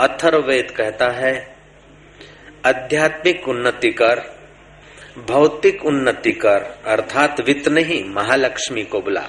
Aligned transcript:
अथर्वेद 0.00 0.70
कहता 0.70 1.08
है, 1.08 1.56
आध्यात्मिक 2.66 3.48
उन्नति 3.48 3.90
कर, 3.90 4.36
भौतिक 5.18 5.84
उन्नति 5.84 6.32
कर, 6.32 6.82
अर्थात 6.86 7.40
वित्त 7.40 7.68
नहीं, 7.68 8.04
महालक्ष्मी 8.04 8.84
को 8.84 9.00
बुला। 9.00 9.28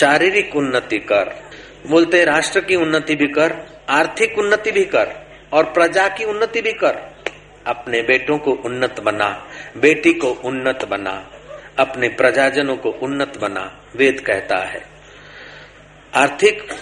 शारीरिक 0.00 0.56
उन्नति 0.56 0.98
कर, 0.98 1.50
बोलते 1.86 2.24
राष्ट्र 2.24 2.60
की 2.60 2.76
उन्नति 2.76 3.14
भी 3.14 3.26
कर, 3.26 3.56
आर्थिक 3.88 4.38
उन्नति 4.38 4.70
भी 4.70 4.84
कर, 4.84 5.26
और 5.52 5.64
प्रजा 5.64 6.08
की 6.08 6.24
उन्नति 6.24 6.62
भी 6.62 6.72
कर। 6.72 6.96
अपने 7.66 8.02
बेटों 8.02 8.38
को 8.38 8.52
उन्नत 8.52 9.00
बना, 9.00 9.48
बेटी 9.76 10.12
को 10.12 10.28
उन्नत 10.28 10.84
बना, 10.84 11.30
अपने 11.78 12.08
प्रजाजनों 12.08 12.76
को 12.76 12.90
उन्नत 12.90 13.38
बना, 13.38 13.82
वेद 13.96 14.20
कहता 14.20 14.56
है। 14.56 14.82
आर्थिक 16.14 16.72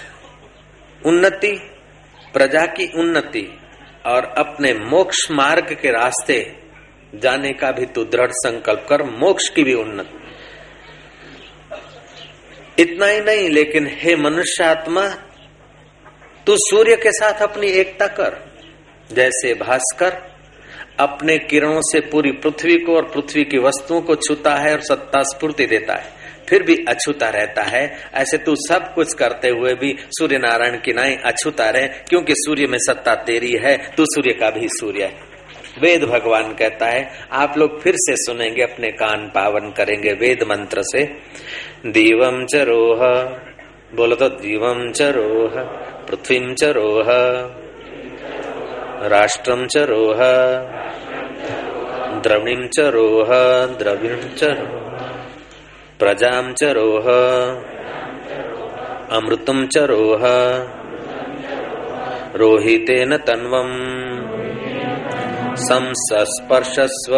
उन्नति 1.07 1.69
प्रजा 2.33 2.67
की 2.67 2.87
उन्नति 2.99 3.59
और 4.07 4.25
अपने 4.25 4.73
मोक्ष 4.75 5.31
मार्ग 5.31 5.77
के 5.83 5.91
रास्ते 5.91 6.57
जाने 7.15 7.53
का 7.53 7.73
भी 7.73 7.87
तू 7.87 8.05
दृढ़ 8.05 8.31
संकल्प 8.31 8.87
कर, 8.89 9.03
मोक्ष 9.03 9.49
की 9.49 9.63
भी 9.63 9.75
उन्नति। 9.75 10.19
इतना 12.83 13.07
ही 13.07 13.21
नहीं, 13.21 13.49
लेकिन 13.49 13.87
हे 13.91 14.17
मनुष्यात्मा, 14.17 15.09
तू 16.47 16.57
सूर्य 16.57 16.97
के 16.97 17.13
साथ 17.13 17.43
अपनी 17.43 17.67
एकता 17.67 18.07
कर, 18.07 18.37
जैसे 19.13 19.55
भास्कर 19.55 20.33
अपने 21.01 21.39
किरणों 21.39 21.81
से 21.81 22.01
पूरी 22.01 22.33
पृथ्वी 22.33 22.79
को 22.79 22.97
और 22.97 23.05
पृथ्वी 23.05 23.45
की 23.45 23.59
वस्तुओं 23.59 24.01
को 24.01 24.15
छूता 24.17 24.55
है 24.55 24.73
और 24.73 24.81
सत्ता 24.81 25.23
स्फूर्ति 25.23 25.67
देता 25.67 25.95
है। 25.95 26.22
फिर 26.53 26.63
भी 26.63 26.85
अछूता 26.89 27.29
रहता 27.29 27.63
है। 27.63 27.97
ऐसे 28.15 28.39
तू 28.39 28.55
सब 28.55 28.95
कुछ 28.95 29.15
करते 29.15 29.49
हुए 29.49 29.75
भी 29.75 29.97
सूर्य 30.11 30.39
नारायण 30.39 30.81
की 30.81 30.93
नाई 30.93 31.17
अछूता 31.25 31.71
रहे, 31.71 31.87
क्योंकि 31.89 32.33
सूर्य 32.37 32.67
में 32.67 32.79
सत्ता 32.79 33.15
तेरी 33.15 33.53
है, 33.53 33.77
तू 33.97 34.05
सूर्य 34.05 34.33
का 34.33 34.51
भी 34.51 34.69
सूर्य 34.69 35.05
है। 35.05 35.33
वेद 35.83 36.05
भगवान 36.05 36.55
कहता 36.55 36.87
है, 36.87 37.11
आप 37.33 37.55
लोग 37.59 37.81
फिर 37.83 37.95
से 37.97 38.17
सुनेंगे, 38.17 38.63
अपने 38.63 38.89
कान 38.89 39.29
पावन 39.35 39.71
करेंगे 39.71 40.13
वेद 40.13 40.43
मंत्र 40.43 40.83
से। 40.83 41.05
दीवम 41.87 42.47
च 42.47 42.55
रोह, 42.55 43.07
बोलो 43.97 44.17
तो 44.17 44.29
दीवम 44.29 44.93
च 44.93 45.03
रोह, 45.03 45.63
पृथ्वी 46.05 46.55
च 46.55 46.65
रोह 46.65 47.07
राष्ट्रम 49.09 49.67
च 49.67 49.77
रोह, 49.77 50.19
द्रविणीं 52.21 52.69
च 52.69 52.81
रोह, 52.81 53.27
द्रविण 53.67 54.17
च 54.17 54.45
प्रजां 56.03 56.53
च 56.53 56.63
रोह। 56.63 57.07
अमृतं 59.17 59.67
च 59.67 59.79
रोह। 59.79 60.25
रोहितेन 62.35 63.17
तन्वम् 63.17 63.77
संस्पर्शस्व 65.57 67.13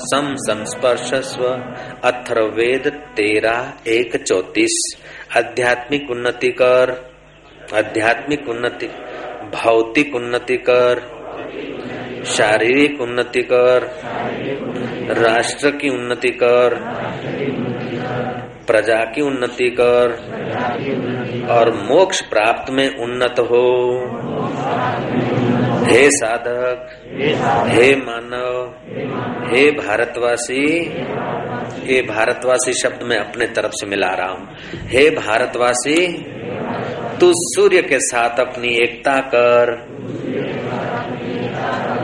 संस्पर्शस्व 0.00 1.44
अथर्वेद 2.04 2.88
तेरा 2.88 3.72
एक 3.86 4.16
चौतीस। 4.24 4.76
आध्यात्मिक 5.36 6.10
उन्नति 6.10 6.48
कर 6.48 7.12
आध्यात्मिक 7.74 8.48
उन्नति। 8.48 8.86
भौतिक 9.54 10.14
उन्नति 10.14 10.56
कर 10.56 10.94
शारीरिक 12.26 13.00
उन्नति 13.00 13.42
कर 13.42 14.00
राष्ट्र 15.14 15.70
की 15.70 15.88
उन्नति 15.88 16.28
कर, 16.28 16.74
प्रजा 18.66 19.04
की 19.04 19.20
उन्नति 19.20 19.76
कर, 19.80 20.10
और 21.50 21.72
मोक्ष 21.72 22.20
प्राप्त 22.20 22.72
में 22.72 22.96
उन्नत 22.96 23.34
हो। 23.40 24.00
हे 25.84 26.10
साधक, 26.10 27.02
हे 27.68 27.96
मानव, 27.96 28.74
हे 29.54 29.70
भारतवासी, 29.70 30.90
ये 31.94 32.02
भारतवासी 32.02 32.72
शब्द 32.72 33.02
मैं 33.02 33.18
अपने 33.18 33.46
तरफ़ 33.46 33.72
से 33.72 33.86
मिला 33.86 34.08
रहा 34.08 34.28
हूँ। 34.28 34.48
हे 34.74 35.10
भारतवासी, 35.10 36.26
तू 37.20 37.32
सूर्य 37.34 37.82
के 37.82 37.98
साथ 37.98 38.40
अपनी 38.40 38.68
एकता 38.68 39.20
कर। 39.20 39.90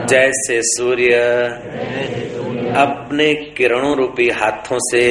जैसे 0.09 0.61
सूर्य 0.62 1.17
अपने 2.75 3.34
किरणों 3.34 3.97
रूपी 3.97 4.28
हाथों 4.28 4.78
से 4.78 5.06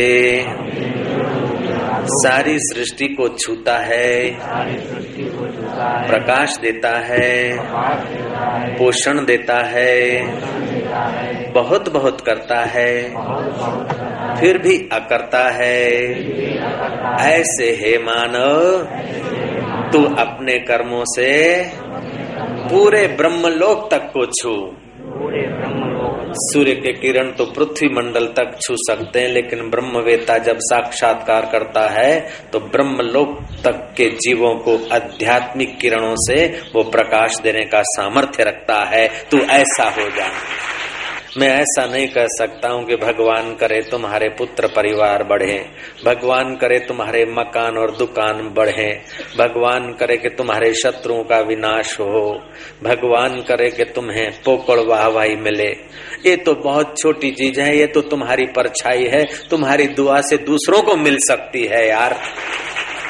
सारी 2.08 2.58
सृष्टि 2.60 3.08
को 3.08 3.28
छूता 3.28 3.78
है, 3.78 4.38
प्रकाश 6.08 6.58
देता 6.58 6.92
है, 6.98 7.58
पोषण 8.78 9.26
देता 9.26 9.58
है, 9.66 10.22
बहुत 11.52 11.90
बहुत 11.94 12.22
करता 12.22 12.60
है, 12.66 12.92
फिर 14.36 14.58
भी 14.58 14.78
अकरता 14.94 15.44
है। 15.50 15.90
ऐसे 17.32 17.72
हे 17.72 17.98
मानव, 17.98 18.84
तू 19.92 20.04
अपने 20.16 20.60
कर्मों 20.60 21.04
से 21.06 21.32
पूरे 22.70 23.08
ब्रह्मलोक 23.08 23.92
तक 23.92 24.12
को 24.14 24.26
छू। 24.26 24.56
सूर्य 26.38 26.74
के 26.76 26.92
किरण 26.94 27.32
तो 27.32 27.46
पृथ्वी 27.46 27.88
मंडल 27.90 28.26
तक 28.38 28.58
छू 28.62 28.76
सकते 28.80 29.20
हैं, 29.20 29.30
लेकिन 29.30 29.70
ब्रह्मवेता 29.70 30.38
जब 30.38 30.58
साक्षात्कार 30.62 31.50
करता 31.52 31.88
है 31.92 32.20
तो 32.54 32.60
ब्रह्मलोक 32.68 33.38
तक 33.64 33.94
के 33.98 34.10
जीवों 34.18 34.56
को 34.60 34.78
आध्यात्मिक 34.94 35.78
किरणों 35.78 36.16
से 36.20 36.46
वो 36.76 36.84
प्रकाश 36.92 37.40
देने 37.44 37.66
का 37.66 37.82
सामर्थ्य 37.88 38.44
रखता 38.44 38.84
है। 38.86 39.08
तू 39.32 39.38
ऐसा 39.54 39.90
हो 39.92 40.10
जा। 40.10 40.30
मैं 41.38 41.48
ऐसा 41.50 41.86
नहीं 41.86 42.08
कह 42.08 42.26
सकता 42.28 42.70
हूँ 42.70 42.84
कि 42.86 42.96
भगवान 42.96 43.54
करे 43.56 43.82
तुम्हारे 43.82 44.28
पुत्र 44.30 44.68
परिवार 44.68 45.24
बढ़े, 45.24 45.58
भगवान 46.06 46.56
करे 46.56 46.80
तुम्हारे 46.80 47.26
मकान 47.26 47.78
और 47.78 47.96
दुकान 47.98 48.54
बढ़े, 48.54 49.02
भगवान 49.38 49.92
करे 49.94 50.18
कि 50.18 50.30
तुम्हारे 50.30 50.74
शत्रुओं 50.74 51.24
का 51.24 51.40
विनाश 51.40 52.00
हो, 52.00 52.42
भगवान 52.84 53.42
करे 53.42 53.70
कि 53.70 53.84
तुम्हें 53.86 54.32
पोकड़ 54.46 54.80
वाहवाही 54.80 55.36
मिले। 55.36 55.70
ये 56.26 56.36
तो 56.36 56.54
बहुत 56.54 56.96
छोटी 57.00 57.32
चीज़ 57.32 57.62
है, 57.62 57.78
ये 57.78 57.88
तो 57.88 58.02
तुम्हारी 58.02 58.46
परछाई 58.46 59.06
है, 59.06 59.26
तुम्हारी 59.50 59.88
दुआ 59.88 60.22
से 60.22 60.38
दूसरों 60.38 60.82
को 60.82 60.96
मिल 60.96 61.18
सकती 61.18 61.66
है 61.66 61.88
यार। 61.90 62.20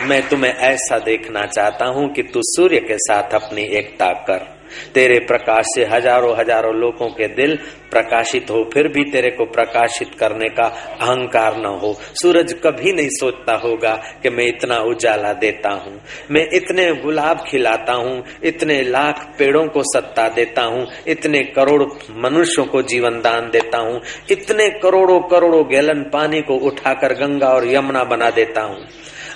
मैं 0.02 0.22
तुम्हें 0.30 0.54
ऐसा 0.54 1.00
देखना 1.00 1.46
चाहता 1.46 1.86
हूँ 1.86 2.14
कि 2.14 2.24
तू 2.24 2.42
सूर्य 2.44 2.80
के 2.80 2.98
साथ 2.98 3.36
अपनी 3.36 3.62
एकता 3.62 4.12
कर। 4.30 4.56
तेरे 4.94 5.20
प्रकाश 5.28 5.66
से 5.76 5.86
हज़ारों 5.86 6.36
हज़ारों 6.38 6.74
लोगों 6.76 7.10
के 7.10 7.28
दिल 7.36 7.58
प्रकाशित 7.92 8.50
हो, 8.52 8.64
फिर 8.74 8.88
भी 8.88 9.04
तेरे 9.12 9.30
को 9.30 9.46
प्रकाशित 9.46 10.16
करने 10.20 10.50
का 10.50 10.64
अहंकार 11.02 11.58
न 11.58 11.66
हो। 11.82 11.94
सूरज 12.22 12.54
कभी 12.64 12.92
नहीं 12.94 13.10
सोचता 13.10 13.54
होगा 13.58 13.94
कि 14.24 14.30
मैं 14.30 14.46
इतना 14.48 14.78
उजाला 14.86 15.34
देता 15.34 15.70
हूँ। 15.76 16.00
मैं 16.32 16.46
इतने 16.54 16.92
गुलाब 16.94 17.44
खिलाता 17.48 17.94
हूँ, 17.94 18.24
इतने 18.44 18.82
लाख 18.82 19.26
पेड़ों 19.40 19.66
को 19.68 19.84
सत्ता 19.84 20.28
देता 20.30 20.64
हूँ, 20.64 20.86
इतने 21.08 21.44
करोड़ 21.56 21.84
मनुष्यों 22.20 22.66
को 22.66 22.82
जीवन 22.82 23.20
दान 23.22 23.50
देता 23.50 23.78
हूँ, 23.78 24.02
इतने 24.32 24.70
करोड़ों 24.80 25.20
करोड़ों 25.30 25.64
गैलन 25.66 26.04
पानी 26.04 26.42
को 26.42 26.56
उठाकर 26.68 27.14
गंगा 27.14 27.48
और 27.48 27.68
यमुना 27.68 28.04
बना 28.04 28.30
देता 28.30 28.62
हूँ। 28.62 28.86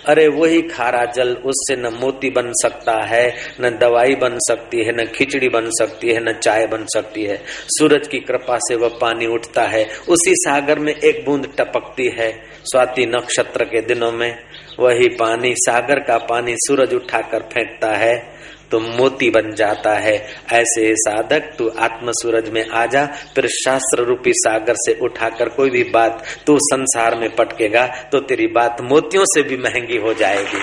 अरे 0.09 0.27
वही 0.27 0.61
खारा 0.61 1.05
जल, 1.05 1.33
उससे 1.33 1.75
न 1.75 1.87
मोती 2.01 2.29
बन 2.29 2.51
सकता 2.51 3.05
है, 3.05 3.35
न 3.61 3.69
दवाई 3.69 4.15
बन 4.15 4.35
सकती 4.35 4.83
है, 4.83 5.03
न 5.03 5.05
खिचड़ी 5.05 5.49
बन 5.49 5.69
सकती 5.69 6.09
है, 6.09 6.29
न 6.29 6.33
चाय 6.33 6.67
बन 6.67 6.85
सकती 6.85 7.23
है। 7.23 7.41
सूरज 7.47 8.07
की 8.07 8.19
कृपा 8.19 8.57
से 8.57 8.75
वह 8.75 8.89
पानी 9.01 9.25
उठता 9.25 9.61
है, 9.61 9.85
उसी 10.09 10.33
सागर 10.35 10.79
में 10.79 10.95
एक 10.95 11.25
बूंद 11.25 11.53
टपकती 11.57 12.07
है। 12.07 12.41
स्वाति 12.63 13.05
नक्षत्र 13.05 13.63
के 13.63 13.81
दिनों 13.81 14.11
में 14.11 14.37
वही 14.79 15.07
पानी, 15.07 15.53
सागर 15.55 15.99
का 15.99 16.17
पानी 16.17 16.53
सूरज 16.55 16.93
उठाकर 16.93 17.39
फेंकता 17.39 17.91
है। 17.91 18.38
तो 18.71 18.79
मोती 18.79 19.29
बन 19.29 19.53
जाता 19.55 19.93
है। 19.97 20.15
ऐसे 20.53 20.93
साधक 20.97 21.53
तू 21.57 21.69
आत्म 21.79 22.11
सूरज 22.13 22.49
में 22.49 22.65
आ 22.65 22.85
जा, 22.85 23.05
फिर 23.35 23.47
शास्त्र 23.55 24.03
रूपी 24.03 24.31
सागर 24.35 24.75
से 24.77 24.97
उठाकर 25.01 25.49
कोई 25.49 25.69
भी 25.69 25.83
बात 25.83 26.23
तू 26.47 26.57
संसार 26.63 27.15
में 27.15 27.29
पटकेगा 27.35 27.85
तो 28.11 28.19
तेरी 28.19 28.47
बात 28.49 28.81
मोतियों 28.81 29.23
से 29.25 29.43
भी 29.43 29.57
महँगी 29.57 29.97
हो 29.97 30.13
जाएगी। 30.13 30.61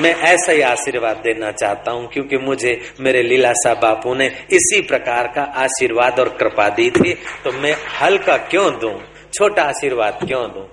मैं 0.00 0.14
ऐसा 0.24 0.52
ही 0.52 0.60
आशीर्वाद 0.62 1.16
देना 1.16 1.50
चाहता 1.52 1.90
हूँ, 1.90 2.08
क्योंकि 2.12 2.36
मुझे, 2.36 2.78
मेरे 3.00 3.22
लीलासा 3.22 3.74
बापू 3.74 4.14
ने 4.14 4.26
इसी 4.52 4.80
प्रकार 4.80 5.26
का 5.26 5.42
आशीर्वाद 5.62 6.20
और 6.20 6.28
कृपा 6.38 6.68
दी 6.68 6.90
थी। 6.90 7.12
तो 7.44 7.52
मैं 7.52 7.74
हल्का 8.00 8.36
क्यों 8.50 8.70
दूँ? 8.80 8.98
छोटा 9.34 9.62
आशीर्वाद 9.62 10.18
क्यों 10.26 10.42
दूँ? 10.44 10.66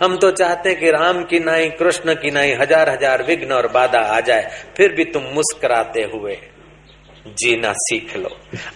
हम 0.00 0.16
तो 0.16 0.30
चाहते 0.30 0.74
कि 0.74 0.90
राम 0.90 1.22
की 1.24 1.38
नाई, 1.40 1.68
कृष्ण 1.70 2.14
की 2.14 2.30
नाई 2.30 2.52
हज़ार 2.52 2.88
हज़ार 2.90 3.22
विघ्न 3.22 3.52
और 3.52 3.68
बाधा 3.68 3.98
आ 3.98 4.20
जाए, 4.20 4.50
फिर 4.76 4.92
भी 4.92 5.04
तुम 5.04 5.22
मुस्कुराते 5.34 6.02
हुए 6.12 6.36
जीना 7.28 7.72
सीख 7.74 8.16
लो। 8.16 8.30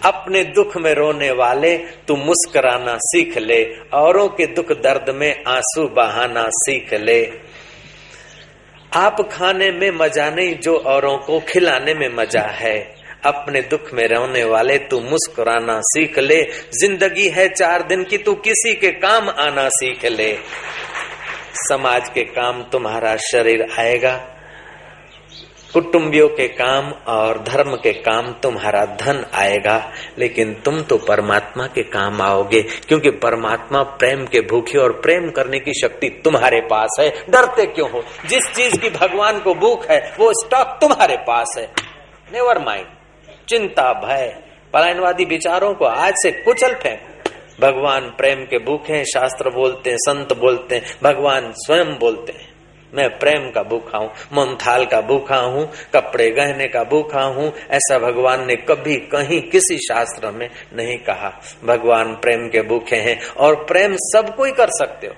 अपने 0.04 0.42
दुख 0.44 0.76
में 0.76 0.92
रोने 0.94 1.30
वाले 1.32 1.76
तू 2.08 2.16
मुस्कुराना 2.16 2.96
सीख 3.00 3.36
ले, 3.38 3.62
औरों 3.94 4.28
के 4.28 4.46
दुख 4.46 4.72
दर्द 4.82 5.10
में 5.10 5.44
आँसू 5.48 5.86
बहाना 5.88 6.44
सीख 6.54 6.94
ले। 6.94 7.22
आप 8.96 9.20
खाने 9.32 9.70
में 9.70 9.90
मज़ा 9.90 10.30
नहीं, 10.30 10.54
जो 10.54 10.76
औरों 10.76 11.16
को 11.18 11.38
खिलाने 11.48 11.94
में 11.94 12.08
मज़ा 12.14 12.46
है। 12.54 12.78
अपने 13.26 13.60
दुख 13.62 13.92
में 13.94 14.06
रहने 14.08 14.42
वाले 14.44 14.76
तू 14.80 15.00
मुस्कुराना 15.00 15.80
सीख 15.84 16.18
ले। 16.18 16.42
ज़िंदगी 16.74 17.28
है 17.28 17.48
चार 17.48 17.82
दिन 17.82 18.04
की, 18.04 18.18
तू 18.18 18.34
किसी 18.36 18.74
के 18.74 18.90
काम 18.98 19.28
आना 19.30 19.68
सीख 19.70 20.04
ले। 20.06 20.32
समाज 21.54 22.08
के 22.08 22.22
काम 22.22 22.62
तुम्हारा 22.62 23.16
शरीर 23.16 23.66
आएगा। 23.78 24.36
कुटुंबियों 25.72 26.28
के 26.28 26.48
काम 26.48 26.90
और 26.90 27.42
धर्म 27.42 27.76
के 27.76 27.92
काम 27.92 28.32
तुम्हारा 28.32 28.84
धन 28.84 29.26
आएगा। 29.34 29.92
लेकिन 30.18 30.54
तुम 30.54 30.82
तो 30.82 30.96
परमात्मा 30.98 31.66
के 31.66 31.82
काम 31.82 32.22
आओगे, 32.22 32.62
क्योंकि 32.62 33.10
परमात्मा 33.10 33.82
प्रेम 33.82 34.26
के 34.26 34.40
भूखे 34.40 34.78
और 34.78 34.92
प्रेम 34.92 35.30
करने 35.30 35.58
की 35.58 35.72
शक्ति 35.72 36.08
तुम्हारे 36.24 36.60
पास 36.60 36.96
है। 37.00 37.08
डरते 37.08 37.66
क्यों 37.66 37.90
हो? 37.90 38.04
जिस 38.26 38.42
चीज़ 38.44 38.80
की 38.80 38.90
भगवान 38.90 39.40
को 39.40 39.54
भूख 39.54 39.90
है, 39.90 40.14
वो 40.20 40.32
स्टॉक 40.32 40.78
तुम्हारे 40.80 41.16
पास 41.16 41.54
है। 41.58 41.72
नेवर 42.32 42.58
माइंड 42.58 42.86
चिंता, 43.48 43.92
भय, 43.92 44.36
पलायनवादी 44.72 45.24
विचारों 45.24 45.74
को 45.74 45.84
आज 45.84 46.14
से 46.16 46.30
कुचल 46.30 46.74
फेंक। 46.74 47.09
भगवान 47.60 48.08
प्रेम 48.18 48.44
के 48.44 48.58
भूखे 48.58 48.92
हैं, 48.92 49.04
शास्त्र 49.04 49.50
बोलते 49.50 49.90
हैं, 49.90 49.96
संत 49.96 50.32
बोलते 50.32 50.74
हैं, 50.74 50.82
भगवान 51.02 51.52
स्वयं 51.52 51.98
बोलते 51.98 52.32
हैं। 52.32 52.48
मैं 52.94 53.08
प्रेम 53.18 53.50
का 53.50 53.62
भूखा 53.62 53.98
हूँ 53.98 54.10
मोमथाल 54.32 54.84
का 54.84 55.00
भूखा 55.00 55.36
हूँ, 55.36 55.70
कपड़े 55.94 56.30
गहने 56.30 56.68
का 56.68 56.84
भूखा 56.84 57.22
हूँ, 57.22 57.52
ऐसा 57.70 57.98
भगवान 57.98 58.46
ने 58.46 58.56
कभी 58.56 58.96
कहीं 58.96 59.40
किसी 59.42 59.76
शास्त्र 59.78 60.30
में 60.30 60.50
नहीं 60.74 60.98
कहा। 60.98 61.40
भगवान 61.64 62.14
प्रेम 62.14 62.48
के 62.48 62.62
भूखे 62.62 62.96
हैं 62.96 63.20
और 63.36 63.54
प्रेम 63.54 63.96
सब 63.96 64.34
कोई 64.36 64.52
कर 64.52 64.68
सकते 64.68 65.06
हो। 65.06 65.14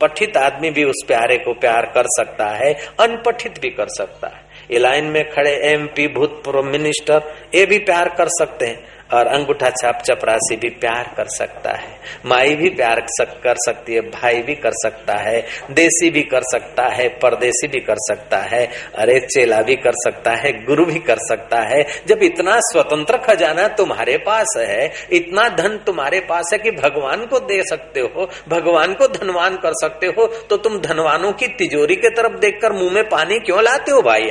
पठित 0.00 0.36
आदमी 0.36 0.70
भी 0.70 0.84
उस 0.84 1.04
प्यारे 1.06 1.38
को 1.38 1.52
प्यार 1.52 1.86
कर 1.94 2.04
सकता 2.06 2.48
है, 2.48 2.72
अनपठित 3.00 3.58
भी 3.60 3.70
कर 3.70 3.86
सकता 3.88 4.28
है। 4.28 4.42
ये 4.70 4.78
लाइन 4.78 5.04
में 5.04 5.30
खड़े 5.30 5.50
एमपी 5.50 6.08
भूतपूर्व 6.08 6.62
मिनिस्टर, 6.62 7.34
ये 7.54 7.66
भी 7.66 7.78
प्यार 7.78 8.08
कर 8.08 8.28
सकते 8.28 8.66
हैं। 8.66 8.97
और 9.12 9.26
अंगूठा 9.28 9.68
छाप 9.72 10.02
चपरासी 10.02 10.56
भी 10.56 10.68
प्यार 10.70 11.12
कर 11.16 11.26
सकता 11.28 11.70
है। 11.72 11.96
माई 12.26 12.54
भी 12.54 12.68
प्यार 12.70 13.00
कर 13.20 13.56
सकती 13.58 13.94
है, 13.94 14.00
भाई 14.00 14.42
भी 14.42 14.54
कर 14.54 14.72
सकता 14.74 15.14
है, 15.18 15.40
देसी 15.70 16.10
भी 16.10 16.22
कर 16.22 16.42
सकता 16.42 16.86
है, 16.88 17.08
परदेसी 17.18 17.68
भी 17.68 17.80
कर 17.80 17.96
सकता 18.00 18.38
है, 18.46 18.64
अरे 18.94 19.18
चेला 19.26 19.60
भी 19.62 19.76
कर 19.76 19.92
सकता 20.04 20.34
है, 20.36 20.52
गुरु 20.64 20.84
भी 20.84 20.98
कर 21.00 21.18
सकता 21.28 21.60
है। 21.68 21.82
जब 22.06 22.22
इतना 22.22 22.58
स्वतंत्र 22.62 23.18
खजाना 23.18 23.66
तुम्हारे 23.76 24.16
पास 24.18 24.54
है, 24.58 24.90
इतना 25.12 25.48
धन 25.56 25.78
तुम्हारे 25.86 26.20
पास 26.20 26.50
है 26.52 26.58
कि 26.58 26.70
भगवान 26.72 27.26
को 27.26 27.38
दे 27.40 27.62
सकते 27.62 28.00
हो, 28.00 28.28
भगवान 28.48 28.94
को 28.94 29.08
धनवान 29.08 29.56
कर 29.56 29.72
सकते 29.82 30.06
हो 30.08 30.26
तो 30.48 30.56
तुम 30.56 30.78
धनवानों 30.80 31.32
की 31.32 31.46
तिजोरी 31.48 31.96
के 31.96 32.10
तरफ़ 32.10 32.38
देखकर 32.38 32.72
मुँह 32.72 32.92
में 32.92 33.08
पानी 33.08 33.38
क्यों 33.38 33.62
लाते 33.62 33.92
हो 33.92 34.02
भाई 34.02 34.30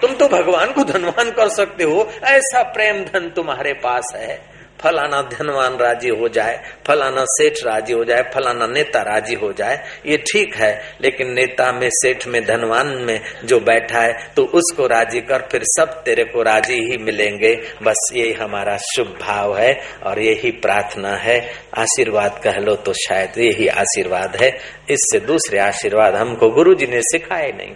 तुम 0.00 0.14
तो 0.14 0.28
भगवान 0.28 0.72
को 0.72 0.84
धनवान 0.84 1.30
कर 1.30 1.48
सकते 1.50 1.84
हो। 1.84 2.10
ऐसा 2.24 2.62
प्रेम 2.72 3.04
धन 3.04 3.30
तुम्हारे 3.36 3.72
पास 3.74 4.12
है। 4.16 4.42
फलाना 4.80 5.20
धनवान 5.22 5.76
राज़ी 5.76 6.08
हो 6.10 6.28
जाए, 6.28 6.56
फलाना 6.86 7.24
सेठ 7.26 7.58
राज़ी 7.64 7.92
हो 7.92 8.04
जाए, 8.04 8.22
फलाना 8.34 8.66
नेता 8.66 9.02
राज़ी 9.02 9.34
हो 9.34 9.52
जाए, 9.52 9.78
ये 10.06 10.16
ठीक 10.22 10.54
है। 10.56 10.72
लेकिन 11.00 11.32
नेता 11.32 11.70
में, 11.72 11.88
सेठ 11.92 12.26
में, 12.26 12.40
धनवान 12.44 12.88
में 13.00 13.20
जो 13.44 13.58
बैठा 13.60 14.00
है 14.00 14.12
तो 14.36 14.44
उसको 14.54 14.86
राज़ी 14.86 15.20
कर, 15.20 15.46
फिर 15.52 15.62
सब 15.68 16.02
तेरे 16.04 16.24
को 16.24 16.42
राज़ी 16.42 16.78
ही 16.80 16.98
मिलेंगे। 16.98 17.54
बस 17.82 18.10
यही 18.14 18.32
हमारा 18.32 18.76
शुभ 18.86 19.16
भाव 19.20 19.56
है 19.58 19.72
और 20.06 20.20
यही 20.20 20.50
प्रार्थना 20.58 21.16
है। 21.18 21.38
आशीर्वाद 21.78 22.40
कह 22.44 22.58
लो 22.58 22.76
तो 22.76 22.92
शायद 22.98 23.38
यही 23.38 23.68
आशीर्वाद 23.68 24.36
है। 24.36 24.50
इससे 24.90 25.20
दूसरे 25.20 25.58
आशीर्वाद 25.60 26.14
हमको 26.14 26.50
गुरु 26.50 26.74
जी 26.74 26.86
ने 26.86 27.00
सिखाए 27.02 27.50
नहीं। 27.52 27.74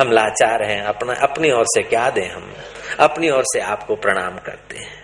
हम 0.00 0.12
लाचार 0.12 0.62
हैं, 0.62 0.82
अपना, 0.82 1.14
अपनी 1.14 1.50
ओर 1.50 1.64
से 1.64 1.82
क्या 1.82 2.10
दें 2.10 2.30
हम? 2.30 2.52
अपनी 3.00 3.30
ओर 3.30 3.42
से 3.42 3.60
आपको 3.60 3.96
प्रणाम 3.96 4.38
करते 4.38 4.78
हैं। 4.78 4.98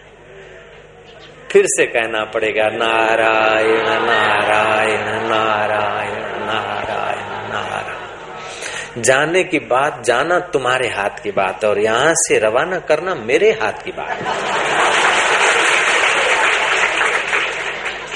फिर 1.52 1.66
से 1.66 1.86
कहना 1.86 2.24
पड़ेगा, 2.24 2.68
नारायण 2.68 3.82
नारायण 3.82 5.28
नारायण 5.28 6.46
नारायण 6.46 7.52
नारायण। 7.52 9.02
जाने 9.02 9.44
की 9.44 9.58
बात, 9.58 10.02
जाना 10.04 10.38
तुम्हारे 10.38 10.88
हाथ 10.88 11.22
की 11.22 11.30
बात 11.30 11.64
और 11.64 11.78
यहाँ 11.78 12.12
से 12.14 12.38
रवाना 12.38 12.78
करना 12.78 13.14
मेरे 13.14 13.50
हाथ 13.50 13.84
की 13.84 13.92
बात 13.92 14.18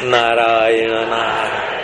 नारायण 0.03 0.91
नारायण। 0.91 1.78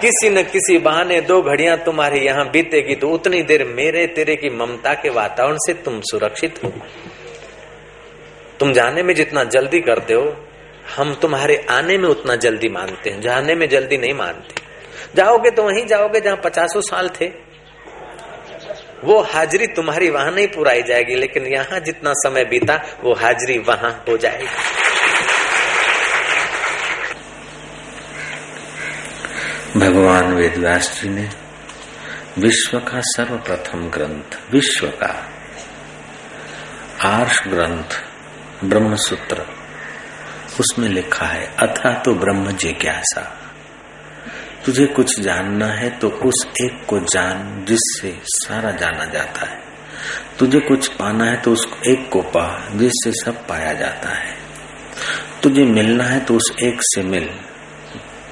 किसी 0.00 0.30
न 0.30 0.42
किसी 0.42 0.78
बहाने 0.78 1.20
दो 1.20 1.40
घड़ियाँ 1.42 1.76
तुम्हारी 1.76 2.20
यहाँ 2.20 2.44
बीतेगी 2.50 2.94
तो 2.94 3.08
उतनी 3.10 3.42
देर 3.42 3.64
मेरे 3.66 4.06
तेरे 4.06 4.36
की 4.36 4.50
ममता 4.50 4.94
के 4.94 5.10
वातावरण 5.10 5.56
से 5.66 5.74
तुम 5.74 6.00
सुरक्षित 6.00 6.60
हो। 6.64 6.72
तुम 8.60 8.72
जाने 8.72 9.02
में 9.02 9.14
जितना 9.14 9.44
जल्दी 9.46 9.80
करते 9.80 10.14
हो, 10.14 10.36
हम 10.96 11.14
तुम्हारे 11.14 11.56
आने 11.70 11.98
में 11.98 12.08
उतना 12.08 12.34
जल्दी 12.36 12.68
मानते 12.68 13.10
हैं, 13.10 13.20
जाने 13.20 13.54
में 13.54 13.68
जल्दी 13.68 13.96
नहीं 13.96 14.14
मानते। 14.14 14.62
जाओगे 15.16 15.50
तो 15.50 15.62
वहीं 15.62 15.86
जाओगे 15.86 16.20
जहाँ 16.20 16.40
पचासों 16.44 16.80
साल 16.80 17.08
थे। 17.10 17.26
वो 19.04 19.18
हाजिरी 19.24 19.66
तुम्हारी 19.66 20.08
वहाँ 20.10 20.30
नहीं 20.30 20.46
पुराई 20.48 20.82
जाएगी, 20.82 21.14
लेकिन 21.14 21.46
यहाँ 21.46 21.80
जितना 21.80 22.12
समय 22.16 22.44
बीता, 22.44 22.80
वो 23.02 23.14
हाजिरी 23.14 23.58
वहाँ 23.58 23.90
हो 24.08 24.16
जाएगी। 24.16 24.46
भगवान 29.88 30.34
वेदव्यास 30.34 31.02
जी 31.02 31.08
ने 31.08 31.28
विश्व 32.38 32.78
का 32.78 33.00
सर्वप्रथम 33.00 33.88
ग्रंथ 33.90 34.52
विश्व 34.52 34.86
का 34.86 35.30
आर्ष 37.04 37.46
ग्रंथ 37.46 37.96
ब्रह्म 38.64 38.96
सूत्र 38.96 39.46
उसमें 40.60 40.88
लिखा 40.88 41.26
है, 41.26 41.46
अथा 41.46 41.98
तो 41.98 42.14
ब्रह्म 42.14 42.52
जिज्ञासा। 42.52 43.22
तुझे 44.66 44.86
कुछ 44.86 45.20
जानना 45.20 45.66
है 45.66 45.90
तो 45.90 46.08
उस 46.08 46.46
एक 46.60 46.84
को 46.86 46.98
जान 46.98 47.64
जिससे 47.68 48.18
सारा 48.24 48.70
जाना 48.70 49.04
जाता 49.04 49.46
है। 49.46 49.60
तुझे 50.38 50.60
कुछ 50.60 50.88
पाना 50.88 51.24
है 51.24 51.36
तो 51.36 51.52
उस 51.52 51.68
एक 51.86 52.10
को 52.12 52.22
पा 52.22 52.68
जिससे 52.74 53.12
सब 53.12 53.46
पाया 53.46 53.72
जाता 53.72 54.08
है। 54.08 54.36
तुझे 55.42 55.64
मिलना 55.64 56.04
है 56.04 56.20
तो 56.20 56.34
उस 56.34 56.54
एक 56.62 56.78
से 56.82 57.02
मिल। 57.02 57.30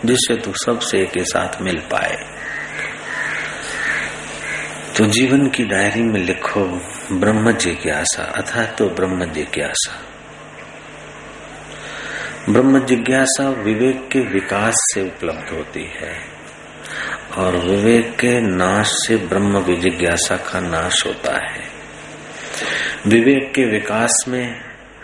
जिससे 0.05 0.37
तू 0.37 0.53
सबसे 0.53 1.05
के 1.05 1.25
साथ 1.25 1.63
मिल 1.63 1.77
पाए। 1.77 2.17
तो 4.97 5.07
जीवन 5.07 5.49
की 5.49 5.65
डायरी 5.65 6.03
में 6.03 6.21
लिखो 6.21 6.65
ब्रह्म 7.13 7.53
जिज्ञासा 7.53 8.23
अथा 8.23 8.65
तो 8.65 8.89
ब्रह्म 8.89 9.33
जिज्ञासा 9.33 10.03
ब्रह्म 12.49 12.87
जिज्ञासा 12.87 13.49
विवेक 13.49 14.09
के 14.09 14.21
विकास 14.21 14.75
से 14.95 15.03
उपलब्ध 15.03 15.49
होती 15.53 15.83
है 15.83 16.19
और 17.39 17.57
विवेक 17.57 18.17
के 18.17 18.41
नाश 18.41 18.89
से 18.89 19.17
ब्रह्म 19.17 19.75
जिज्ञासा 19.75 20.37
का 20.37 20.61
नाश 20.61 21.07
होता 21.07 21.37
है। 21.51 21.63
विवेक 23.07 23.53
के 23.55 23.65
विकास 23.65 24.25
में 24.29 24.61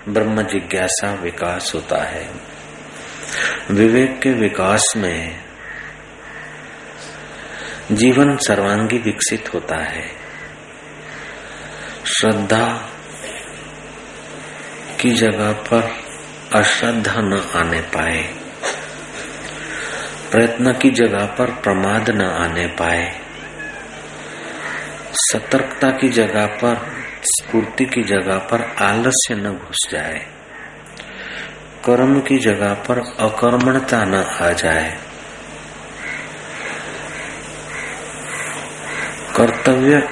ब्रह्म 0.09 0.43
जिज्ञासा 0.43 1.15
विकास 1.15 1.73
होता 1.75 2.05
है। 2.05 2.52
विवेक 3.71 4.21
के 4.23 4.31
विकास 4.31 4.93
में 4.97 5.45
जीवन 7.93 8.37
सर्वांगी 8.37 8.99
विकसित 8.99 9.55
होता 9.55 9.77
है। 9.77 10.09
श्रद्धा 12.07 12.91
की 15.01 15.11
जगह 15.11 15.53
पर 15.53 16.03
अश्रद्धा 16.55 17.15
न 17.17 17.33
आने 17.55 17.81
पाए। 17.81 18.35
प्रयत्न 20.31 20.73
की 20.73 20.91
जगह 20.91 21.27
पर 21.27 21.51
प्रमाद 21.51 22.11
न 22.11 22.23
आने 22.23 22.67
पाए। 22.67 23.21
सतर्कता 25.12 25.89
की 25.89 26.09
जगह 26.09 26.47
पर, 26.47 27.03
स्फूर्ति 27.25 27.85
की 27.85 28.03
जगह 28.03 28.39
पर 28.39 28.62
आलस्य 28.85 29.35
न 29.35 29.51
घुस 29.53 29.89
जाए। 29.91 30.42
कर्म 31.85 32.21
की 32.21 32.39
जगह 32.39 32.75
पर 32.75 32.99
अकर्मणता 32.99 34.05
न 34.05 34.15
आ 34.15 34.53
जाए। 34.53 34.99
कर्तव्य 39.37 40.09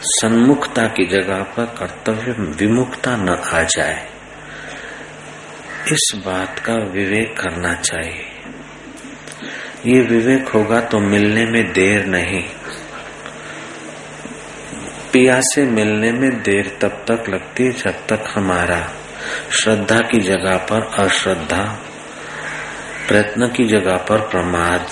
सन्मुखता 0.00 0.86
की 0.86 1.06
जगह 1.06 1.42
पर 1.42 1.64
कर्तव्य 1.64 2.32
विमुखता 2.32 3.16
न 3.16 3.28
आ 3.28 3.62
जाए। 3.62 4.06
इस 5.92 6.12
बात 6.26 6.58
का 6.58 6.74
विवेक 6.74 7.40
करना 7.40 7.74
चाहिए। 7.74 8.28
ये 9.86 10.00
विवेक 10.00 10.48
होगा 10.48 10.80
तो 10.80 10.98
मिलने 10.98 11.44
में 11.44 11.72
देर 11.72 12.06
नहीं। 12.06 12.42
पिया 15.12 15.40
से 15.40 15.64
मिलने 15.64 16.12
में 16.12 16.30
देर 16.30 16.78
तब 16.80 17.04
तक 17.10 17.28
लगती 17.28 17.64
है 17.64 17.70
जब 17.70 18.06
तक 18.06 18.24
हमारा 18.34 19.01
श्रद्धा 19.50 19.98
की 19.98 20.20
जगह 20.20 20.56
पर 20.56 21.04
अश्रद्धा, 21.04 21.78
प्रयत्न 23.08 23.46
की 23.46 23.64
जगह 23.64 23.96
पर 23.96 24.18
प्रमाद, 24.18 24.86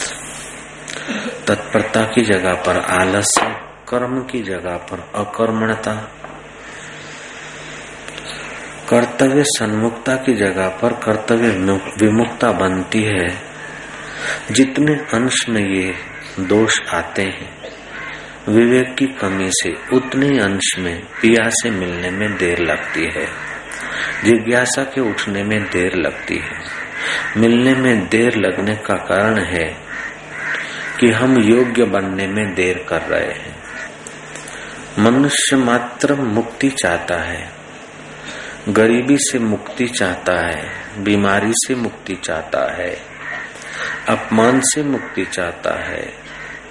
तत्परता 1.47 2.03
की 2.03 2.21
जगह 2.21 2.55
पर 2.55 2.77
आलस्य, 2.77 3.47
कर्म 3.89 4.21
की 4.21 4.43
जगह 4.43 4.77
पर 4.77 5.13
अकर्मणता, 5.15 6.13
कर्तव्य 8.91 9.45
सन्मुखता 9.45 10.17
की 10.17 10.35
जगह 10.35 10.69
पर 10.69 10.93
कर्तव्य 10.93 11.49
विमुक्ता 11.73 12.53
बनती 12.53 13.03
है। 13.03 13.43
जितने 14.51 14.93
अंश 14.95 15.49
में 15.49 15.71
ये 15.71 15.95
दोष 16.41 16.81
आते 16.95 17.23
हैं, 17.23 17.61
विवेक 18.49 18.95
की 18.95 19.07
कमी 19.07 19.51
से 19.51 19.97
उतने 19.97 20.27
अंश 20.27 20.79
में 20.79 21.01
पिया 21.23 21.49
से 21.49 21.71
मिलने 21.71 22.11
में 22.11 22.37
देर 22.37 22.59
लगती 22.59 23.05
है। 23.05 23.50
जिज्ञासा 24.25 24.85
के 24.85 25.01
उठने 25.01 25.43
में 25.43 25.63
देर 25.63 25.95
लगती 25.95 26.37
है। 26.37 26.61
मिलने 27.37 27.75
में 27.75 28.09
देर 28.09 28.37
लगने 28.37 28.75
का 28.75 28.95
कारण 28.95 29.39
है 29.39 29.77
कि 31.01 31.11
हम 31.11 31.39
योग्य 31.39 31.85
बनने 31.85 32.27
में 32.27 32.55
देर 32.55 32.87
कर 32.89 33.03
रहे 33.03 33.33
हैं। 33.33 33.63
मनुष्य 34.99 35.57
मात्र 35.57 36.15
मुक्ति 36.15 36.71
चाहता 36.71 37.15
है। 37.15 37.61
गरीबी 38.69 39.17
से 39.21 39.39
मुक्ति 39.39 39.87
चाहता 39.87 40.47
है, 40.47 40.71
बीमारी 41.05 41.53
से 41.53 41.75
मुक्ति 41.75 42.15
चाहता 42.15 42.77
है, 42.77 42.97
अपमान 44.09 44.61
से 44.61 44.83
मुक्ति 44.83 45.25
चाहता 45.25 45.85
है, 45.89 46.13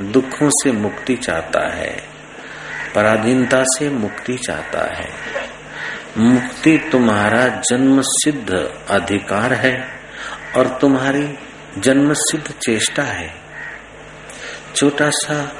दुखों 0.01 0.49
से 0.49 0.71
मुक्ति 0.71 1.15
चाहता 1.15 1.75
है, 1.75 2.03
पराधीनता 2.95 3.63
से 3.63 3.89
मुक्ति 3.89 4.33
चाहता 4.33 4.95
है। 4.95 5.38
मुक्ति 6.17 6.89
तुम्हारा 6.91 7.47
जन्म 7.47 8.01
सिद्ध 8.01 8.51
अधिकार 8.89 9.53
है 9.53 9.87
और 10.57 10.77
तुम्हारी 10.81 11.37
जन्म 11.77 12.13
सिद्ध 12.13 12.51
चेष्टा 12.51 13.03
है। 13.03 13.33
छोटा 14.75 15.09
सा 15.09 15.55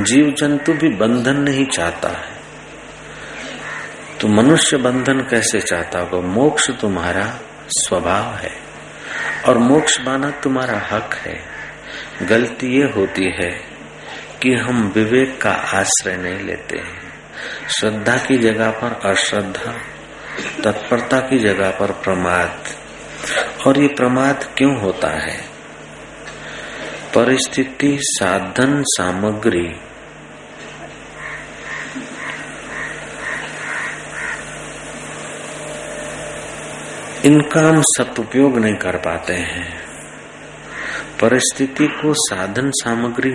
जीव 0.00 0.34
जंतु 0.38 0.72
भी 0.72 0.88
बंधन 0.88 1.36
नहीं 1.36 1.66
चाहता 1.66 2.08
है। 2.08 2.34
तो 4.20 4.28
मनुष्य 4.28 4.76
बंधन 4.76 5.20
कैसे 5.20 5.60
चाहता 5.60 5.98
होगा? 5.98 6.28
मोक्ष 6.28 6.70
तुम्हारा 6.70 7.40
स्वभाव 7.68 8.34
है 8.34 8.52
और 9.48 9.58
मोक्ष 9.58 9.98
पाना 9.98 10.30
तुम्हारा 10.30 10.78
हक 10.90 11.14
है। 11.14 11.54
गलती 12.22 12.66
ये 12.66 12.84
होती 12.84 13.24
है 13.24 13.50
कि 14.42 14.54
हम 14.54 14.92
विवेक 14.94 15.40
का 15.42 15.52
आश्रय 15.52 16.16
नहीं 16.16 16.38
लेते 16.38 16.78
हैं। 16.78 17.03
श्रद्धा 17.68 18.16
की 18.16 18.38
जगह 18.38 18.70
पर 18.70 19.10
अश्रद्धा, 19.10 19.72
तत्परता 20.64 21.20
की 21.20 21.38
जगह 21.38 21.70
पर 21.70 21.92
प्रमाद। 21.92 22.64
और 23.66 23.78
ये 23.78 23.88
प्रमाद 23.88 24.54
क्यों 24.56 24.80
होता 24.80 25.08
है? 25.08 25.40
परिस्थिति, 27.14 27.98
साधन, 28.00 28.82
सामग्री। 28.86 29.80
इनका 37.24 37.60
हम 37.60 37.82
सदउपयोग 37.82 38.58
नहीं 38.58 38.74
कर 38.74 38.96
पाते 38.96 39.32
हैं। 39.32 39.84
परिस्थिति 41.20 41.86
को 41.86 42.14
साधन 42.14 42.70
सामग्री। 42.70 43.34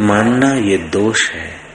मानना 0.00 0.54
ये 0.54 0.78
दोष 0.78 1.30
है। 1.30 1.69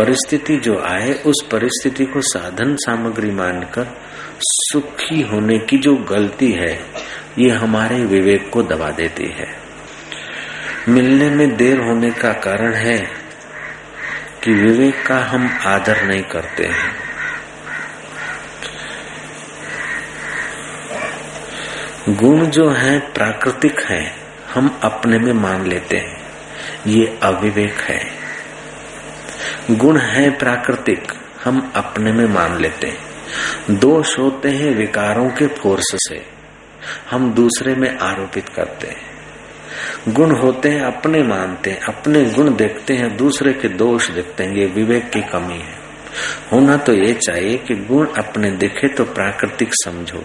परिस्थिति 0.00 0.56
जो 0.56 0.78
आए, 0.78 1.12
उस 1.12 1.48
परिस्थिति 1.52 2.04
को 2.04 2.20
साधन 2.20 2.76
सामग्री 2.76 3.30
मानकर 3.30 4.00
सुखी 4.40 5.20
होने 5.22 5.58
की 5.58 5.78
जो 5.78 5.94
गलती 5.94 6.52
है, 6.52 6.86
ये 7.38 7.50
हमारे 7.50 8.04
विवेक 8.04 8.50
को 8.50 8.62
दबा 8.62 8.90
देती 8.90 9.24
है। 9.24 9.58
मिलने 10.88 11.30
में 11.30 11.56
देर 11.56 11.80
होने 11.80 12.10
का 12.10 12.32
कारण 12.32 12.74
है 12.74 12.98
कि 14.44 14.52
विवेक 14.52 15.06
का 15.06 15.18
हम 15.18 15.58
आदर 15.66 16.04
नहीं 16.04 16.22
करते 16.22 16.64
हैं। 16.64 16.96
गुण 22.08 22.46
जो 22.46 22.70
है, 22.70 22.98
प्राकृतिक 22.98 23.80
है, 23.80 24.14
हम 24.54 24.80
अपने 24.82 25.18
में 25.18 25.32
मान 25.32 25.66
लेते 25.66 25.96
हैं। 25.96 26.24
ये 26.86 27.18
अविवेक 27.22 27.74
है। 27.74 28.19
गुण 29.70 29.98
है 29.98 30.30
प्राकृतिक, 30.30 31.12
हम 31.44 31.72
अपने 31.74 32.12
में 32.12 32.26
मान 32.26 32.60
लेते 32.60 32.86
हैं। 32.86 33.78
दोष 33.78 34.18
होते 34.18 34.48
हैं 34.48 34.74
विकारों 34.74 35.30
के 35.30 35.46
फोर्स 35.46 35.96
से, 36.08 36.26
हम 37.10 37.34
दूसरे 37.34 37.74
में 37.74 37.98
आरोपित 37.98 38.48
करते 38.48 38.86
हैं। 38.86 39.10
गुण 40.08 40.36
होते 40.36 40.68
हैं, 40.68 40.80
अपने 40.80 41.22
मानते 41.22 41.70
हैं, 41.70 41.80
अपने 41.80 42.24
गुण 42.24 42.56
देखते 42.56 42.94
हैं, 42.94 43.16
दूसरे 43.16 43.52
के 43.52 43.68
दोष 43.68 44.10
देखते 44.10 44.44
हैं, 44.44 44.56
ये 44.56 44.66
विवेक 44.66 45.10
की 45.10 45.20
कमी 45.20 45.58
है। 45.58 45.80
होना 46.52 46.76
तो 46.76 46.92
ये 46.92 47.12
चाहिए 47.14 47.56
कि 47.56 47.74
गुण 47.74 48.06
अपने 48.06 48.50
दिखे 48.50 48.88
तो 48.88 49.04
प्राकृतिक 49.04 49.68
समझो। 49.72 50.24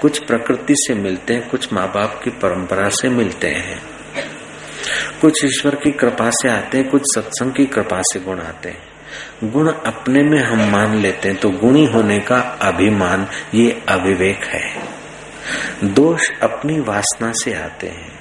कुछ 0.00 0.24
प्रकृति 0.24 0.74
से 0.76 0.94
मिलते 0.94 1.34
हैं, 1.34 1.48
कुछ 1.48 1.72
माँ 1.72 1.88
बाप 1.88 2.20
की 2.24 2.30
परंपरा 2.30 2.88
से 2.88 3.08
मिलते 3.08 3.48
हैं। 3.48 3.89
कुछ 5.20 5.44
ईश्वर 5.44 5.74
की 5.74 5.90
कृपा 5.90 6.30
से 6.30 6.48
आते 6.48 6.78
हैं, 6.78 6.88
कुछ 6.88 7.02
सत्संग 7.14 7.52
की 7.52 7.66
कृपा 7.66 8.00
से 8.00 8.20
गुण 8.20 8.40
आते 8.40 8.68
हैं। 8.68 8.90
गुण 9.44 9.72
अपने 9.72 10.22
में 10.22 10.38
हम 10.38 10.70
मान 10.70 10.94
लेते 10.94 11.28
हैं 11.28 11.38
तो 11.38 11.50
गुणी 11.50 11.86
होने 11.86 12.18
का 12.18 12.38
अभिमान, 12.40 13.26
ये 13.54 13.82
अविवेक 13.88 14.44
है। 14.44 14.82
दोष 15.84 16.30
अपनी 16.42 16.80
वासना 16.80 17.32
से 17.32 17.54
आते 17.54 17.86
हैं, 17.86 18.18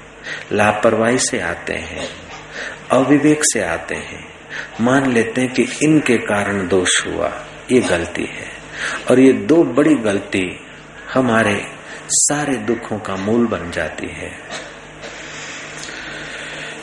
लापरवाही 0.52 1.18
से 1.18 1.40
आते 1.40 1.74
हैं, 1.74 2.08
अविवेक 2.92 3.40
से 3.44 3.62
आते 3.62 3.96
हैं। 3.96 4.26
मान 4.82 5.12
लेते 5.12 5.42
हैं 5.42 5.54
कि 5.54 5.68
इनके 5.84 6.18
कारण 6.18 6.68
दोष 6.68 7.08
हुआ, 7.08 7.46
ये 7.72 7.80
गलती 7.80 8.24
है। 8.24 8.60
और 9.12 9.20
ये 9.20 9.34
दो 9.34 9.64
बड़ी 9.64 9.96
गलती 9.96 10.60
हमारे 11.14 11.66
सारे 12.08 12.56
दुखों 12.56 13.00
का 13.00 13.16
मूल 13.16 13.48
बन 13.48 13.72
जाती 13.72 14.08
है। 14.08 14.32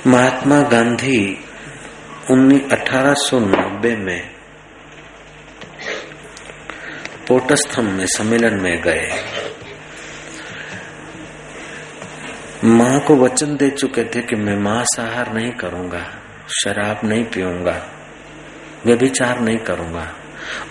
महात्मा 0.06 0.60
गांधी 0.62 1.38
उन्नीस 2.30 2.72
अठारह 2.72 3.38
में 3.96 4.30
पोटस्थम 7.28 7.86
में 7.86 8.06
सम्मेलन 8.06 8.60
में 8.60 8.80
गए। 8.82 9.08
माँ 12.64 13.00
को 13.00 13.16
वचन 13.16 13.56
दे 13.56 13.70
चुके 13.70 14.04
थे 14.04 14.22
कि 14.22 14.36
मैं 14.36 14.56
मांसाहार 14.56 15.32
नहीं 15.34 15.50
करूँगा, 15.52 16.04
शराब 16.64 17.00
नहीं 17.04 17.25
पीऊँगा, 17.25 17.76
व्यभिचार 18.86 19.40
नहीं 19.40 19.58
करूँगा। 19.58 20.06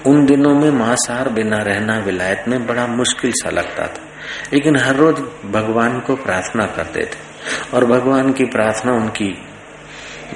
उन 0.06 0.26
दिनों 0.26 0.56
में 0.56 0.72
मांसाहार 0.72 1.30
बिना 1.30 1.58
रहना 1.58 2.00
विलायत 2.00 2.48
में 2.48 2.66
बड़ा 2.68 2.88
मुश्किल 2.88 3.32
सा 3.34 3.50
लगता 3.50 3.88
था, 3.88 4.08
लेकिन 4.54 4.78
हर 4.78 4.96
रोज 4.96 5.20
भगवान 5.46 6.00
को 6.00 6.16
प्रार्थना 6.16 6.66
करते 6.66 7.06
थे। 7.06 7.35
और 7.74 7.86
भगवान 7.86 8.34
की 8.34 8.46
प्रार्थना 8.46 8.92
उनकी 8.92 9.46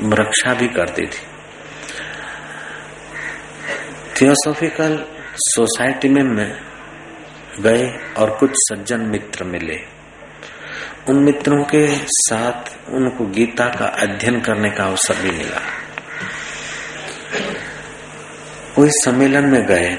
रक्षा 0.03 0.53
भी 0.53 0.67
करती 0.67 1.01
थी। 1.01 1.25
थियोसॉफिकल 4.21 5.05
सोसाइटी 5.35 6.09
में 6.09 6.23
मैं 6.23 6.61
गए 7.61 8.13
और 8.17 8.29
कुछ 8.29 8.49
सज्जन 8.53 8.99
मित्र 8.99 9.43
मिले। 9.43 9.99
उन 11.09 11.23
मित्रों 11.23 11.63
के 11.63 11.87
साथ 12.05 12.89
उनको 12.89 13.25
गीता 13.25 13.65
का 13.65 13.85
अध्ययन 13.85 14.41
करने 14.41 14.69
का 14.69 14.83
अवसर 14.83 15.15
भी 15.15 15.31
मिला। 15.31 15.61
कोई 18.75 18.89
सम्मेलन 18.89 19.45
में 19.45 19.65
गए। 19.65 19.97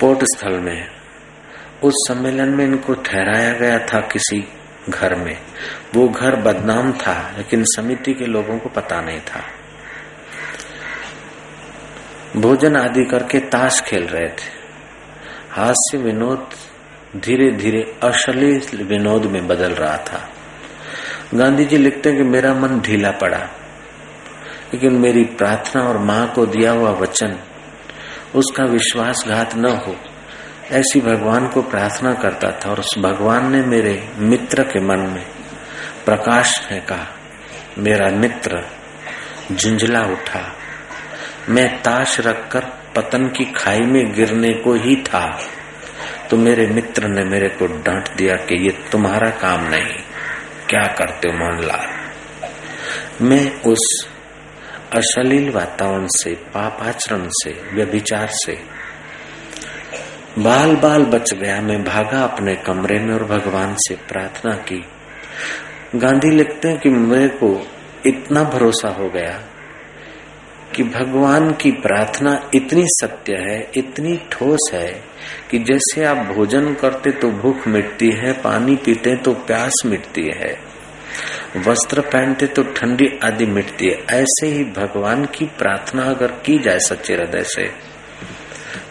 पोर्ट 0.00 0.18
स्थल 0.22 0.60
में। 0.60 0.86
उस 1.82 1.92
सम्मेलन 2.08 2.48
में 2.48 2.64
इनको 2.64 2.94
ठहराया 2.94 3.52
गया 3.52 3.78
था 3.78 4.00
किसी 4.00 4.57
घर 4.88 5.14
में। 5.14 5.36
वो 5.94 6.08
घर 6.08 6.36
बदनाम 6.36 6.92
था, 6.92 7.34
लेकिन 7.38 7.64
समिति 7.66 8.12
के 8.12 8.24
लोगों 8.24 8.58
को 8.58 8.68
पता 8.68 9.00
नहीं 9.00 9.20
था। 9.20 9.42
भोजन 12.36 12.76
आदि 12.76 13.04
करके 13.04 13.38
ताश 13.48 13.80
खेल 13.80 14.06
रहे 14.06 14.28
थे। 14.28 14.56
हास्य 15.50 15.98
विनोद 15.98 16.48
धीरे 17.16 17.50
धीरे 17.52 17.82
अश्लील 18.02 18.82
विनोद 18.84 19.24
में 19.24 19.46
बदल 19.46 19.72
रहा 19.72 19.96
था। 20.04 20.28
गांधी 21.34 21.64
जी 21.64 21.76
लिखते 21.76 22.08
हैं 22.08 22.18
कि 22.18 22.24
मेरा 22.24 22.52
मन 22.54 22.80
ढीला 22.80 23.10
पड़ा, 23.10 23.38
लेकिन 24.74 24.92
मेरी 24.92 25.24
प्रार्थना 25.24 25.82
और 25.82 25.98
माँ 25.98 26.32
को 26.32 26.46
दिया 26.46 26.72
हुआ 26.72 26.90
वचन, 26.90 27.38
उसका 28.34 28.64
विश्वासघात 28.64 29.54
न 29.54 29.68
हो। 29.76 29.96
ऐसी 30.70 31.00
भगवान 31.00 31.48
को 31.48 31.62
प्रार्थना 31.62 32.14
करता 32.14 32.50
था 32.50 32.70
और 32.70 32.80
उस 32.80 32.98
भगवान 32.98 33.52
ने 33.52 33.62
मेरे 33.62 34.08
मित्र 34.16 34.62
के 34.62 34.80
मन 34.80 34.98
में 34.98 35.26
प्रकाश 36.04 36.66
फेंका 36.68 37.14
मेरा 37.78 38.10
मित्र 38.10 38.66
झुंझला 39.52 40.00
उठा। 40.00 40.56
मैं 41.48 41.82
ताश 41.82 42.20
रखकर 42.20 42.60
पतन 42.96 43.26
की 43.26 43.44
खाई 43.44 43.78
में 43.78 44.12
गिरने 44.12 44.52
को 44.52 44.74
ही 44.74 44.96
था। 44.96 45.40
तो 46.30 46.36
मेरे 46.36 46.66
मित्र 46.66 47.08
ने 47.08 47.24
मेरे 47.24 47.48
को 47.48 47.66
डांट 47.66 48.16
दिया 48.16 48.34
कि 48.36 48.64
ये 48.64 48.84
तुम्हारा 48.92 49.30
काम 49.30 49.64
नहीं। 49.64 49.98
क्या 50.68 50.86
करते 50.92 51.28
हो, 51.28 51.38
मोहनलाल? 51.38 52.10
मैं 53.24 53.60
उस 53.60 54.08
अश्लील 54.92 55.50
वातावरण 55.50 56.06
से 56.06 56.34
पाप 56.34 56.78
आचरण 56.80 57.28
से, 57.32 57.74
व्यभिचार 57.74 58.28
से 58.30 58.77
बाल 60.28 60.74
बाल 60.76 61.04
बच 61.04 61.32
गया। 61.34 61.60
मैं 61.60 61.82
भागा 61.84 62.18
अपने 62.22 62.54
कमरे 62.56 62.98
में 62.98 63.12
और 63.14 63.24
भगवान 63.26 63.74
से 63.78 63.94
प्रार्थना 64.08 64.54
की। 64.62 64.82
गांधी 65.94 66.30
लिखते 66.30 66.68
हैं 66.68 66.78
कि 66.78 66.90
मेरे 66.90 67.28
को 67.34 67.50
इतना 68.06 68.42
भरोसा 68.44 68.88
हो 68.90 69.08
गया 69.08 69.38
कि 70.76 70.82
भगवान 70.84 71.50
की 71.52 71.70
प्रार्थना 71.72 72.38
इतनी 72.54 72.84
सत्य 72.88 73.36
है, 73.40 73.58
इतनी 73.76 74.16
ठोस 74.32 74.70
है 74.72 74.90
कि 75.50 75.58
जैसे 75.60 76.04
आप 76.04 76.16
भोजन 76.26 76.72
करते 76.74 77.10
तो 77.12 77.30
भूख 77.32 77.66
मिटती 77.68 78.10
है, 78.14 78.32
पानी 78.42 78.76
पीते 78.76 79.16
तो 79.16 79.32
प्यास 79.46 79.82
मिटती 79.86 80.28
है, 80.36 80.52
वस्त्र 81.66 82.00
पहनते 82.06 82.46
तो 82.46 82.62
ठंडी 82.72 83.08
आदि 83.24 83.46
मिटती 83.46 83.86
है। 83.86 83.98
ऐसे 84.14 84.46
ही 84.46 84.64
भगवान 84.72 85.24
की 85.34 85.46
प्रार्थना 85.58 86.02
अगर 86.04 86.32
की 86.46 86.58
जाए 86.58 86.78
सच्चे 86.78 87.14
हृदय 87.14 87.44
से 87.46 87.70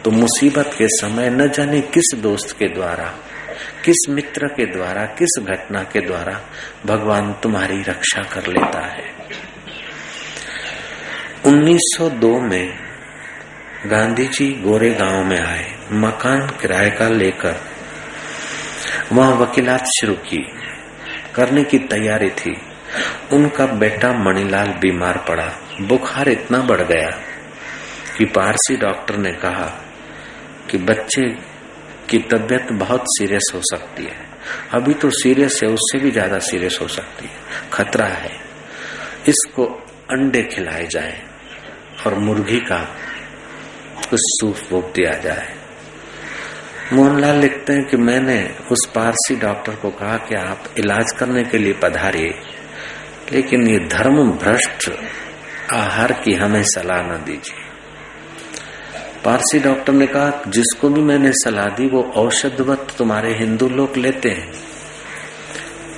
तो 0.04 0.12
मुसीबत 0.12 0.72
के 0.78 0.88
समय 0.88 1.30
न 1.30 1.50
जाने 1.50 1.82
किस 1.82 2.16
दोस्त 2.16 2.60
के 2.60 2.66
द्वारा, 2.66 3.06
किस 3.86 4.10
मित्र 4.10 4.48
के 4.48 4.66
द्वारा, 4.66 5.06
किस 5.06 5.44
घटना 5.44 5.84
के 5.84 6.00
द्वारा 6.02 6.42
भगवान 6.86 7.34
तुम्हारी 7.34 7.82
रक्षा 7.82 8.22
कर 8.22 8.48
लेता 8.48 8.86
है। 8.88 9.04
1902 11.46 12.40
में 12.40 12.74
गांधी 13.86 14.26
जी 14.26 14.62
गोरे 14.62 14.90
गाँव 14.90 15.24
में 15.24 15.40
आए, 15.40 15.76
मकान 15.92 16.48
किराए 16.48 16.90
का 16.90 17.10
लेकर 17.10 17.56
वहाँ 19.12 19.32
वकीलात 19.32 19.84
शुरू 19.86 20.14
की, 20.14 20.48
करने 21.36 21.64
की 21.64 21.80
तैयारी 21.80 22.30
थी। 22.30 22.62
उनका 23.32 23.66
बेटा 23.66 24.14
मणिलाल 24.14 24.68
बीमार 24.68 25.18
पड़ा, 25.18 25.52
बुखार 25.82 26.30
इतना 26.30 26.58
बढ़ 26.58 26.82
गया 26.82 27.10
कि 28.18 28.26
पारसी 28.26 28.76
डॉक्टर 28.76 29.18
ने 29.18 29.32
कहा 29.32 29.87
कि 30.70 30.78
बच्चे 30.78 31.28
की 32.10 32.18
तबीयत 32.32 32.72
बहुत 32.74 33.04
सीरियस 33.10 33.52
हो 33.56 33.60
सकती 33.64 34.04
है। 34.04 34.26
अभी 34.74 34.94
तो 34.94 35.10
सीरियस 35.10 35.60
है, 35.64 35.70
उससे 35.70 36.00
भी 36.00 36.12
ज़्यादा 36.12 36.40
सीरियस 36.40 36.80
हो 36.82 36.88
सकती 36.88 37.26
है। 37.26 37.70
खतरा 37.74 38.06
है। 38.06 38.32
इसको 39.28 39.66
अंडे 40.12 40.42
खिलाए 40.46 40.88
जाए 40.88 41.22
और 42.06 42.16
मुर्गी 42.16 42.60
का 42.62 42.80
कुछ 44.10 44.20
सूप 44.22 44.58
वूप 44.72 44.92
दिया 44.96 45.12
जाए। 45.20 45.56
मोहनलाल 46.94 47.40
लिखते 47.40 47.74
हैं 47.74 47.84
कि 47.86 47.98
मैंने 47.98 48.40
उस 48.72 48.86
पारसी 48.96 49.36
डॉक्टर 49.36 49.76
को 49.76 49.90
कहा 49.92 50.18
कि 50.18 50.36
आप 50.36 50.74
इलाज 50.78 51.12
करने 51.12 51.44
के 51.44 51.58
लिए 51.58 51.74
पधारिए, 51.74 52.34
लेकिन 53.32 53.68
ये 53.68 53.80
धर्म 53.88 54.32
भ्रष्ट 54.34 54.90
आहार 55.74 56.12
की 56.24 56.34
हमें 56.34 56.62
सलाह 56.66 57.02
न 57.04 57.24
दीजिए। 57.26 57.67
पारसी 59.28 59.60
डॉक्टर 59.60 59.94
ने 59.94 60.08
कहा, 60.08 60.44
जिसको 60.48 60.90
भी 60.90 61.02
मैंने 61.02 61.32
सलाह 61.32 61.66
दी, 61.66 61.88
वो 61.88 62.04
औषधवत 62.04 62.88
तुम्हारे 62.98 63.34
हिंदू 63.34 63.70
लोग 63.70 63.98
लेते 63.98 64.30
हैं। 64.30 64.54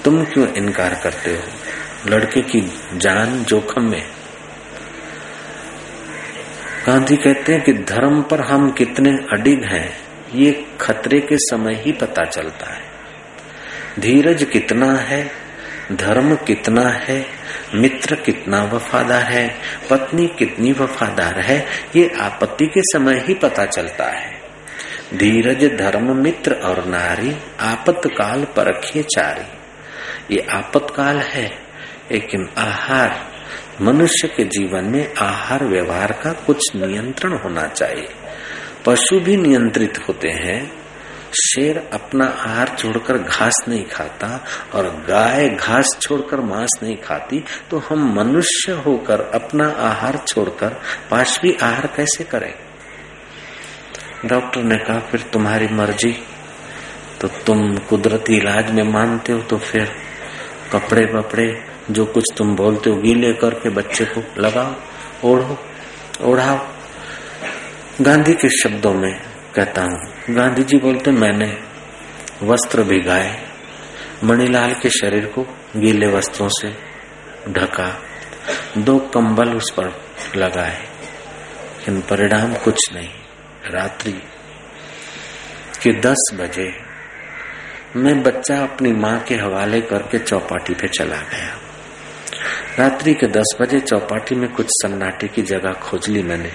तुम 0.05 0.24
क्यों 0.25 0.48
इनकार 0.53 1.00
करते 1.03 1.31
हो? 1.31 1.43
लड़के 2.07 2.41
की 2.41 2.62
जान 2.95 3.43
जोखम 3.43 3.89
में। 3.89 4.03
गांधी 6.88 7.15
कहते 7.17 7.53
हैं 7.53 7.63
कि 7.63 7.74
धर्म 7.74 8.21
पर 8.21 8.41
हम 8.41 8.71
कितने 8.71 9.09
अडिग 9.12 9.63
हैं, 9.63 9.98
ये 10.36 10.65
खतरे 10.81 11.19
के 11.19 11.38
समय 11.38 11.74
ही 11.74 11.91
पता 11.91 12.24
चलता 12.24 12.74
है। 12.74 12.81
धीरज 14.00 14.43
कितना 14.43 14.95
है, 14.95 15.31
धर्म 15.91 16.36
कितना 16.36 16.89
है 16.89 17.38
मित्र 17.75 18.15
कितना 18.15 18.63
वफादार 18.63 19.23
है, 19.23 19.55
पत्नी 19.89 20.27
कितनी 20.27 20.71
वफादार 20.71 21.39
है, 21.39 21.65
ये 21.95 22.11
आपत्ति 22.19 22.65
के 22.65 22.81
समय 22.81 23.23
ही 23.27 23.33
पता 23.33 23.65
चलता 23.65 24.05
है। 24.05 24.41
धीरज, 25.13 25.77
धर्म, 25.77 26.23
मित्र 26.23 26.53
और 26.53 26.86
नारी 26.86 27.36
आपत्काल 27.60 28.43
परखे 28.43 29.03
चारी। 29.03 29.60
ये 30.36 30.47
आपत्काल 30.51 31.17
है, 31.17 31.51
लेकिन 32.12 32.49
आहार, 32.58 33.32
मनुष्य 33.82 34.27
के 34.27 34.43
जीवन 34.43 34.84
में 34.86 35.13
आहार 35.15 35.63
व्यवहार 35.63 36.12
का 36.12 36.34
कुछ 36.34 36.75
नियंत्रण 36.75 37.38
होना 37.38 37.67
चाहिए। 37.67 38.08
पशु 38.86 39.19
भी 39.19 39.38
नियंत्रित 39.38 39.99
होते 40.08 40.29
हैं 40.29 40.79
शेर 41.36 41.78
अपना 41.94 42.26
आहार 42.26 42.76
छोड़कर 42.78 43.18
घास 43.18 43.63
नहीं 43.68 43.84
खाता 43.86 44.28
और 44.76 44.88
गाय 45.08 45.50
घास 45.50 45.98
छोड़कर 46.02 46.42
मांस 46.42 46.80
नहीं 46.84 46.96
खाती 46.98 47.44
तो 47.72 47.78
हम 47.80 48.08
मनुष्य 48.15 48.72
होकर 48.86 49.22
अपना 49.34 49.68
आहार 49.88 50.18
छोड़कर 50.28 50.80
पाशवी 51.12 51.56
आहार 51.62 51.88
कैसे 51.88 52.24
करें? 52.24 52.54
डॉक्टर 54.26 54.63
ने 54.63 54.78
कहा, 54.78 55.00
फिर 55.00 55.22
तुम्हारी 55.34 55.68
मर्ज़ी। 55.68 56.12
तो 57.22 57.28
तुम 57.46 57.76
कुदरती 57.89 58.38
इलाज 58.38 58.72
में 58.72 58.84
मानते 58.84 59.34
हो 59.34 59.39
तो 59.42 59.58
फिर 59.58 59.92
कपड़े 60.74 61.06
वपड़े 61.13 61.48
जो 61.92 62.06
कुछ 62.06 62.24
तुम 62.38 62.56
बोलते 62.56 62.89
हो, 62.89 62.96
गीले 62.96 63.34
करके 63.34 63.70
बच्चे 63.70 64.06
को 64.06 64.22
लगाओ, 64.42 64.76
ओढ़ो, 65.24 65.58
ओढ़ाओ। 66.22 66.60
गांधी 68.02 68.34
के 68.34 68.50
शब्दों 68.58 68.94
में 68.94 69.13
कहता 69.56 69.84
हूँ 69.84 70.18
गांधी 70.30 70.63
जी 70.63 70.78
बोलते, 70.78 71.12
मैंने 71.12 71.58
वस्त्र 72.44 72.84
भिगाए 72.84 73.48
मणिलाल 74.24 74.74
के 74.74 74.89
शरीर 74.89 75.26
को 75.26 75.44
गीले 75.76 76.08
वस्त्रों 76.08 76.50
से 76.50 76.70
ढका, 77.52 77.88
दो 78.78 78.98
कंबल 79.00 79.54
उस 79.54 79.72
पर 79.72 79.86
लगाए, 80.36 80.78
लेकिन 80.78 82.02
परिणाम 82.02 82.54
कुछ 82.54 82.80
नहीं। 82.94 83.10
रात्रि 83.72 84.12
के 85.84 85.94
दस 86.00 86.30
बजे 86.34 86.72
मैं 87.96 88.22
बच्चा 88.24 88.60
अपनी 88.63 88.92
माँ 88.94 89.20
के 89.20 89.36
हवाले 89.36 89.82
करके 89.82 90.20
चौपाटी 90.20 90.74
पे 90.74 90.88
चला 90.88 91.18
गया। 91.18 91.58
रात्रि 92.80 93.13
के 93.13 93.28
दस 93.28 93.58
बजे 93.62 93.80
चौपाटी 93.80 94.36
में 94.36 94.50
कुछ 94.50 94.68
सन्नाटे 94.70 95.28
की 95.28 95.42
जगह 95.42 95.72
खोज 95.72 96.10
ली 96.10 96.24
मैंने। 96.24 96.52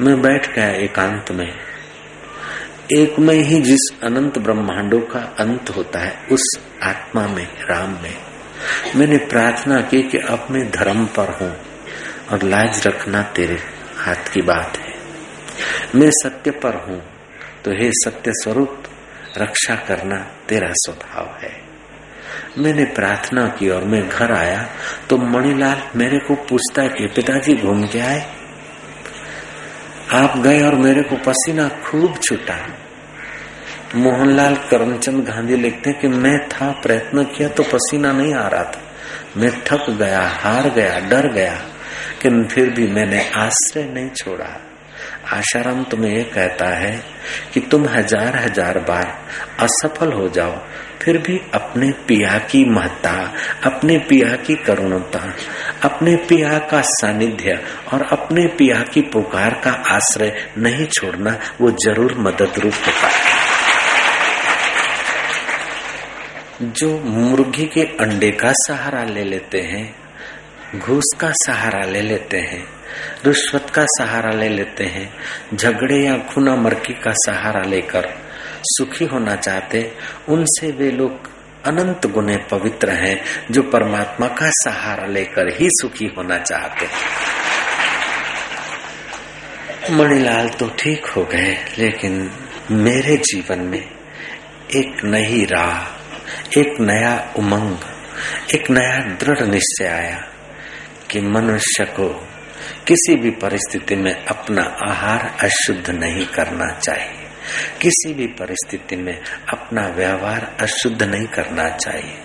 मैं 0.00 0.20
बैठ 0.22 0.54
गया 0.54 0.70
एकांत 0.70 1.30
में। 1.32 1.71
एक 2.92 3.18
में 3.18 3.34
ही 3.34 3.60
जिस 3.60 3.80
अनंत 4.02 4.38
ब्रह्मांडों 4.38 5.00
का 5.00 5.20
अंत 5.38 5.70
होता 5.70 5.98
है, 5.98 6.26
उस 6.32 6.50
आत्मा 6.82 7.26
में, 7.26 7.46
राम 7.70 7.90
में। 8.02 8.16
मैंने 8.96 9.16
प्रार्थना 9.16 9.80
की 9.80 10.02
कि 10.02 10.18
अब 10.18 10.46
मैं 10.50 10.70
धर्म 10.70 11.04
पर 11.06 11.30
हूँ 11.40 11.52
और 12.30 12.42
लाज 12.42 12.86
रखना 12.86 13.22
तेरे 13.22 13.58
हाथ 13.96 14.32
की 14.32 14.42
बात 14.42 14.76
है। 14.76 14.92
मैं 15.94 16.10
सत्य 16.10 16.50
पर 16.50 16.74
हूँ 16.74 17.00
तो 17.64 17.70
हे 17.72 17.90
सत्य 17.94 18.32
स्वरूप, 18.34 18.82
रक्षा 19.38 19.74
करना 19.74 20.16
तेरा 20.48 20.68
स्वभाव 20.72 21.36
है। 21.42 21.60
मैंने 22.58 22.84
प्रार्थना 22.84 23.46
की 23.48 23.68
और 23.68 23.84
मैं 23.84 24.08
घर 24.08 24.32
आया 24.32 24.62
तो 25.10 25.16
मणिलाल 25.16 25.82
मेरे 25.96 26.18
को 26.18 26.34
पूछता 26.34 26.82
है 26.82 26.88
कि 26.88 27.06
पिताजी 27.06 27.54
घूम 27.54 27.86
के 27.86 28.00
आए? 28.00 28.41
आप 30.12 30.36
गए 30.38 30.60
और 30.62 30.74
मेरे 30.76 31.02
को 31.02 31.16
पसीना 31.26 31.68
खूब 31.84 32.16
छूटा। 32.18 32.56
मोहनलाल 33.96 34.56
करमचंद 34.70 35.24
गांधी 35.24 35.56
लिखते 35.56 35.90
हैं 35.90 36.00
कि 36.00 36.08
मैं 36.08 36.38
था, 36.48 36.70
प्रयत्न 36.82 37.24
किया 37.26 37.48
तो 37.48 37.62
पसीना 37.62 38.12
नहीं 38.12 38.34
आ 38.34 38.46
रहा 38.48 38.64
था। 38.64 38.80
मैं 39.36 39.50
थक 39.62 39.90
गया, 39.90 40.20
हार 40.34 40.68
गया, 40.70 40.98
डर 41.08 41.32
गया 41.32 41.54
लेकिन 41.54 42.44
फिर 42.44 42.70
भी 42.70 42.86
मैंने 42.88 43.20
आश्रय 43.36 43.84
नहीं 43.84 44.10
छोड़ा। 44.16 44.50
आशाराम 45.32 45.82
तुम्हें 45.84 46.10
ये 46.10 46.22
कहता 46.24 46.66
है 46.76 46.92
कि 47.54 47.60
तुम 47.60 47.86
हज़ार 47.88 48.36
हज़ार 48.36 48.78
बार 48.80 49.06
असफल 49.60 50.12
हो 50.12 50.28
जाओ, 50.28 50.56
फिर 51.02 51.18
भी 51.18 51.40
अपने 51.54 51.90
पिया 52.08 52.38
की 52.50 52.64
महत्ता, 52.70 53.12
अपने 53.64 53.98
पिया 53.98 54.34
की 54.36 54.54
करुणता 54.56 55.18
अपने 55.84 56.16
पिया 56.28 56.58
का 56.70 56.80
सानिध्य 56.82 57.58
और 57.92 58.02
अपने 58.02 58.46
पिया 58.48 58.82
की 58.82 59.00
पुकार 59.02 59.54
का 59.64 59.70
आश्रय 59.70 60.32
नहीं 60.58 60.86
छोड़ना 60.86 61.38
वो 61.60 61.70
ज़रूर 61.84 62.14
मदद 62.18 62.58
रूप 62.58 62.74
होता 62.86 63.08
है। 63.08 63.40
जो 66.62 66.98
मुर्गी 67.00 67.66
के 67.66 67.82
अंडे 68.00 68.30
का 68.30 68.52
सहारा 68.52 69.02
ले 69.04 69.24
लेते 69.24 69.60
हैं, 69.60 69.84
घूस 70.78 71.12
का 71.20 71.30
सहारा 71.36 71.84
ले 71.84 72.00
लेते 72.00 72.36
हैं, 72.36 72.64
रिश्वत 73.26 73.70
का 73.70 73.84
सहारा 73.88 74.30
ले 74.30 74.48
लेते 74.48 74.84
हैं, 74.84 75.08
झगड़े 75.54 75.98
या 76.06 76.16
खुना 76.28 76.56
मरकी 76.56 76.94
का 76.94 77.12
सहारा 77.16 77.62
लेकर 77.62 78.08
सुखी 78.64 79.04
होना 79.04 79.36
चाहते, 79.36 79.92
उनसे 80.28 80.70
वे 80.72 80.90
लोग 80.90 81.31
अनंत 81.66 82.06
गुने 82.06 82.36
पवित्र 82.50 82.90
हैं, 82.90 83.16
जो 83.50 83.62
परमात्मा 83.62 84.26
का 84.28 84.48
सहारा 84.50 85.06
लेकर 85.06 85.48
ही 85.54 85.68
सुखी 85.70 86.06
होना 86.16 86.38
चाहते 86.38 86.88
मणिलाल 89.90 90.48
तो 90.48 90.68
ठीक 90.78 91.06
हो 91.06 91.24
गए, 91.24 91.56
लेकिन 91.78 92.30
मेरे 92.70 93.16
जीवन 93.16 93.60
में 93.60 93.82
एक 94.76 95.04
नई 95.04 95.44
राह, 95.44 95.80
एक 96.60 96.80
नया 96.80 97.32
उमंग, 97.38 97.78
एक 98.54 98.70
नया 98.70 98.98
दृढ़ 99.16 99.42
निश्चय 99.42 99.86
आया 99.86 100.20
कि 101.10 101.20
मनुष्य 101.20 101.84
को 101.84 102.08
किसी 102.86 103.16
भी 103.16 103.30
परिस्थिति 103.30 103.96
में 103.96 104.14
अपना 104.24 104.62
आहार 104.88 105.30
अशुद्ध 105.40 105.90
नहीं 105.90 106.26
करना 106.26 106.72
चाहिए। 106.78 107.21
किसी 107.82 108.14
भी 108.14 108.26
परिस्थिति 108.26 108.96
में 108.96 109.20
अपना 109.48 109.86
व्यवहार 109.86 110.56
अशुद्ध 110.60 111.02
नहीं 111.02 111.26
करना 111.26 111.68
चाहिए। 111.68 112.18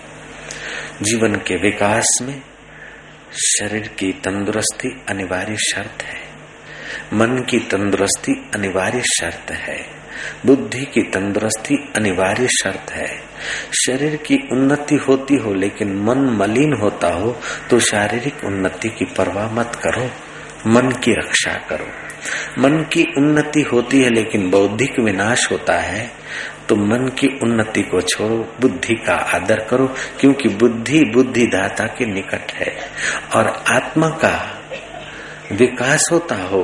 जीवन 1.02 1.34
के 1.34 1.56
विकास 1.56 2.18
में 2.22 2.42
शरीर 3.32 3.88
की 3.88 4.12
तंदुरुस्ती 4.12 5.02
अनिवार्य 5.08 5.56
शर्त 5.56 6.02
है। 6.02 6.20
मन 7.12 7.44
की 7.50 7.58
तंदुरुस्ती 7.58 8.50
अनिवार्य 8.54 9.00
शर्त 9.00 9.50
है। 9.50 9.98
बुद्धि 10.46 10.84
की 10.84 11.02
तंदुरुस्ती 11.02 11.74
अनिवार्य 11.96 12.46
शर्त 12.46 12.90
है। 12.90 13.18
शरीर 13.86 14.16
की 14.16 14.36
उन्नति 14.52 14.94
होती 14.94 15.34
हो 15.34 15.54
लेकिन 15.54 15.88
मन 15.88 16.18
मलिन 16.18 16.80
होता 16.82 17.08
हो 17.08 17.40
तो 17.70 17.78
शारीरिक 17.80 18.44
उन्नति 18.44 18.88
की 18.88 19.04
परवाह 19.04 19.50
मत 19.50 19.80
करो। 19.86 20.10
मन 20.66 20.90
की 20.90 21.12
रक्षा 21.12 21.52
करो। 21.52 22.07
मन 22.58 22.78
की 22.92 23.02
उन्नति 23.16 23.60
होती 23.62 24.02
है, 24.02 24.10
लेकिन 24.10 24.50
बौद्धिक 24.50 25.00
विनाश 25.00 25.50
होता 25.52 25.78
है 25.78 26.10
तो 26.68 26.76
मन 26.76 27.08
की 27.18 27.28
उन्नति 27.42 27.82
को 27.82 28.00
छोड़ो, 28.00 28.36
बुद्धि 28.60 28.94
का 28.96 29.14
आदर 29.34 29.64
करो, 29.64 29.86
क्योंकि 30.20 30.48
बुद्धि 30.54 31.00
बुद्धिदाता 31.14 31.84
के 31.88 32.06
निकट 32.06 32.52
है। 32.52 32.74
और 33.34 33.46
आत्मा 33.68 34.08
का 34.08 34.36
विकास 35.52 36.08
होता 36.12 36.36
हो 36.42 36.62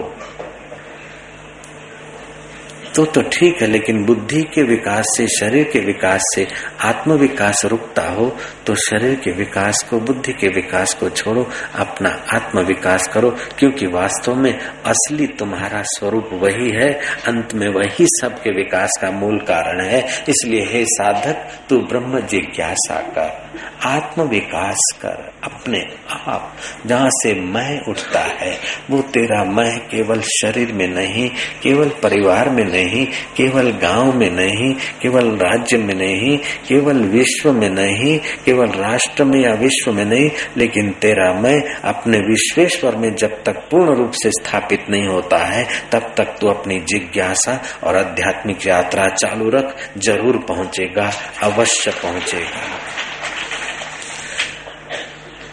तो 2.94 3.04
तो 3.04 3.22
ठीक 3.22 3.62
है, 3.62 3.66
लेकिन 3.66 4.04
बुद्धि 4.04 4.42
के 4.42 4.62
विकास 4.62 5.04
से, 5.16 5.26
शरीर 5.28 5.64
के 5.64 5.78
विकास 5.78 6.20
से 6.34 6.46
आत्म 6.80 7.12
विकास 7.12 7.64
रुकता 7.64 8.02
हो 8.02 8.36
तो 8.66 8.74
शरीर 8.74 9.14
के 9.14 9.32
विकास 9.32 9.82
को, 9.90 9.98
बुद्धि 9.98 10.32
के 10.32 10.48
विकास 10.48 10.94
को 10.94 11.08
छोड़ो, 11.08 11.46
अपना 11.74 12.10
आत्म 12.32 12.60
विकास 12.60 13.08
करो, 13.08 13.30
क्योंकि 13.58 13.86
वास्तव 13.86 14.34
में 14.34 14.58
असली 14.86 15.26
तुम्हारा 15.26 15.82
स्वरूप 15.82 16.28
वही 16.32 16.70
है, 16.70 16.92
अंत 17.26 17.54
में 17.54 17.68
वही 17.68 18.06
सबके 18.06 18.50
विकास 18.50 18.90
का 19.02 19.10
मूल 19.10 19.38
कारण 19.38 19.84
है। 19.84 20.00
इसलिए, 20.28 20.64
हे 20.64 20.84
साधक, 20.84 21.48
तू 21.68 21.78
ब्रह्म 21.78 22.20
जिज्ञासा 22.20 23.00
कर। 23.00 23.43
आत्म 23.84 24.22
विकास 24.22 24.92
कर 25.02 25.32
अपने 25.44 25.80
आप, 26.10 26.56
जहाँ 26.86 27.08
से 27.10 27.34
मैं 27.34 27.80
उठता 27.88 28.20
है, 28.20 28.58
वो 28.90 29.02
तेरा 29.02 29.44
मैं 29.44 29.78
केवल 29.78 30.20
शरीर 30.20 30.72
में 30.72 30.86
नहीं, 30.88 31.28
केवल 31.62 31.88
परिवार 31.88 32.50
में 32.50 32.64
नहीं, 32.64 33.06
केवल 33.36 33.70
गाँव 33.70 34.12
में 34.16 34.30
नहीं, 34.30 34.74
केवल 34.74 35.36
राज्य 35.36 35.78
में 35.78 35.94
नहीं, 35.94 36.38
केवल 36.38 36.96
विश्व 36.96 37.52
में 37.52 37.70
नहीं, 37.70 38.18
केवल 38.44 38.66
राष्ट्र 38.66 39.24
में 39.24 39.40
या 39.40 39.54
विश्व 39.54 39.92
में 39.92 40.04
नहीं, 40.04 40.30
लेकिन 40.56 40.90
तेरा 40.92 41.32
मैं 41.32 41.74
अपने 41.74 42.18
विश्वेश्वर 42.18 42.96
में 42.96 43.14
जब 43.14 43.42
तक 43.42 43.56
पूर्ण 43.70 43.96
रूप 43.96 44.10
से 44.12 44.30
स्थापित 44.30 44.80
नहीं 44.90 45.06
होता 45.06 45.38
है, 45.38 45.66
तब 45.92 46.14
तक 46.16 46.36
तू 46.40 46.46
अपनी 46.46 46.80
जिज्ञासा 46.80 47.62
और 47.84 47.96
आध्यात्मिक 47.96 48.66
यात्रा 48.66 49.08
चालू 49.08 49.50
रख, 49.50 49.76
ज़रूर 49.98 50.36
पहुंचेगा, 50.38 51.12
अवश्य 51.42 51.90
पहुंचेगा। 51.90 52.60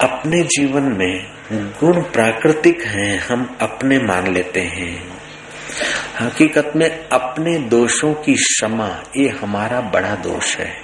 अपने 0.01 0.43
जीवन 0.43 0.83
में 0.83 1.31
गुण 1.53 2.01
प्राकृतिक 2.01 2.81
हैं, 2.81 3.19
हम 3.19 3.57
अपने 3.61 3.99
मान 3.99 4.33
लेते 4.33 4.61
हैं। 4.61 5.17
हकीकत 6.19 6.73
में 6.75 7.09
अपने 7.09 7.57
दोषों 7.57 8.13
की 8.13 8.33
क्षमा, 8.33 9.03
ये 9.17 9.29
हमारा 9.29 9.81
बड़ा 9.81 10.15
दोष 10.15 10.57
है। 10.57 10.77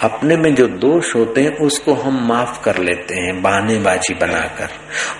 अपने 0.00 0.36
में 0.36 0.54
जो 0.54 0.66
दोष 0.66 1.14
होते 1.16 1.42
हैं, 1.42 1.56
उसको 1.56 1.94
हम 1.94 2.28
माफ़ 2.28 2.62
कर 2.64 2.78
लेते 2.78 3.14
हैं 3.14 3.42
बहानेबाजी 3.42 4.14
बनाकर। 4.14 4.68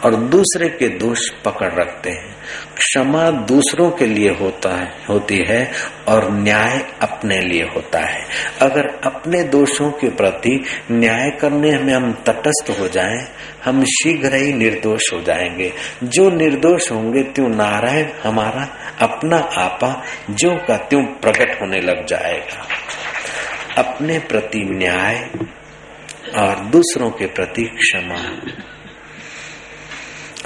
और 0.04 0.16
दूसरे 0.16 0.68
के 0.68 0.88
दोष 0.88 1.18
पकड़ 1.44 1.74
रखते 1.74 2.10
हैं। 2.10 2.33
क्षमा 2.76 3.30
दूसरों 3.30 3.90
के 3.90 4.06
लिए 4.06 4.30
होता 4.30 4.76
है, 4.76 5.04
होती 5.08 5.44
है 5.48 5.72
और 6.08 6.32
न्याय 6.32 6.86
अपने 7.02 7.40
लिए 7.40 7.62
होता 7.62 7.98
है। 7.98 8.26
अगर 8.60 8.86
अपने 9.04 9.42
दोषों 9.42 9.90
के 9.90 10.08
प्रति 10.08 10.64
न्याय 10.90 11.30
करने 11.30 11.78
में 11.78 11.94
हम 11.94 12.12
तटस्थ 12.12 12.80
हो 12.80 12.88
जाएँ, 12.88 13.28
हम 13.64 13.84
शीघ्र 13.84 14.34
ही 14.34 14.52
निर्दोष 14.52 15.12
हो 15.14 15.20
जाएँगे। 15.20 15.72
जो 16.04 16.30
निर्दोष 16.30 16.92
होंगे, 16.92 17.22
त्यों 17.22 17.48
नारायण 17.48 18.06
हमारा 18.22 18.68
अपना 19.00 19.36
आपा, 19.36 20.04
जो 20.30 20.56
का 20.56 20.76
त्यों 20.76 21.02
प्रकट 21.02 21.60
होने 21.60 21.80
लग 21.80 22.06
जाएगा। 22.06 22.66
अपने 23.78 24.18
प्रति 24.18 24.64
न्याय 24.64 25.30
और 26.36 26.56
दूसरों 26.56 27.10
के 27.10 27.26
प्रति 27.26 27.62
क्षमा। 27.62 28.36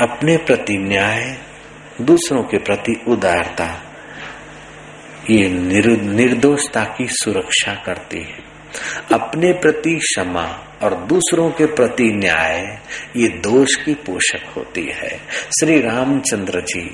अपने 0.00 0.36
प्रति 0.36 0.78
न्याय 0.78 1.38
दूसरों 2.00 2.42
के 2.42 2.58
प्रति 2.58 3.00
उदारता। 3.08 3.84
ये 5.30 5.48
निर्दोषता 6.02 6.84
की 6.84 7.06
सुरक्षा 7.08 7.72
करती 7.74 8.18
है। 8.18 8.48
अपने 9.12 9.52
प्रति 9.52 9.94
क्षमा 9.94 10.76
और 10.82 10.94
दूसरों 10.94 11.50
के 11.50 11.66
प्रति 11.66 12.04
न्याय, 12.04 12.78
ये 13.16 13.28
दोष 13.28 13.74
की 13.74 13.94
पोषक 13.94 14.52
होती 14.56 14.84
है। 14.84 15.18
श्री 15.60 15.80
रामचंद्र 15.80 16.60
जी, 16.60 16.90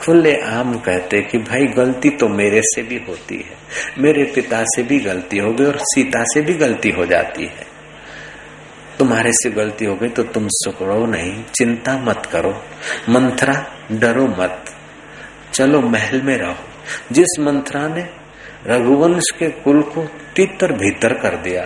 खुले 0.00 0.36
आम 0.42 0.78
कहते 0.78 1.22
कि 1.22 1.38
भाई 1.38 1.64
गलती 1.66 2.10
तो 2.10 2.28
मेरे 2.28 2.62
से 2.62 2.82
भी 2.82 3.00
होती 3.08 3.36
है। 3.36 3.56
मेरे 3.98 4.24
पिता 4.24 4.62
से 4.62 4.82
भी 4.82 4.98
गलती 4.98 5.38
हो 5.38 5.52
गई 5.52 5.64
और 5.64 5.78
सीता 5.80 6.22
से 6.22 6.40
भी 6.40 6.54
गलती 6.54 6.90
हो 6.90 7.06
जाती 7.06 7.44
है। 7.44 7.69
तुम्हारे 9.00 9.32
से 9.32 9.50
गलती 9.50 9.84
हो 9.84 9.94
गई 9.94 10.08
तो 10.08 10.22
तुम 10.22 10.48
सुकड़ो 10.50 11.06
नहीं। 11.06 11.44
चिंता 11.44 11.98
मत 11.98 12.28
करो। 12.32 12.64
मंथरा 13.08 13.66
डरो 13.92 14.26
मत। 14.26 14.64
चलो 15.54 15.80
महल 15.80 16.22
में 16.22 16.36
रहो। 16.36 16.56
जिस 17.12 17.36
मंथरा 17.40 17.88
ने 17.88 18.10
रघुवंश 18.66 19.22
के 19.38 19.48
कुल 19.48 19.82
को 19.82 20.04
तितर 20.36 20.72
भीतर 20.72 21.12
कर 21.12 21.36
दिया, 21.36 21.62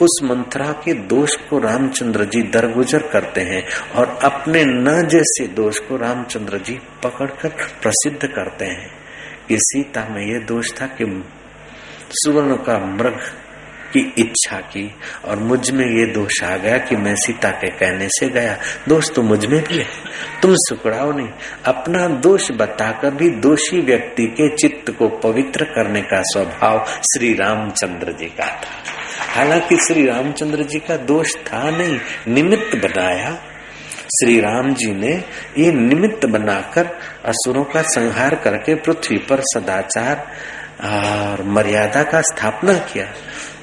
उस 0.00 0.20
मंत्रा 0.24 0.72
के 0.72 0.92
दोष 0.92 1.36
को 1.36 1.58
रामचंद्र 1.58 2.24
जी 2.24 2.42
दरगुजर 2.42 3.02
करते 3.02 3.40
हैं 3.40 3.66
और 3.94 4.18
अपने 4.24 4.64
न 4.64 5.08
जैसे 5.08 5.46
दोष 5.46 5.78
को 5.78 5.96
रामचंद्र 5.96 6.58
जी 6.58 6.78
पकड़कर 7.04 7.48
प्रसिद्ध 7.82 8.26
करते 8.26 8.64
हैं। 8.64 8.98
कि 9.48 9.56
सीता 9.58 10.08
में 10.08 10.26
यह 10.26 10.38
दोष 10.38 10.72
था 10.82 10.86
कि 10.86 11.24
सुवर्ण 12.10 12.56
का 12.56 12.78
मृग 12.78 13.20
की 13.92 14.14
इच्छा 14.18 14.56
की 14.56 14.94
और 15.24 15.38
मुझमें 15.38 15.86
ये 15.86 16.12
दोष 16.12 16.44
आ 16.44 16.56
गया 16.56 16.78
कि 16.78 16.96
मैं 16.96 17.14
सीता 17.14 17.50
के 17.50 17.70
कहने 17.70 18.08
से 18.08 18.28
गया। 18.28 18.58
दोष 18.88 19.10
तो 19.10 19.22
मुझमें 19.22 19.64
भी 19.64 19.78
है। 19.78 19.86
तुम 20.42 20.54
सुकड़ाओ 20.54 21.12
नहीं। 21.12 21.28
अपना 21.64 22.08
दोष 22.08 22.52
बताकर 22.52 23.10
भी 23.10 23.30
दोषी 23.30 23.80
व्यक्ति 23.80 24.26
के 24.26 24.56
चित्त 24.56 24.90
को 24.90 25.08
पवित्र 25.08 25.64
करने 25.64 26.02
का 26.02 26.22
स्वभाव 26.22 26.84
श्री 26.84 27.34
रामचंद्र 27.34 28.12
जी 28.12 28.26
का 28.26 28.46
था। 28.46 28.82
हालाँकि 29.34 29.76
श्री 29.76 30.06
रामचंद्र 30.06 30.62
जी 30.62 30.78
का 30.78 30.96
दोष 30.96 31.36
था 31.36 31.70
नहीं, 31.70 31.98
निमित्त 32.28 32.76
बनाया। 32.76 33.42
श्री 34.08 34.40
राम 34.40 34.74
जी 34.74 34.94
ने 34.94 35.24
ये 35.58 35.72
निमित्त 35.72 36.26
बनाकर 36.26 36.86
असुरों 37.24 37.64
का 37.64 37.82
संहार 37.82 38.34
करके 38.34 38.74
पृथ्वी 38.74 39.18
पर 39.18 39.40
सदाचार 39.40 40.32
और 40.84 41.42
मर्यादा 41.42 42.02
का 42.02 42.20
स्थापना 42.20 42.72
किया। 42.72 43.12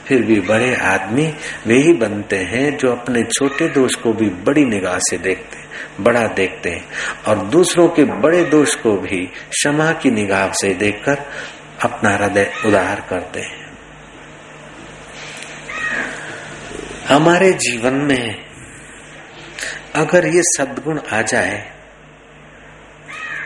फिर 0.07 0.21
भी 0.21 0.39
बड़े 0.39 0.75
आदमी 0.75 1.33
वे 1.67 1.77
ही 1.77 1.93
बनते 1.93 2.37
हैं 2.37 2.77
जो 2.77 2.91
अपने 2.91 3.23
छोटे 3.23 3.67
दोष 3.67 3.95
को 3.95 4.13
भी 4.13 4.29
बड़ी 4.29 4.65
निगाह 4.65 4.97
से 4.99 5.17
देखते 5.17 5.57
हैं, 5.57 5.67
बड़ा 5.99 6.27
देखते 6.27 6.69
हैं। 6.69 6.85
और 7.27 7.37
दूसरों 7.37 7.87
के 7.87 8.03
बड़े 8.03 8.43
दोष 8.43 8.75
को 8.75 8.91
भी 8.91 9.25
क्षमा 9.25 9.91
की 9.91 10.11
निगाह 10.11 10.47
से 10.47 10.73
देखकर 10.73 11.17
अपना 11.83 12.09
हृदय 12.09 12.51
उदार 12.65 13.05
करते 13.09 13.39
हैं। 13.39 13.65
हमारे 17.07 17.53
जीवन 17.53 17.93
में 17.93 18.45
अगर 19.95 20.25
ये 20.25 20.41
सदगुण 20.43 20.99
आ 21.13 21.21
जाए 21.21 21.71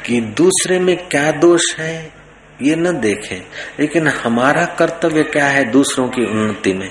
कि 0.06 0.22
दूसरे 0.22 0.80
में 0.80 1.08
क्या 1.08 1.32
दोष 1.32 1.62
है 1.80 2.18
ये 2.62 2.76
न 2.76 3.00
देखें, 3.00 3.45
लेकिन 3.80 4.08
हमारा 4.08 4.65
कर्तव्य 4.65 5.24
क्या 5.24 5.45
है 5.45 5.72
दूसरों 5.72 6.08
की 6.08 6.26
उन्नति 6.26 6.74
में? 6.74 6.89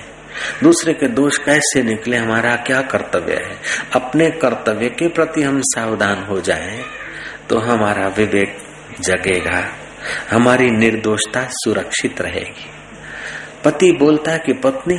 दूसरे 0.63 0.93
के 0.93 1.07
दोष 1.07 1.37
कैसे 1.37 1.83
निकले, 1.83 2.17
हमारा 2.17 2.55
क्या 2.55 2.81
कर्तव्य 2.81 3.33
है? 3.33 3.57
अपने 3.95 4.29
कर्तव्य 4.29 4.89
के 4.89 5.07
प्रति 5.07 5.43
हम 5.43 5.61
सावधान 5.61 6.23
हो 6.23 6.41
जाएँ 6.41 6.85
तो 7.49 7.59
हमारा 7.59 8.07
विवेक 8.07 8.57
जगेगा, 9.01 9.75
हमारी 10.31 10.69
निर्दोषता 10.71 11.47
सुरक्षित 11.51 12.21
रहेगी। 12.21 12.69
पति 13.63 13.91
बोलता 13.91 14.31
है 14.31 14.39
कि, 14.39 14.53
पत्नी, 14.53 14.95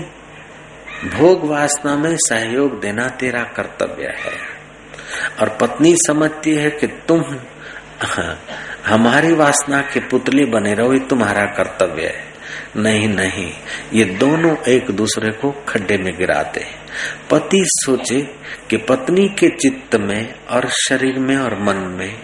भोग 1.09 1.51
वासना 1.51 1.97
में 1.97 2.17
सहयोग 2.17 2.81
देना 2.81 3.09
तेरा 3.09 3.43
कर्तव्य 3.43 4.05
है। 4.05 4.61
और 5.41 5.59
पत्नी 5.61 5.95
समझती 5.97 6.55
है 6.55 6.71
कि 6.71 6.87
तुम 6.87 7.21
हमारी 8.87 9.33
वासना 9.33 9.81
के 9.81 10.01
पुतले 10.01 10.45
बने 10.45 10.75
रहो, 10.75 10.93
ये 10.93 10.99
तुम्हारा 10.99 11.45
कर्तव्य 11.45 12.03
है। 12.03 12.31
नहीं 12.77 13.09
नहीं, 13.09 13.53
ये 13.93 14.05
दोनों 14.05 14.57
एक 14.69 14.91
दूसरे 14.91 15.33
को 15.33 15.65
खड्डे 15.69 15.97
में 15.97 16.19
गिराते 16.19 16.61
हैं। 16.61 16.80
पति 17.31 17.63
सोचे 17.67 18.21
कि 18.71 18.77
पत्नी 18.77 19.29
के 19.29 19.49
चित्त 19.49 19.97
में 19.97 20.35
और 20.51 20.69
शरीर 20.69 21.19
में 21.19 21.37
और 21.37 21.63
मन 21.63 21.77
में 21.77 22.23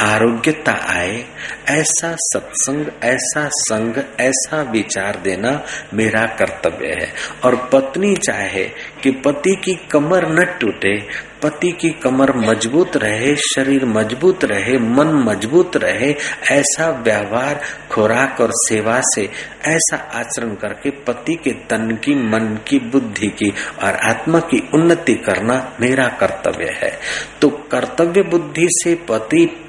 आरोग्यता 0.00 0.72
आए, 0.72 1.24
ऐसा 1.68 2.16
सत्संग, 2.20 2.86
ऐसा 3.04 3.48
संग, 3.48 3.96
ऐसा 4.20 4.62
विचार 4.62 5.20
देना 5.24 5.64
मेरा 5.94 6.24
कर्तव्य 6.24 6.86
है। 6.86 7.12
और 7.44 7.70
पत्नी 7.72 8.16
चाहे 8.16 8.64
कि 9.02 9.10
पति 9.10 9.56
की 9.64 9.74
कमर 9.74 10.40
न 10.40 10.44
टूटे, 10.44 11.24
पति 11.42 11.72
की 11.80 11.90
कमर 11.90 12.36
मज़बूत 12.36 12.96
रहे, 12.96 13.36
शरीर 13.36 13.84
मज़बूत 13.84 14.44
रहे, 14.44 14.78
मन 14.78 15.06
मज़बूत 15.06 15.76
रहे, 15.76 16.14
ऐसा 16.50 16.90
व्यवहार, 16.90 17.60
खुराक 17.90 18.40
और 18.40 18.50
सेवा 18.52 19.00
से, 19.04 19.30
ऐसा 19.64 19.96
आचरण 19.96 20.54
करके 20.54 20.90
पति 20.90 21.34
के 21.34 21.50
तन 21.50 21.98
की, 22.04 22.14
मन 22.14 22.58
की, 22.68 22.78
बुद्धि 22.78 23.26
की 23.26 23.50
और 23.82 23.94
आत्मा 24.04 24.40
की 24.40 24.68
उन्नति 24.74 25.14
करना 25.14 25.76
मेरा 25.80 26.08
कर्तव्य 26.08 26.70
है। 26.82 27.00
तो 27.40 27.48
कर्तव्य 27.48 28.22
बुद्धि 28.22 28.68
से 28.70 28.94
पति, 28.94 29.60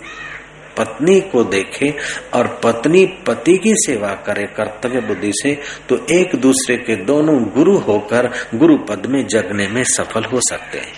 पत्नी 0.78 1.22
को 1.22 1.44
देखे 1.44 1.94
और 2.34 2.60
पत्नी, 2.64 3.06
पति 3.06 3.58
की 3.58 3.74
सेवा 3.76 4.10
करे 4.10 4.44
कर्तव्य 4.44 5.00
बुद्धि 5.00 5.32
से 5.34 5.60
तो 5.90 6.06
एक 6.12 6.36
दूसरे 6.36 6.78
के 6.78 6.96
दोनों 6.96 7.44
गुरु 7.44 7.78
होकर 7.78 8.32
गुरु 8.56 8.78
पद 8.78 9.06
में 9.06 9.28
जगने 9.28 9.68
में 9.68 9.84
सफल 9.84 10.24
हो 10.24 10.40
सकते 10.40 10.78
हैं। 10.78 10.94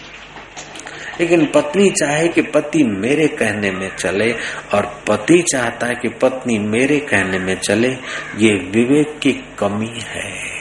लेकिन 1.19 1.45
पत्नी 1.45 1.89
चाहे 1.89 2.28
कि 2.28 2.41
पति 2.41 2.84
मेरे 2.84 3.28
कहने 3.28 3.71
में 3.71 3.95
चले 3.95 4.32
और 4.73 5.02
पति 5.08 5.41
चाहता 5.41 5.88
है 5.88 5.95
कि 5.95 6.10
पत्नी 6.10 6.60
मेरे 6.60 7.00
कहने 7.00 7.39
में 7.39 7.60
चले, 7.60 7.89
ये 8.38 8.54
विवेक 8.54 9.19
की 9.19 9.32
कमी 9.32 10.00
है। 10.04 10.57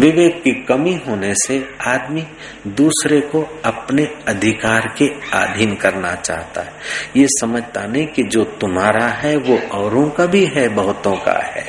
विवेक 0.00 0.42
की 0.42 0.50
कमी 0.64 0.94
होने 1.06 1.32
से 1.36 1.58
आदमी 1.86 2.26
दूसरे 2.66 3.20
को 3.20 3.42
अपने 3.64 4.04
अधिकार 4.28 4.88
के 4.98 5.08
अधीन 5.34 5.74
करना 5.74 6.14
चाहता 6.14 6.60
है। 6.60 6.72
ये 7.16 7.26
समझता 7.30 7.86
नहीं 7.86 8.06
कि 8.06 8.22
जो 8.22 8.44
तुम्हारा 8.60 9.06
है, 9.06 9.36
वो 9.36 9.58
औरों 9.74 10.08
का 10.10 10.26
भी 10.26 10.44
है, 10.46 10.68
बहुतों 10.68 11.16
का 11.16 11.38
है। 11.46 11.64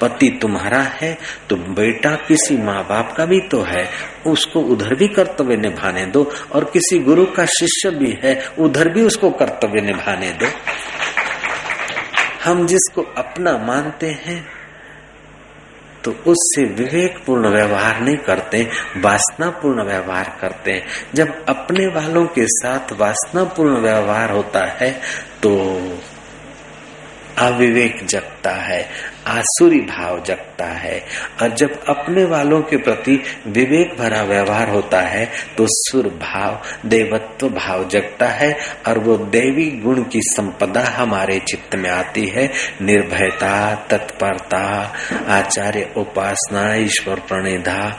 पति 0.00 0.28
तुम्हारा 0.42 0.80
है 0.80 1.12
तो 1.48 1.56
बेटा 1.56 2.14
किसी 2.28 2.56
माँ 2.56 2.82
बाप 2.84 3.12
का 3.16 3.24
भी 3.26 3.40
तो 3.40 3.60
है। 3.62 3.84
उसको 4.26 4.60
उधर 4.64 4.94
भी 4.94 5.08
कर्तव्य 5.08 5.56
निभाने 5.56 6.04
दो 6.06 6.22
और 6.52 6.64
किसी 6.64 6.98
गुरु 6.98 7.24
का 7.26 7.44
शिष्य 7.48 7.90
भी 7.90 8.16
है, 8.24 8.38
उधर 8.58 8.88
भी 8.88 9.02
उसको 9.02 9.30
कर्तव्य 9.30 9.80
निभाने 9.80 10.30
दो। 10.32 10.46
हम 12.44 12.66
जिसको 12.66 13.02
अपना 13.18 13.56
मानते 13.58 14.06
हैं 14.06 14.44
तो 16.04 16.10
उससे 16.26 16.64
विवेक 16.64 17.18
पूर्ण 17.26 17.48
व्यवहार 17.48 18.00
नहीं 18.00 18.16
करते 18.16 18.62
वासना 18.96 19.50
पूर्ण 19.50 19.82
व्यवहार 19.82 20.36
करते 20.40 20.72
हैं। 20.72 20.86
जब 21.14 21.44
अपने 21.48 21.86
वालों 21.86 22.26
के 22.26 22.46
साथ 22.48 22.92
वासना 22.92 23.44
पूर्ण 23.44 23.80
व्यवहार 23.80 24.30
होता 24.30 24.64
है 24.66 24.92
तो 25.42 25.50
अविवेक 27.38 28.06
जगता 28.06 28.50
है, 28.50 28.88
आसुरी 29.26 29.80
भाव 29.80 30.22
जगता 30.22 30.64
है। 30.64 31.04
और 31.42 31.48
जब 31.48 31.84
अपने 31.88 32.24
वालों 32.24 32.60
के 32.60 32.76
प्रति 32.76 33.22
विवेक 33.46 33.96
भरा 33.98 34.22
व्यवहार 34.22 34.68
होता 34.68 35.00
है 35.00 35.26
तो 35.56 35.66
सुर 35.68 36.08
भाव, 36.08 36.62
देवत्व 36.86 37.48
भाव 37.48 37.88
जगता 37.88 38.26
है, 38.26 38.56
और 38.88 38.98
वो 38.98 39.16
देवी 39.16 39.70
गुण 39.70 40.02
की 40.02 40.20
संपदा 40.22 40.84
हमारे 40.96 41.38
चित्त 41.38 41.74
में 41.76 41.90
आती 41.90 42.26
है। 42.26 42.50
निर्भयता, 42.82 43.74
तत्परता, 43.90 44.94
आचार्य 45.28 45.92
उपासना, 45.96 46.74
ईश्वर 46.74 47.20
प्रणिधा 47.20 47.96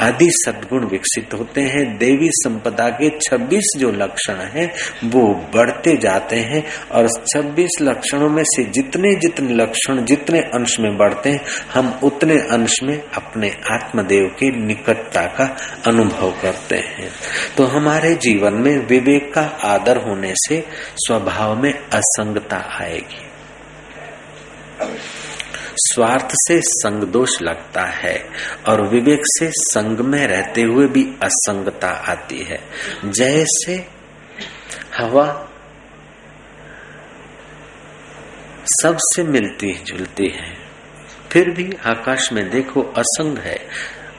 आदि 0.00 0.28
सद्गुण 0.30 0.86
विकसित 0.86 1.34
होते 1.34 1.60
हैं, 1.60 1.98
देवी 1.98 2.28
संपदा 2.30 2.88
के 2.88 3.18
26 3.18 3.64
जो 3.76 3.90
लक्षण 3.90 4.34
हैं, 4.34 4.72
वो 5.04 5.34
बढ़ते 5.54 5.96
जाते 5.96 6.36
हैं 6.36 6.64
और 6.92 7.08
26 7.08 7.70
लक्षणों 7.82 8.28
में 8.28 8.44
से 8.44 8.64
जितने 8.64 9.14
जितने 9.14 9.54
लक्षण, 9.54 10.04
जितने 10.04 10.38
अंश 10.38 10.80
में 10.80 10.96
बढ़ते 10.96 11.30
हैं, 11.30 11.44
हम 11.74 12.00
उतने 12.02 12.34
अंश 12.34 12.76
में 12.82 13.02
अपने 13.14 13.56
आत्मदेव 13.70 14.28
के 14.38 14.66
निकटता 14.66 15.22
का 15.22 15.56
अनुभव 15.86 16.30
करते 16.42 16.76
हैं। 16.76 17.10
तो 17.56 17.64
हमारे 17.64 18.14
जीवन 18.14 18.52
में 18.52 18.86
विवेक 18.86 19.34
का 19.34 19.42
आदर 19.64 19.96
होने 19.96 20.34
से 20.36 20.64
स्वभाव 20.96 21.62
में 21.62 21.72
असंगता 21.72 22.56
आएगी। 22.82 23.22
स्वार्थ 25.84 26.28
से 26.32 26.60
संग 26.62 27.04
दोष 27.04 27.30
लगता 27.42 27.84
है 27.84 28.16
और 28.68 28.88
विवेक 28.88 29.22
से 29.24 29.50
संग 29.50 30.00
में 30.00 30.26
रहते 30.26 30.62
हुए 30.62 30.86
भी 30.86 31.04
असंगता 31.22 31.88
आती 31.88 32.42
है। 32.42 32.60
जैसे 33.04 33.76
हवा 34.96 35.26
सबसे 38.82 39.22
मिलती 39.22 39.72
जुलती 39.84 40.28
है, 40.28 40.54
फिर 41.30 41.50
भी 41.50 41.70
आकाश 41.86 42.32
में 42.32 42.48
देखो 42.50 42.82
असंग 42.98 43.38
है। 43.38 43.58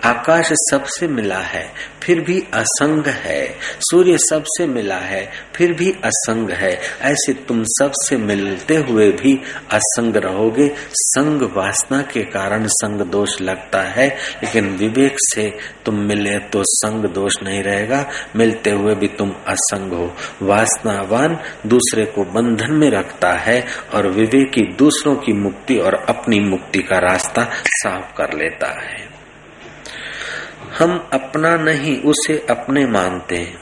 आकाश 0.04 0.50
सबसे 0.54 1.08
मिला 1.08 1.38
है, 1.38 1.72
फिर 2.04 2.22
भी 2.22 2.40
असंग 2.54 3.08
है। 3.08 3.56
सूर्य 3.62 4.18
सबसे 4.18 4.66
मिला 4.66 4.96
है, 4.96 5.32
फिर 5.56 5.74
भी 5.74 5.92
असंग 5.92 6.50
है। 6.50 6.80
ऐसे 7.02 7.34
तुम 7.34 7.64
सबसे 7.64 8.18
मिलते 8.18 8.76
हुए 8.76 9.12
भी 9.12 9.42
असंग 9.72 10.16
रहोगे। 10.16 10.76
संग 10.92 11.42
वासना 11.42 12.02
के 12.02 12.24
कारण 12.24 12.68
संग 12.68 13.02
दोष 13.02 13.42
लगता 13.42 13.82
है, 13.82 14.10
लेकिन 14.44 14.70
विवेक 14.70 15.16
से 15.18 15.58
तुम 15.86 15.96
मिले 15.96 16.40
तो 16.40 16.64
संग 16.64 17.06
दोष 17.06 17.36
नहीं 17.44 17.64
रहेगा। 17.64 18.10
मिलते 18.36 18.70
हुए 18.70 18.96
भी 18.96 19.08
तुम 19.08 19.32
असंग 19.48 19.94
हो। 19.94 20.16
वासनावान 20.42 21.38
दूसरे 21.66 22.06
को 22.06 22.24
बंधन 22.24 22.72
में 22.72 22.90
रखता 22.90 23.34
है 23.34 23.66
और 23.94 24.08
विवेकी 24.08 24.76
दूसरों 24.76 25.16
की 25.16 25.34
मुक्ति 25.34 25.78
और 25.78 25.94
अपनी 25.94 26.40
मुक्ति 26.40 26.80
का 26.80 26.98
रास्ता 26.98 27.50
साफ़ 27.66 28.18
कर 28.18 28.34
लेता 28.34 28.82
है। 28.82 29.13
हम 30.80 31.10
अपना 31.14 31.56
नहीं, 31.56 32.02
उसे 32.02 32.46
अपने 32.50 32.86
मानते 32.86 33.36
हैं। 33.36 33.60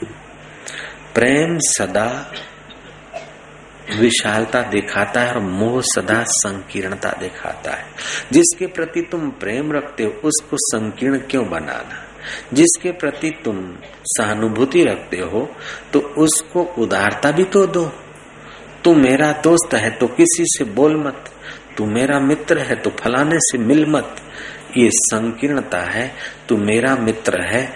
प्रेम 1.14 1.58
सदा 1.62 2.32
विशालता 3.98 4.60
दिखाता 4.62 5.20
है 5.20 5.32
और 5.32 5.40
मोह 5.40 5.80
सदा 5.82 6.22
संकीर्णता 6.22 7.10
दिखाता 7.10 7.72
है। 7.72 7.84
जिसके 8.32 8.66
प्रति 8.66 9.02
तुम 9.02 9.30
प्रेम 9.30 9.72
रखते 9.72 10.04
हो, 10.04 10.10
उसको 10.24 10.56
संकीर्ण 10.60 11.18
क्यों 11.18 11.48
बनाना? 11.50 11.98
जिसके 12.52 12.92
प्रति 12.92 13.30
तुम 13.44 13.56
सहानुभूति 14.06 14.82
रखते 14.84 15.16
हो 15.16 15.40
तो 15.92 16.00
उसको 16.18 16.62
उदारता 16.78 17.30
भी 17.30 17.44
तो 17.44 17.66
दो। 17.66 17.84
तू 18.84 18.94
मेरा 18.94 19.32
दोस्त 19.44 19.74
है 19.74 19.90
तो 19.90 20.06
किसी 20.06 20.44
से 20.48 20.64
बोल 20.64 20.96
मत। 20.96 21.30
तू 21.76 21.86
मेरा 21.86 22.18
मित्र 22.20 22.58
है 22.58 22.74
तो 22.74 22.90
फलाने 22.90 23.38
से 23.40 23.58
मिल 23.58 23.84
मत। 23.86 24.16
ये 24.76 24.88
संकीर्णता 24.92 25.80
है, 25.86 26.10
तू 26.48 26.56
मेरा 26.58 26.94
मित्र 26.96 27.40
है 27.44 27.66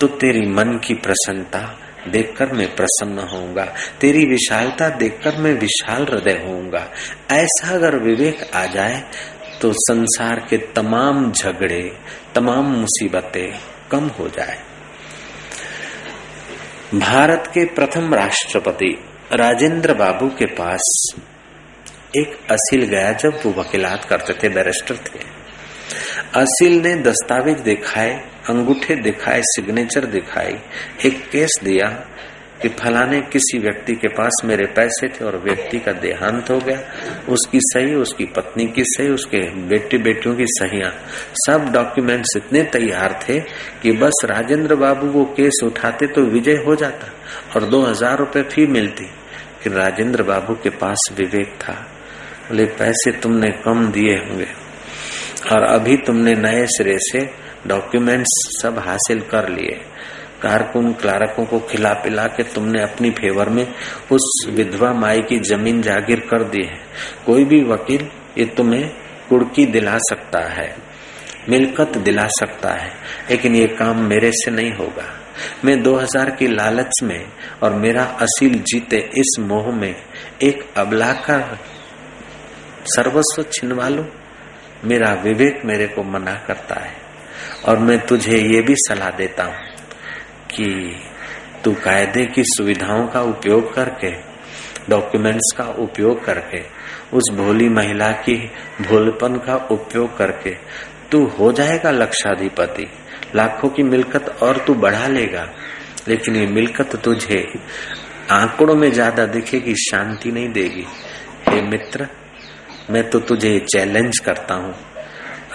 तो 0.00 0.06
तेरी 0.08 0.46
मन 0.48 0.78
की 0.78 0.94
प्रसन्नता 0.96 1.60
देखकर 2.08 2.52
मैं 2.52 2.66
प्रसन्न 2.76 3.26
होऊँगा। 3.28 3.64
तेरी 4.00 4.24
विशालता 4.26 4.88
देखकर 4.90 5.36
मैं 5.36 5.52
विशाल 5.54 6.02
हृदय 6.04 6.38
होऊँगा। 6.38 6.86
ऐसा 7.32 7.74
अगर 7.74 7.96
विवेक 7.98 8.42
आ 8.54 8.64
जाए 8.66 9.02
तो 9.60 9.72
संसार 9.74 10.40
के 10.50 10.56
तमाम 10.74 11.30
झगड़े, 11.32 11.82
तमाम 12.34 12.72
मुसीबतें 12.72 13.58
कम 13.90 14.06
हो 14.10 14.28
जाए। 14.28 14.58
भारत 16.94 17.50
के 17.54 17.64
प्रथम 17.66 18.14
राष्ट्रपति 18.14 18.96
राजेंद्र 19.32 19.94
बाबू 19.94 20.28
के 20.28 20.46
पास 20.54 20.92
एक 22.16 22.38
असील 22.50 22.84
गया 22.86 23.12
जब 23.14 23.40
वो 23.44 23.52
वकीलात 23.52 24.04
करते 24.04 24.32
थे, 24.32 24.48
बैरिस्टर 24.48 24.96
थे। 24.96 25.28
असील 26.36 26.80
ने 26.82 26.94
दस्तावेज़ 27.02 27.62
दिखाए, 27.62 28.12
अंगूठे 28.48 28.94
दिखाए, 28.96 29.40
सिग्नेचर 29.46 30.04
दिखाई 30.06 30.54
एक 31.06 31.28
केस 31.32 31.60
दिया 31.64 31.88
कि 32.62 32.68
फलाने 32.70 33.20
किसी 33.32 33.58
व्यक्ति 33.58 33.94
के 33.94 34.08
पास 34.08 34.40
मेरे 34.44 34.64
पैसे 34.66 35.08
थे 35.08 35.24
और 35.24 35.36
व्यक्ति 35.38 35.78
का 35.78 35.92
देहांत 35.92 36.50
हो 36.50 36.58
गया। 36.58 36.78
उसकी 37.28 37.58
सही, 37.62 37.94
उसकी 37.94 38.24
पत्नी 38.26 38.66
की 38.66 38.82
सही, 38.86 39.08
उसके 39.08 39.38
बेटे 39.68 39.98
बेटियों 39.98 40.34
की 40.34 40.44
सहियाँ। 40.48 40.90
सब 41.46 41.70
डॉक्यूमेंट्स 41.72 42.36
इतने 42.36 42.62
तैयार 42.72 43.18
थे 43.22 43.38
कि 43.82 43.92
बस 43.92 44.20
राजेंद्र 44.24 44.74
बाबू 44.74 45.06
वो 45.06 45.24
केस 45.36 45.60
उठाते 45.64 46.06
तो 46.06 46.24
विजय 46.24 46.62
हो 46.66 46.74
जाता 46.76 47.12
और 47.56 47.68
दो 47.68 47.82
हज़ार 47.82 48.18
रुपये 48.18 48.42
फ़ी 48.44 48.66
मिलती 48.66 49.04
कि 49.62 49.70
राजेंद्र 49.70 50.22
बाबू 50.22 50.54
के 50.54 50.70
पास 50.70 51.08
विवेक 51.16 51.54
था। 51.60 51.72
बोले, 52.48 52.64
पैसे 52.64 53.12
तुमने 53.12 53.50
कम 53.64 53.86
दिए 53.92 54.16
होंगे। 54.18 54.59
और 55.46 55.62
अभी 55.64 55.96
तुमने 55.96 56.34
नए 56.34 56.64
सिरे 56.66 56.96
से 57.00 57.20
डॉक्यूमेंट्स 57.66 58.32
सब 58.62 58.78
हासिल 58.78 59.20
कर 59.20 59.48
लिए। 59.48 59.80
कारकुन 60.42 60.92
क्लारकों 60.92 61.44
को 61.44 61.58
खिला 61.60 61.92
पिला 61.94 62.26
के 62.26 62.42
तुमने 62.44 62.82
अपनी 62.82 63.10
फेवर 63.10 63.48
में 63.48 63.64
उस 64.12 64.46
विधवा 64.50 64.92
माई 64.92 65.20
की 65.20 65.38
ज़मीन 65.38 65.80
जागीर 65.82 66.20
कर 66.20 66.44
दी 66.44 66.62
है। 66.66 66.78
कोई 67.26 67.44
भी 67.44 67.62
वकील 67.64 68.06
ये 68.38 68.44
तुम्हें 68.46 68.88
कुड़की 69.28 69.66
दिला 69.66 69.96
सकता 69.98 70.40
है, 70.48 70.76
मिलकत 71.48 71.98
दिला 71.98 72.26
सकता 72.28 72.72
है, 72.72 72.90
लेकिन 73.30 73.54
ये 73.54 73.66
काम 73.66 74.04
मेरे 74.04 74.30
से 74.32 74.50
नहीं 74.50 74.72
होगा। 74.72 75.04
मैं 75.64 75.82
2000 75.82 76.30
की 76.30 76.46
लालच 76.46 77.02
में 77.02 77.24
और 77.62 77.74
मेरा 77.74 78.04
असील 78.20 78.58
जीते 78.62 78.96
इस 78.96 79.36
मोह 79.40 79.70
में 79.74 79.94
एक 80.42 80.64
अबला 80.76 81.12
का 81.12 81.38
सर्वस्व 82.86 83.42
छिनवा 83.52 83.88
लू। 83.88 84.04
मेरा 84.84 85.12
विवेक 85.22 85.64
मेरे 85.64 85.86
को 85.86 86.02
मना 86.02 86.34
करता 86.46 86.80
है। 86.80 86.94
और 87.64 87.78
मैं 87.78 87.98
तुझे 88.06 88.38
ये 88.38 88.60
भी 88.62 88.74
सलाह 88.78 89.10
देता 89.16 89.44
हूँ 89.44 89.54
कि 90.48 90.66
तू 91.64 91.72
कायदे 91.74 92.24
की 92.26 92.42
सुविधाओं 92.46 93.06
का 93.06 93.22
उपयोग 93.24 93.72
करके 93.74 94.10
डॉक्यूमेंट्स 94.88 95.52
का 95.56 95.64
उपयोग 95.78 96.24
करके, 96.24 96.60
उस 97.12 97.30
भोली 97.34 97.68
महिला 97.68 98.10
की 98.20 98.36
भोलपन 98.82 99.36
का 99.38 99.56
उपयोग 99.70 100.16
करके 100.16 100.54
तू 101.10 101.24
हो 101.38 101.50
जाएगा 101.52 101.90
लक्षाधिपति। 101.90 102.86
लाखों 103.34 103.68
की 103.68 103.82
मिलकत 103.82 104.28
और 104.42 104.58
तू 104.66 104.74
बढ़ा 104.76 105.06
लेगा, 105.08 105.46
लेकिन 106.08 106.36
ये 106.36 106.46
मिलकत 106.48 106.96
तुझे 106.96 107.44
आंकड़ों 108.30 108.74
में 108.76 108.90
ज़्यादा 108.92 109.26
दिखेगी, 109.26 109.74
शांति 109.82 110.32
नहीं 110.32 110.48
देगी। 110.48 110.86
हे 111.48 111.60
मित्र 111.62 112.08
मैं 112.90 113.08
तो 113.10 113.18
तुझे 113.20 113.58
चैलेंज 113.68 114.18
करता 114.18 114.54
हूँ। 114.54 114.74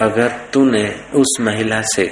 अगर 0.01 0.31
तूने 0.53 0.87
उस 1.15 1.35
महिला 1.41 1.81
से 1.85 2.09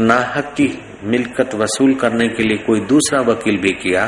नाहक 0.00 0.54
की 0.56 0.68
मिलकत 1.04 1.54
वसूल 1.54 1.94
करने 1.94 2.28
के 2.28 2.42
लिए 2.42 2.56
कोई 2.58 2.80
दूसरा 2.86 3.20
वकील 3.22 3.56
भी 3.58 3.72
किया 3.72 4.06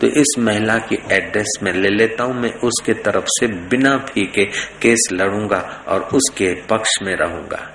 तो 0.00 0.06
इस 0.18 0.34
महिला 0.38 0.78
की 0.80 0.98
एड्रेस 1.12 1.58
में 1.62 1.72
ले 1.72 1.88
लेता 1.88 2.24
हूँ, 2.24 2.34
मैं 2.34 2.52
उसके 2.60 2.94
तरफ़ 3.02 3.26
से 3.30 3.46
बिना 3.68 3.96
फ़ी 4.06 4.24
के 4.34 4.44
केस 4.82 5.08
लड़ूँगा 5.12 5.58
और 5.88 6.08
उसके 6.14 6.52
पक्ष 6.70 6.98
में 7.02 7.14
रहूँगा। 7.16 7.68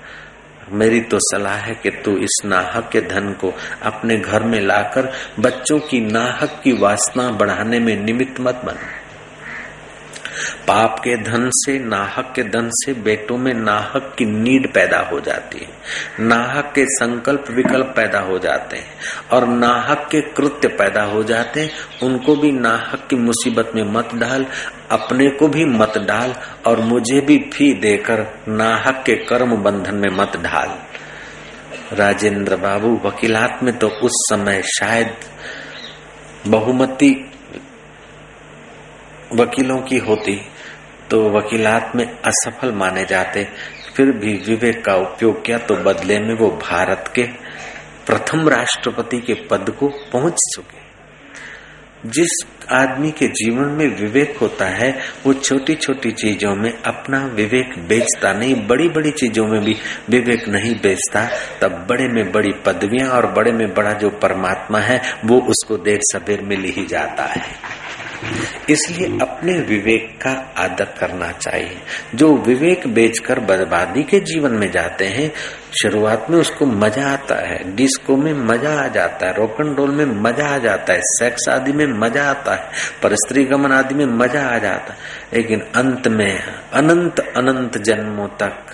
मेरी 0.71 0.99
तो 1.01 1.17
सलाह 1.21 1.57
है 1.57 1.73
कि 1.73 1.89
तू 2.05 2.17
इस 2.19 2.41
नाहक 2.45 2.89
के 2.91 3.01
धन 3.03 3.31
को 3.41 3.53
अपने 3.83 4.17
घर 4.17 4.43
में 4.43 4.59
लाकर 4.61 5.11
बच्चों 5.39 5.79
की 5.79 5.99
नाहक 6.01 6.59
की 6.63 6.71
वासना 6.79 7.29
बढ़ाने 7.31 7.79
में 7.79 7.95
निमित्त 7.97 8.39
मत 8.41 8.61
बन। 8.65 8.77
पाप 10.67 10.99
के 10.99 11.17
धन 11.23 11.49
से, 11.53 11.79
नाहक 11.79 12.33
के 12.35 12.43
धन 12.43 12.69
से, 12.73 12.93
बेटों 12.93 13.37
में 13.37 13.53
नाहक 13.53 14.15
की 14.17 14.25
नीड 14.25 14.73
पैदा 14.73 14.99
हो 14.99 15.19
जाती 15.19 15.57
है। 15.59 15.69
नाहक 16.19 16.71
के 16.75 16.85
संकल्प 16.85 17.45
विकल्प 17.49 17.93
पैदा 17.95 18.19
हो 18.19 18.39
जाते 18.39 18.77
हैं 18.77 18.87
और 19.31 19.47
नाहक 19.47 20.07
के 20.11 20.21
कृत्य 20.21 20.67
पैदा 20.67 21.03
हो 21.03 21.23
जाते 21.23 21.61
हैं। 21.61 21.71
उनको 22.03 22.35
भी 22.35 22.51
नाहक 22.51 23.07
की 23.09 23.15
मुसीबत 23.15 23.71
में 23.75 23.83
मत 23.83 24.09
डाल, 24.15 24.45
अपने 24.91 25.29
को 25.29 25.47
भी 25.47 25.65
मत 25.65 25.97
डाल 25.97 26.35
और 26.67 26.79
मुझे 26.79 27.21
भी 27.21 27.37
फ़ी 27.53 27.73
देकर 27.73 28.43
नाहक 28.47 29.03
के 29.05 29.15
कर्म 29.15 29.55
बंधन 29.55 29.95
में 29.95 30.17
मत 30.17 30.37
ढाल। 30.37 30.77
राजेंद्र 31.93 32.55
बाबू, 32.55 33.01
वकीलात 33.05 33.59
में 33.63 33.77
तो 33.77 33.87
उस 33.87 34.11
समय 34.29 34.61
शायद 34.61 35.13
बहुमती 36.47 37.31
वकीलों 39.33 39.77
की 39.81 39.97
होती 39.99 40.35
तो 41.11 41.21
वकीलात 41.29 41.91
में 41.95 42.05
असफल 42.05 42.71
माने 42.71 43.05
जाते। 43.05 43.47
फिर 43.95 44.11
भी 44.11 44.33
विवेक 44.45 44.83
का 44.85 44.95
उपयोग 44.95 45.45
किया 45.45 45.57
तो 45.57 45.75
बदले 45.83 46.19
में 46.19 46.33
वो 46.35 46.49
भारत 46.61 47.11
के 47.15 47.23
प्रथम 48.05 48.49
राष्ट्रपति 48.49 49.19
के 49.19 49.33
पद 49.49 49.69
को 49.69 49.87
पहुँच 50.13 50.37
चुके। 50.55 50.85
जिस 52.09 52.29
आदमी 52.71 53.11
के 53.11 53.27
जीवन 53.27 53.69
में 53.69 53.87
विवेक 53.97 54.37
होता 54.37 54.65
है, 54.65 54.91
वो 55.25 55.33
छोटी 55.33 55.75
छोटी 55.75 56.11
चीज़ों 56.11 56.53
में 56.55 56.71
अपना 56.71 57.19
विवेक 57.25 57.73
बेचता 57.87 58.33
नहीं 58.33 58.55
बड़ी 58.67 58.87
बड़ी 58.89 59.11
चीज़ों 59.11 59.47
में 59.47 59.59
भी 59.61 59.75
विवेक 60.09 60.47
नहीं 60.47 60.75
बेचता। 60.75 61.27
तब 61.61 61.85
बड़े 61.89 62.07
में 62.07 62.31
बड़ी 62.31 62.53
पदवियाँ 62.65 63.09
और 63.09 63.31
बड़े 63.31 63.51
में 63.51 63.73
बड़ा 63.73 63.93
जो 63.93 64.09
परमात्मा 64.09 64.79
है, 64.79 65.01
वो 65.25 65.39
उसको 65.41 65.77
देर 65.77 65.99
सबेर 66.03 66.41
मिल 66.41 66.63
ही 66.67 66.85
जाता 66.85 67.23
है। 67.23 67.45
इसलिए 68.69 69.07
अपने 69.21 69.53
विवेक 69.53 70.17
का 70.21 70.31
आदर 70.57 70.85
करना 70.85 71.31
चाहिए। 71.31 71.77
जो 72.15 72.37
विवेक 72.37 72.87
बेचकर 72.87 73.39
बर्बादी 73.39 74.03
के 74.03 74.19
जीवन 74.19 74.51
में 74.51 74.71
जाते 74.71 75.05
हैं, 75.05 75.31
शुरुआत 75.81 76.27
में 76.29 76.37
उसको 76.39 76.65
मज़ा 76.65 77.07
आता 77.07 77.35
है। 77.35 77.75
डिस्को 77.75 78.17
में 78.17 78.33
मज़ा 78.33 78.73
आ 78.83 78.87
जाता 78.87 79.27
है 79.27 79.33
रोकन 79.33 79.75
रोल 79.75 79.91
में 79.91 80.05
मज़ा 80.05 80.47
आ 80.47 80.57
जाता 80.57 80.93
है 80.93 80.99
सेक्स 81.03 81.49
आदि 81.49 81.71
में 81.71 81.85
मज़ा 81.85 82.29
आता 82.29 82.55
है, 82.55 82.71
पर 83.03 83.15
स्त्री 83.15 83.43
गमन 83.43 83.71
आदि 83.71 83.95
में 83.95 84.05
मज़ा 84.05 84.41
आ 84.47 84.57
जाता 84.57 84.93
है। 84.93 84.99
लेकिन 85.33 85.59
अंत 85.75 86.07
में, 86.07 86.39
अनंत 86.73 87.19
अनंत 87.19 87.77
जन्मों 87.77 88.27
तक 88.27 88.65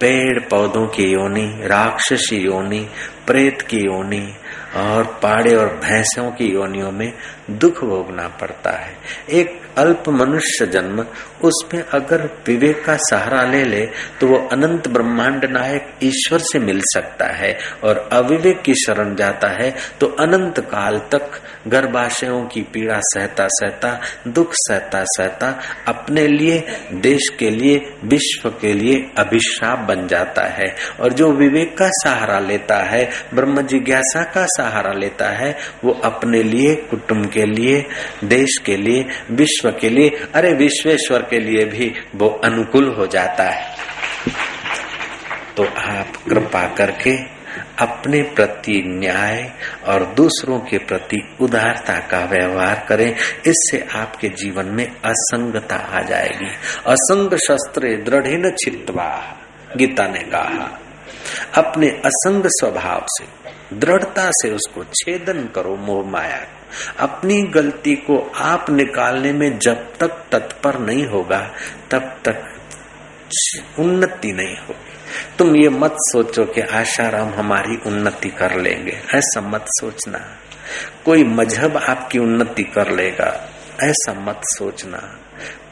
पेड़ 0.00 0.40
पौधों 0.40 0.86
की 0.86 1.02
योनि, 1.02 1.60
राक्षसी 1.62 2.36
योनि, 2.36 2.88
प्रेत 3.26 3.62
की 3.62 3.78
योनि 3.78 4.34
और 4.76 5.04
पाड़े 5.22 5.54
और 5.54 5.66
भैंसों 5.66 6.30
की 6.30 6.44
योनियों 6.44 6.90
में 6.92 7.12
दुख 7.50 7.84
भोगना 7.84 8.28
पड़ता 8.40 8.70
है। 8.70 8.96
एक 9.30 9.60
अल्प 9.78 10.08
मनुष्य 10.08 10.66
जन्म, 10.66 11.04
उसमें 11.42 11.82
अगर 11.84 12.22
विवेक 12.46 12.84
का 12.84 12.96
सहारा 13.00 13.42
ले 13.42 13.62
ले 13.64 13.80
तो 14.20 14.26
वो 14.26 14.36
अनंत 14.52 14.88
ब्रह्मांड 14.88 15.44
नायक 15.44 15.92
ईश्वर 16.02 16.38
से 16.42 16.58
मिल 16.58 16.80
सकता 16.84 17.26
है 17.26 17.56
और 17.84 17.98
अविवेक 18.12 18.60
की 18.62 18.74
शरण 18.74 19.14
जाता 19.16 19.48
है 19.52 19.70
तो 20.00 20.06
अनंत 20.20 20.60
काल 20.60 20.98
तक 21.10 21.40
गर्भाशयों 21.68 22.42
की 22.44 22.62
पीड़ा 22.62 22.98
सहता 23.04 23.46
सहता 23.50 24.00
दुख 24.28 24.52
सहता 24.52 25.02
सहता 25.04 25.48
अपने 25.88 26.26
लिए, 26.26 26.58
देश 26.92 27.28
के 27.38 27.50
लिए, 27.50 27.78
विश्व 28.04 28.48
के 28.50 28.72
लिए 28.72 29.10
अभिशाप 29.18 29.78
बन 29.78 30.06
जाता 30.06 30.44
है। 30.48 30.74
और 31.00 31.12
जो 31.12 31.30
विवेक 31.32 31.76
का 31.78 31.88
सहारा 31.94 32.38
लेता 32.38 32.76
है, 32.82 33.08
ब्रह्म 33.34 33.62
जिज्ञासा 33.62 34.22
का 34.24 34.44
सहारा 34.48 34.92
लेता 34.92 35.28
है, 35.28 35.56
वो 35.84 35.92
अपने 36.04 36.42
लिए 36.42 36.74
कुटुंब 36.90 37.26
के 37.26 37.41
लिए, 37.46 37.86
देश 38.24 38.58
के 38.66 38.76
लिए, 38.76 39.06
विश्व 39.30 39.70
के 39.70 39.88
लिए, 39.88 40.08
अरे 40.34 40.52
विश्वेश्वर 40.52 41.22
के 41.22 41.38
लिए 41.38 41.64
भी 41.64 41.94
वो 42.14 42.28
अनुकूल 42.28 42.94
हो 42.98 43.06
जाता 43.06 43.44
है। 43.44 43.76
तो 45.56 45.64
आप 45.64 46.12
कृपा 46.28 46.74
करके 46.74 47.42
अपने 47.78 48.22
प्रति 48.22 48.82
न्याय 48.86 49.52
और 49.86 50.04
दूसरों 50.04 50.60
के 50.60 50.78
प्रति 50.78 51.36
उदारता 51.40 51.98
का 51.98 52.24
व्यवहार 52.24 52.86
करें, 52.88 53.16
इससे 53.46 53.86
आपके 53.94 54.28
जीवन 54.28 54.64
में 54.64 54.88
असंगता 54.88 55.76
आ 55.76 56.02
जाएगी। 56.02 56.50
असंग 56.86 57.38
शस्त्र 57.38 57.80
दृढ़ 57.80 58.50
छित्वा 58.50 59.38
गीता 59.76 60.06
ने 60.06 60.18
कहा। 60.18 60.80
अपने 61.54 61.88
असंग 61.88 62.42
स्वभाव 62.46 63.06
से, 63.08 63.24
दृढ़ता 63.76 64.30
से 64.30 64.50
उसको 64.50 64.84
छेदन 64.84 65.48
करो 65.54 65.76
मोह 65.76 66.10
माया 66.10 66.46
अपनी 66.98 67.42
गलती 67.42 67.94
को 67.94 68.32
आप 68.36 68.70
निकालने 68.70 69.32
में 69.32 69.58
जब 69.58 69.96
तक 69.98 70.08
तत्पर 70.32 70.78
नहीं 70.78 71.06
होगा, 71.06 71.50
तब 71.90 72.20
तक 72.24 72.48
उन्नति 73.78 74.32
नहीं 74.32 74.56
होगी। 74.56 74.92
तुम 75.38 75.56
ये 75.56 75.68
मत 75.68 75.94
सोचो 75.94 76.44
कि 76.44 76.60
आशाराम 76.60 77.28
हमारी 77.28 77.76
उन्नति 77.86 78.28
कर 78.28 78.60
लेंगे। 78.60 79.02
ऐसा 79.14 79.40
मत 79.40 79.64
सोचना। 79.68 80.38
कोई 81.04 81.24
मज़हब 81.24 81.76
आपकी 81.76 82.18
उन्नति 82.18 82.62
कर 82.62 82.90
लेगा, 82.90 83.50
ऐसा 83.82 84.12
मत 84.12 84.40
सोचना। 84.44 85.18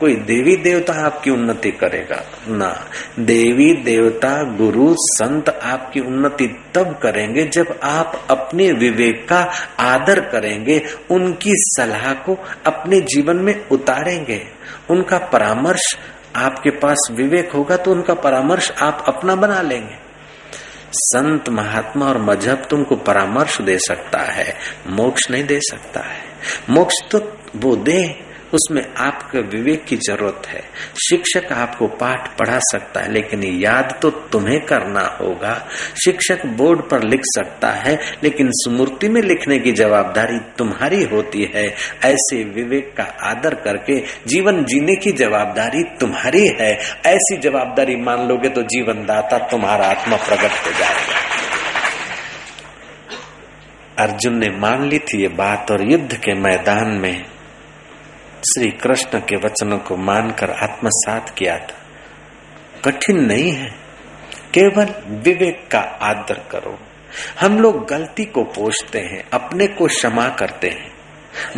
कोई 0.01 0.15
देवी 0.15 0.57
देवता 0.57 0.93
आपकी 0.93 1.31
उन्नति 1.31 1.71
करेगा? 1.71 2.25
ना। 2.49 2.91
देवी 3.19 3.75
देवता, 3.75 4.43
गुरु, 4.43 4.95
संत 4.99 5.49
आपकी 5.49 6.01
उन्नति 6.01 6.47
तब 6.75 6.99
करेंगे 7.03 7.45
जब 7.45 7.81
आप 7.83 8.27
अपने 8.31 8.73
विवेक 8.73 9.29
का 9.29 9.51
आदर 9.81 10.21
करेंगे, 10.21 10.83
उनकी 11.11 11.53
सलाह 11.55 12.13
को 12.13 12.39
अपने 12.67 13.01
जीवन 13.01 13.37
में 13.37 13.69
उतारेंगे। 13.69 14.43
उनका 14.91 15.19
परामर्श 15.19 15.99
आपके 16.37 16.71
पास 16.71 17.09
विवेक 17.13 17.53
होगा 17.53 17.77
तो 17.77 17.93
उनका 17.93 18.15
परामर्श 18.15 18.71
आप 18.71 19.05
अपना 19.09 19.35
बना 19.35 19.63
लेंगे। 19.63 19.95
संत 20.93 21.49
महात्मा 21.49 22.07
और 22.07 22.19
मज़हब 22.19 22.67
तुमको 22.71 22.97
परामर्श 22.97 23.61
दे 23.61 23.79
सकता 23.79 24.19
है, 24.19 24.55
मोक्ष 24.87 25.31
नहीं 25.31 25.45
दे 25.45 25.61
सकता 25.63 26.01
है। 26.01 26.23
मोक्ष 26.71 26.95
तो 27.11 27.39
वो 27.57 27.77
दे 27.77 28.30
उसमें 28.55 28.83
आपके 28.97 29.41
विवेक 29.49 29.85
की 29.85 29.97
ज़रूरत 29.97 30.47
है। 30.47 30.63
शिक्षक 31.01 31.53
आपको 31.53 31.87
पाठ 31.87 32.29
पढ़ा 32.39 32.59
सकता 32.63 33.01
है, 33.01 33.13
लेकिन 33.13 33.45
याद 33.45 33.99
तो 34.03 34.11
तुम्हें 34.33 34.61
करना 34.61 35.05
होगा। 35.21 35.55
शिक्षक 36.05 36.47
बोर्ड 36.47 36.81
पर 36.81 37.03
लिख 37.03 37.21
सकता 37.27 37.71
है, 37.71 37.99
लेकिन 38.23 38.51
स्मृति 38.55 39.09
में 39.09 39.21
लिखने 39.23 39.59
की 39.59 39.73
जवाबदारी 39.73 40.39
तुम्हारी 40.59 41.03
होती 41.05 41.51
है। 41.55 41.67
ऐसे 42.05 42.43
विवेक 42.45 42.93
का 42.97 43.05
आदर 43.23 43.55
करके 43.55 43.99
जीवन 44.27 44.65
जीने 44.65 44.97
की 44.97 45.13
जवाबदारी 45.13 45.83
तुम्हारी 46.01 46.47
है। 46.61 46.73
ऐसी 47.07 47.37
जवाबदारी 47.37 47.97
मान 47.97 48.29
लोगे 48.29 48.49
तो 48.49 48.63
जीवन 48.63 49.05
दाता 49.07 49.39
तुम्हारा 49.49 49.87
आत्मा 49.87 50.17
प्रकट 50.17 50.67
हो 50.67 50.73
जाएगा। 50.73 51.19
अर्जुन 53.99 54.39
ने 54.39 54.49
मान 54.59 54.89
ली 54.89 54.99
थी 54.99 55.21
ये 55.23 55.29
बात 55.29 55.71
और 55.71 55.91
युद्ध 55.91 56.17
के 56.17 56.35
मैदान 56.35 56.89
में 57.01 57.25
श्री 58.41 58.71
कृष्ण 58.71 59.21
के 59.21 59.37
वचनों 59.37 59.79
को 59.79 59.97
मानकर 59.97 60.51
आत्मसात 60.51 61.31
किया 61.31 61.59
था। 61.59 61.75
कठिन 62.85 63.17
नहीं 63.17 63.53
है। 63.53 63.71
केवल 64.55 64.87
विवेक 65.09 65.69
का 65.71 65.79
आदर 65.79 66.35
करो। 66.35 66.79
हम 67.41 67.59
लोग 67.59 67.89
गलती 67.89 68.25
को 68.25 68.43
पोषते 68.43 68.99
हैं, 68.99 69.25
अपने 69.33 69.67
को 69.67 69.87
क्षमा 69.87 70.29
करते 70.29 70.69
हैं। 70.69 70.91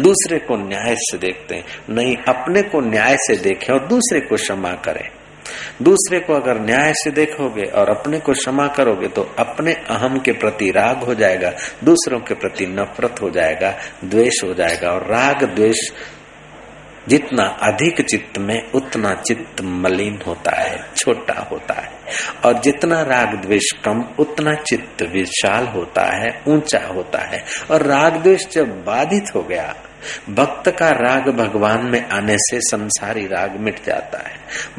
दूसरे 0.00 0.38
को 0.38 0.56
न्याय 0.56 0.94
से 0.94 1.18
देखते 1.18 1.54
हैं। 1.54 1.64
नहीं, 1.90 2.16
अपने 2.16 2.62
को 2.62 2.80
न्याय 2.80 3.16
से 3.16 3.36
देखें 3.36 3.74
और 3.74 3.88
दूसरे 3.88 4.20
को 4.20 4.36
क्षमा 4.36 4.70
करें। 4.70 5.08
दूसरे 5.82 6.20
को 6.20 6.34
अगर 6.34 6.60
न्याय 6.60 6.92
से 6.92 7.10
देखोगे 7.10 7.62
और 7.62 7.90
अपने 7.90 8.18
को 8.18 8.32
क्षमा 8.32 8.66
करोगे 8.66 9.08
तो 9.08 9.22
अपने 9.38 9.72
अहम 9.72 10.18
के 10.18 10.32
प्रति 10.32 10.70
राग 10.70 10.98
हो 10.98 11.14
जाएगा, 11.14 11.52
दूसरों 11.84 12.20
के 12.20 12.34
प्रति 12.34 12.66
नफरत 12.66 13.22
हो 13.22 13.30
जाएगा, 13.30 13.78
द्वेष 14.04 14.44
हो 14.44 14.54
जाएगा 14.54 14.90
और 14.90 15.06
राग, 15.06 15.44
द्वेष 15.44 15.92
जितना 17.08 17.42
अधिक 17.42 18.00
चित्त 18.00 18.38
में, 18.38 18.70
उतना 18.72 19.14
चित्त 19.14 19.60
मलिन 19.60 20.22
होता 20.26 20.60
है, 20.60 20.80
छोटा 20.96 21.48
होता 21.52 21.74
है। 21.74 21.90
और 22.44 22.60
जितना 22.60 23.02
राग 23.02 23.34
द्वेष 23.34 23.70
कम, 23.84 24.04
उतना 24.18 24.54
चित्त 24.54 25.02
विशाल 25.02 25.66
होता 25.66 26.02
है, 26.02 26.42
ऊँचा 26.48 26.86
होता 26.86 27.18
है। 27.18 27.44
और 27.70 27.82
राग 27.82 28.16
द्वेष 28.16 28.48
जब 28.52 28.84
बाधित 28.84 29.24
हो 29.34 29.42
गया, 29.42 29.74
भक्त 30.30 30.70
का 30.70 30.90
राग 30.90 31.28
भगवान 31.28 31.86
में 31.86 32.08
आने 32.08 32.36
से 32.38 32.60
संसारी 32.60 33.26
राग 33.26 33.60
मिट 33.60 33.84
जाता 33.86 34.28
है। 34.28 34.34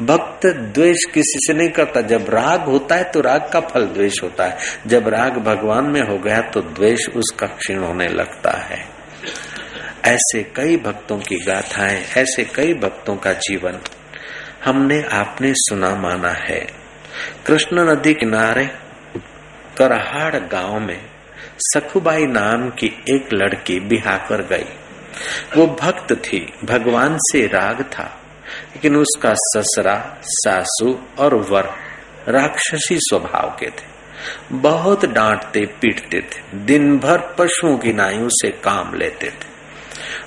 भक्त 0.06 0.46
द्वेष 0.46 0.96
किसी 1.14 1.38
से 1.40 1.54
नहीं 1.54 1.68
करता। 1.68 2.00
जब 2.00 2.26
राग 2.30 2.60
होता 2.60 2.94
है 2.94 3.04
तो 3.04 3.20
राग 3.20 3.50
का 3.52 3.60
फल 3.60 3.86
द्वेष 3.86 4.22
होता 4.22 4.44
है। 4.44 4.56
जब 4.86 5.08
राग 5.08 5.38
भगवान 5.38 5.84
में 5.84 6.00
हो 6.00 6.18
गया 6.18 6.40
तो 6.40 6.60
द्वेष 6.60 7.08
उसका 7.08 7.46
क्षीण 7.46 7.78
होने 7.78 8.06
लगता 8.06 8.50
है। 8.50 8.93
ऐसे 10.06 10.42
कई 10.42 10.76
भक्तों 10.76 11.18
की 11.18 11.36
गाथाएँ, 11.36 12.04
ऐसे 12.16 12.44
कई 12.44 12.74
भक्तों 12.74 13.16
का 13.16 13.32
जीवन 13.32 13.78
हमने 14.64 15.02
आपने 15.02 15.52
सुना 15.54 15.94
माना 15.96 16.28
है। 16.28 16.66
कृष्ण 17.46 17.90
नदी 17.90 18.14
किनारे 18.14 18.66
करहाड़ 19.78 20.36
गाँव 20.36 20.80
में 20.80 21.06
सखुबाई 21.58 22.26
नाम 22.26 22.70
की 22.70 22.86
एक 22.86 23.28
लड़की 23.32 23.80
बिहा 23.80 24.16
कर 24.16 24.42
गई। 24.42 24.68
वो 25.56 25.66
भक्त 25.66 26.12
थी, 26.12 26.52
भगवान 26.64 27.18
से 27.18 27.46
राग 27.46 27.82
था, 27.82 28.20
लेकिन 28.48 28.96
उसका 28.96 29.34
ससरा, 29.34 30.18
सासू 30.22 30.98
और 31.18 31.34
वर 31.34 31.70
राक्षसी 32.28 32.98
स्वभाव 32.98 33.56
के 33.60 33.66
थे। 33.66 33.94
बहुत 34.52 35.04
डांटते 35.04 35.66
पीटते 35.66 36.20
थे 36.20 36.58
दिन 36.58 36.98
भर 36.98 37.18
पशुओं 37.38 37.78
की 37.78 37.92
नायु 37.92 38.28
से 38.30 38.50
काम 38.50 38.94
लेते 38.94 39.26
थे। 39.26 39.53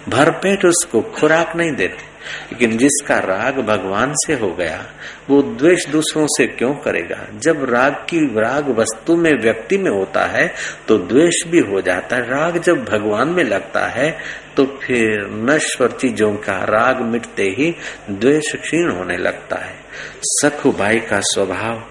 भरपेट 0.09 0.65
उसको 0.65 1.01
खुराक 1.15 1.55
नहीं 1.55 1.71
देते। 1.71 2.15
लेकिन 2.51 2.77
जिसका 2.77 3.17
राग 3.17 3.59
भगवान 3.59 4.13
से 4.17 4.33
हो 4.33 4.47
गया, 4.51 4.83
वो 5.29 5.41
द्वेष 5.41 5.85
दूसरों 5.87 6.25
से 6.27 6.45
क्यों 6.47 6.73
करेगा? 6.75 7.17
जब 7.35 7.63
राग 7.69 7.93
की 8.09 8.19
राग 8.35 8.69
वस्तु 8.69 9.15
में 9.15 9.31
व्यक्ति 9.33 9.77
में 9.77 9.91
होता 9.91 10.25
है 10.27 10.47
तो 10.87 10.97
द्वेष 10.97 11.43
भी 11.47 11.59
हो 11.61 11.81
जाता 11.81 12.15
है। 12.15 12.29
राग 12.29 12.57
जब 12.57 12.83
भगवान 12.85 13.29
में 13.29 13.43
लगता 13.43 13.85
है 13.87 14.09
तो 14.57 14.65
फिर 14.83 15.27
नश्वर 15.43 15.91
चीज़ों 15.91 16.33
का 16.37 16.57
राग 16.65 17.01
मिटते 17.03 17.43
ही 17.57 17.75
द्वेष 18.09 18.55
क्षीण 18.55 18.91
होने 18.91 19.17
लगता 19.17 19.57
है। 19.57 19.75
सखु 20.23 20.71
भाई 20.71 20.99
का 20.99 21.19
स्वभाव, 21.23 21.83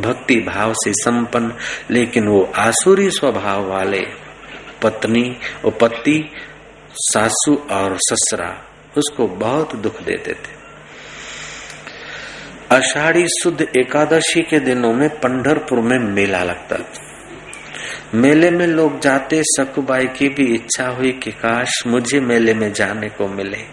भक्ति 0.00 0.36
भाव 0.46 0.72
से 0.74 0.92
संपन्न, 0.94 1.52
लेकिन 1.90 2.28
वो 2.28 2.42
आसुरी 2.56 3.10
स्वभाव 3.10 3.68
वाले 3.68 4.04
पत्नी 4.82 5.36
और 5.64 5.70
पति 5.70 6.18
सासू 6.94 7.56
और 7.70 7.96
ससुरा 7.96 8.68
उसको 8.98 9.26
बहुत 9.26 9.76
दुख 9.76 10.02
देते 10.02 10.32
थे। 10.32 10.60
अषाढ़ी 12.70 13.26
शुद्ध 13.28 13.62
एकादशी 13.62 14.42
के 14.42 14.58
दिनों 14.58 14.92
में 14.92 15.08
पंडरपुर 15.08 15.80
में 15.80 15.98
मेला 15.98 16.42
लगता 16.42 16.76
था। 16.76 17.02
मेले 18.14 18.50
में 18.50 18.66
लोग 18.66 19.00
जाते 19.00 19.42
सकुबाई 19.42 20.04
की 20.04 20.28
भी 20.28 20.54
इच्छा 20.54 20.88
हुई 20.88 21.12
कि 21.12 21.30
काश 21.30 21.82
मुझे 21.86 22.20
मेले 22.20 22.54
में 22.54 22.72
जाने 22.72 23.08
को 23.08 23.28
मिले। 23.28 23.64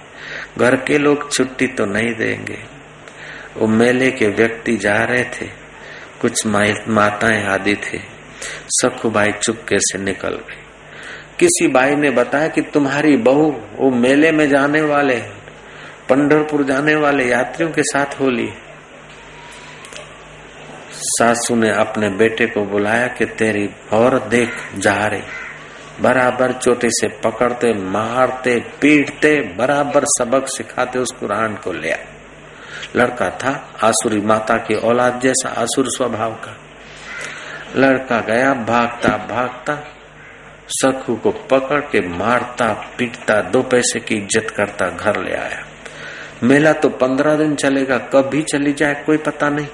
घर 0.57 0.75
के 0.75 0.97
लोग 0.97 1.31
छुट्टी 1.31 1.67
तो 1.67 1.85
नहीं 1.85 2.15
देंगे। 2.15 2.59
वो 3.57 3.67
मेले 3.67 4.11
के 4.11 4.27
व्यक्ति 4.27 4.77
जा 4.77 4.97
रहे 4.97 5.23
थे। 5.23 5.49
कुछ 6.21 6.47
माताएँ 6.87 7.43
आदि 7.43 7.75
थे। 7.75 7.99
सखुबाई 8.67 9.31
चुपके 9.43 9.79
से 9.79 9.97
निकल 9.97 10.33
गई। 10.33 10.66
किसी 11.39 11.67
भाई 11.67 11.95
ने 11.95 12.09
बताया 12.09 12.47
कि 12.47 12.61
तुम्हारी 12.73 13.15
बहू 13.17 13.49
वो 13.75 13.89
मेले 13.89 14.31
में 14.31 14.47
जाने 14.49 14.81
वाले 14.81 15.15
पंडरपुर 16.09 16.63
जाने 16.63 16.95
वाले 16.95 17.25
यात्रियों 17.25 17.71
के 17.71 17.83
साथ 17.83 18.19
होली। 18.19 18.47
सासू 20.91 21.55
ने 21.55 21.69
अपने 21.71 22.09
बेटे 22.09 22.45
को 22.45 22.63
बुलाया 22.65 23.07
कि 23.07 23.25
तेरी 23.25 23.69
और 23.93 24.19
देख 24.29 24.49
जा 24.77 24.95
रही 25.05 25.21
बराबर 26.01 26.51
चोटे 26.53 26.89
से 26.89 27.07
पकड़ते, 27.19 27.73
मारते, 27.73 28.59
पीटते, 28.81 29.35
बराबर 29.57 30.05
सबक 30.09 30.47
सिखाते 30.47 30.99
उस 30.99 31.11
कुरान 31.11 31.55
को 31.55 31.71
लिया 31.71 31.97
लड़का 32.95 33.29
था 33.37 33.51
आसुरी 33.83 34.19
माता 34.21 34.57
की 34.57 34.75
औलाद 34.79 35.19
जैसा 35.19 35.49
आसुर 35.61 35.85
स्वभाव 35.87 36.33
का। 36.35 36.55
लड़का 37.75 38.19
गया, 38.21 38.53
भागता 38.53 39.09
भागता 39.29 39.73
सखू 40.69 41.15
को 41.15 41.31
पकड़ 41.31 41.79
के 41.81 41.99
मारता, 42.07 42.71
पीटता, 42.97 43.41
दो 43.41 43.61
पैसे 43.61 43.99
की 43.99 44.15
इज़्ज़त 44.15 44.49
करता, 44.49 44.89
घर 44.89 45.23
ले 45.23 45.35
आया। 45.35 45.65
मेला 46.43 46.73
तो 46.73 46.89
पंद्रह 46.89 47.35
दिन 47.35 47.55
चलेगा 47.55 47.97
कब 47.97 48.29
भी 48.29 48.41
चली 48.43 48.73
जाए, 48.73 49.03
कोई 49.05 49.17
पता 49.17 49.49
नहीं। 49.49 49.67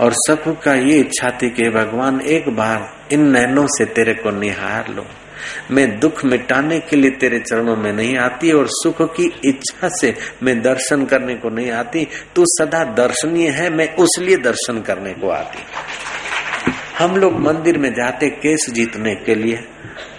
और 0.00 0.12
सखू 0.12 0.52
का 0.52 0.74
ये 0.74 0.98
इच्छा 0.98 1.30
थी 1.30 1.50
कि 1.50 1.68
भगवान, 1.70 2.20
एक 2.20 2.48
बार 2.48 2.92
इन 3.12 3.28
नैनों 3.28 3.66
से 3.66 3.84
तेरे 3.84 4.14
को 4.14 4.30
निहार 4.30 4.88
लो। 4.88 5.06
मैं 5.70 5.98
दुख 6.00 6.24
मिटाने 6.24 6.78
के 6.80 6.96
लिए 6.96 7.10
तेरे 7.10 7.38
चरणों 7.38 7.76
में 7.76 7.92
नहीं 7.92 8.16
आती 8.16 8.52
और 8.52 8.66
सुख 8.68 9.02
की 9.16 9.32
इच्छा 9.44 9.88
से 9.88 10.14
मैं 10.42 10.60
दर्शन 10.62 11.04
करने 11.04 11.34
को 11.34 11.48
नहीं 11.48 11.70
आती। 11.70 12.06
तू 12.34 12.44
सदा 12.46 12.84
दर्शनीय 12.84 13.48
है, 13.48 13.70
मैं 13.70 13.94
उस 13.94 14.18
लिए 14.18 14.36
दर्शन 14.36 14.80
करने 14.80 15.12
को 15.12 15.28
आती। 15.28 15.58
हम 16.98 17.16
लोग 17.16 17.32
मंदिर 17.40 17.78
में 17.78 17.90
जाते, 17.90 18.28
केस 18.28 18.70
जीतने 18.70 19.14
के 19.14 19.34
लिए, 19.34 19.64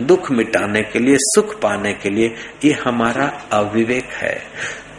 दुख 0.01 0.31
मिटाने 0.31 0.81
के 0.81 0.99
लिए, 0.99 1.15
सुख 1.19 1.61
पाने 1.61 1.93
के 1.93 2.09
लिए, 2.09 2.35
ये 2.65 2.71
हमारा 2.71 3.25
अविवेक 3.51 4.05
है। 4.05 4.41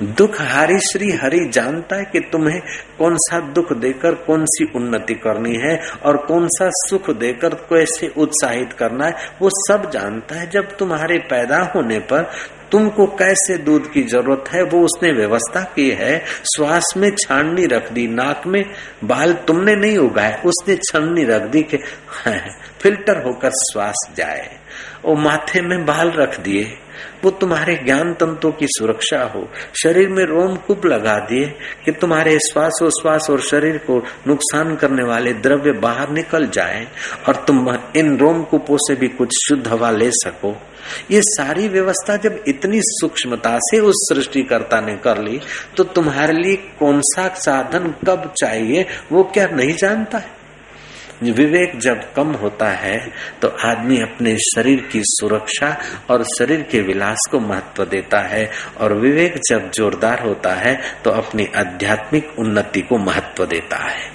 दुख 0.03 0.41
हारी 0.41 0.79
श्री 0.79 1.11
हरि 1.11 1.49
जानता 1.49 1.97
है 1.97 2.05
कि 2.05 2.21
तुम्हें 2.21 2.61
कौन 2.99 3.17
सा 3.17 3.41
दुख 3.41 3.73
देकर 3.73 4.15
कौन 4.15 4.45
सी 4.45 4.65
उन्नति 4.77 5.15
करनी 5.15 5.57
है 5.57 5.79
और 6.05 6.17
कौन 6.17 6.49
सा 6.49 6.69
सुख 6.71 7.11
देकर 7.11 7.55
कैसे 7.55 8.13
उत्साहित 8.17 8.73
करना 8.73 9.07
है, 9.07 9.13
वो 9.43 9.51
सब 9.53 9.91
जानता 9.91 10.35
है। 10.35 10.51
जब 10.51 10.77
तुम्हारे 10.77 11.19
पैदा 11.19 11.73
होने 11.77 11.99
पर 11.99 12.31
तुमको 12.73 13.07
कैसे 13.07 13.59
दूध 13.59 13.93
की 13.93 14.03
ज़रूरत 14.03 14.45
है? 14.53 14.63
वो 14.63 14.85
उसने 14.85 15.13
व्यवस्था 15.13 15.61
की 15.61 15.91
है। 15.91 16.25
श्वास 16.27 16.95
में 16.97 17.11
छाननी 17.11 17.67
रख 17.67 17.93
दी, 17.93 18.09
नाक 18.09 18.43
में 18.47 18.65
बाल 19.05 19.33
तुमने 19.33 19.77
नहीं 19.77 19.99
उगाए। 19.99 20.43
उसने 20.45 20.77
छाननी 20.77 21.25
रख 21.25 21.43
दी 21.43 21.63
कि 21.63 21.77
फ़िल्टर 22.81 23.27
होकर 23.27 23.51
श्वास 23.51 24.11
जाए। 24.17 24.59
और 25.05 25.17
माथे 25.17 25.61
में 25.61 25.87
बाल 25.87 26.11
रख 26.11 26.41
दिए। 26.41 26.79
वो 27.25 27.31
तुम्हारे 27.31 27.75
ज्ञान 27.77 28.13
तंत्रों 28.15 28.53
की 28.53 28.67
सुरक्षा 28.69 29.23
हो। 29.35 29.47
शरीर 29.83 30.09
में 30.09 30.25
रोम 30.25 30.57
कुप 30.57 30.87
लगा 30.87 31.19
दिए 31.25 31.47
कि 31.85 31.93
तुम्हारे 31.93 32.39
श्वास 32.43 32.79
श्वास 32.93 33.31
और 33.31 33.41
शरीर 33.41 33.77
को 33.87 33.99
नुकसान 34.27 34.75
करने 34.77 35.03
वाले 35.03 35.33
द्रव्य 35.39 35.73
बाहर 35.81 36.11
निकल 36.11 36.47
जाए 36.49 36.87
और 37.29 37.45
तुम 37.47 37.67
इन 37.97 38.17
रोम 38.19 38.43
कुपों 38.43 38.77
से 38.79 38.95
भी 38.95 39.09
कुछ 39.09 39.33
शुद्ध 39.49 39.67
हवा 39.69 39.91
ले 39.91 40.11
सको। 40.15 40.57
ये 41.11 41.21
सारी 41.23 41.69
व्यवस्था 41.69 42.17
जब 42.17 42.43
इतनी 42.49 42.81
सूक्ष्मता 42.83 43.59
से 43.61 43.81
उस 43.81 44.07
सृष्टिकर्ता 44.09 44.81
ने 44.81 44.95
कर 44.97 45.19
ली 45.19 45.41
तो 45.77 45.85
तुम्हारे 45.85 46.33
लिए 46.33 46.57
कौन 46.79 47.01
सा 47.05 47.29
साधन 47.37 47.95
कब 48.07 48.33
चाहिए, 48.41 48.87
वो 49.13 49.23
क्या 49.25 49.47
नहीं 49.47 49.75
जानता 49.75 50.19
है? 50.19 50.38
विवेक 51.23 51.79
जब 51.79 52.03
कम 52.15 52.33
होता 52.35 52.69
है 52.71 52.97
तो 53.43 53.49
आदमी 53.65 54.01
अपने 54.01 54.37
शरीर 54.45 54.81
की 54.93 55.01
सुरक्षा 55.05 55.77
और 56.11 56.23
शरीर 56.29 56.63
के 56.63 56.81
विलास 56.83 57.27
को 57.31 57.41
महत्व 57.41 57.85
देता 57.85 58.21
है। 58.27 58.51
और 58.81 58.93
विवेक 58.95 59.41
जब 59.49 59.71
जोरदार 59.71 60.23
होता 60.23 60.55
है 60.57 60.75
तो 61.05 61.11
अपनी 61.13 61.47
आध्यात्मिक 61.57 62.39
उन्नति 62.39 62.81
को 62.81 62.99
महत्व 63.01 63.47
देता 63.47 63.77
है। 63.85 64.11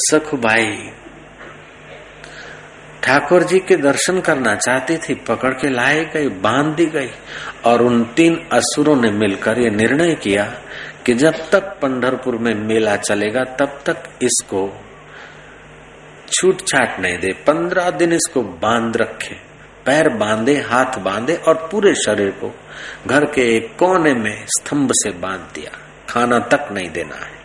सखुबाई 0.00 0.76
ठाकुर 3.02 3.42
जी 3.42 3.58
के 3.58 3.76
दर्शन 3.76 4.20
करना 4.20 4.54
चाहती 4.56 4.96
थी, 4.96 5.14
पकड़ 5.28 5.52
के 5.52 5.68
लाए 5.68 6.04
गई 6.04 6.28
बाँध 6.40 6.74
दी 6.76 6.84
गई, 6.86 7.08
और 7.64 7.82
उन 7.82 8.04
तीन 8.16 8.36
असुरों 8.52 8.94
ने 8.96 9.10
मिलकर 9.10 9.58
ये 9.58 9.70
निर्णय 9.70 10.14
किया 10.14 10.44
कि 11.06 11.14
जब 11.14 11.34
तक 11.50 11.72
पंढरपुर 11.82 12.36
में 12.36 12.54
मेला 12.56 12.96
चलेगा, 12.96 13.44
तब 13.44 13.80
तक 13.86 14.04
इसको 14.22 14.66
छूट 16.32 16.60
छाट 16.68 17.00
नहीं 17.00 17.18
दे। 17.18 17.32
पंद्रह 17.32 17.90
दिन 17.90 18.12
इसको 18.12 18.42
बाँध 18.42 18.96
रखे। 18.96 19.34
पैर 19.86 20.08
बांधे, 20.08 20.54
हाथ 20.60 20.98
बांधे 20.98 21.34
और 21.34 21.68
पूरे 21.72 21.94
शरीर 21.94 22.30
को 22.30 22.54
घर 23.06 23.24
के 23.24 23.56
एक 23.56 23.76
कोने 23.78 24.14
में 24.14 24.46
स्तंभ 24.46 24.90
से 24.92 25.10
बाँध 25.10 25.40
दिया। 25.54 25.78
खाना 26.08 26.38
तक 26.38 26.68
नहीं 26.72 26.90
देना 26.90 27.16
है। 27.16 27.42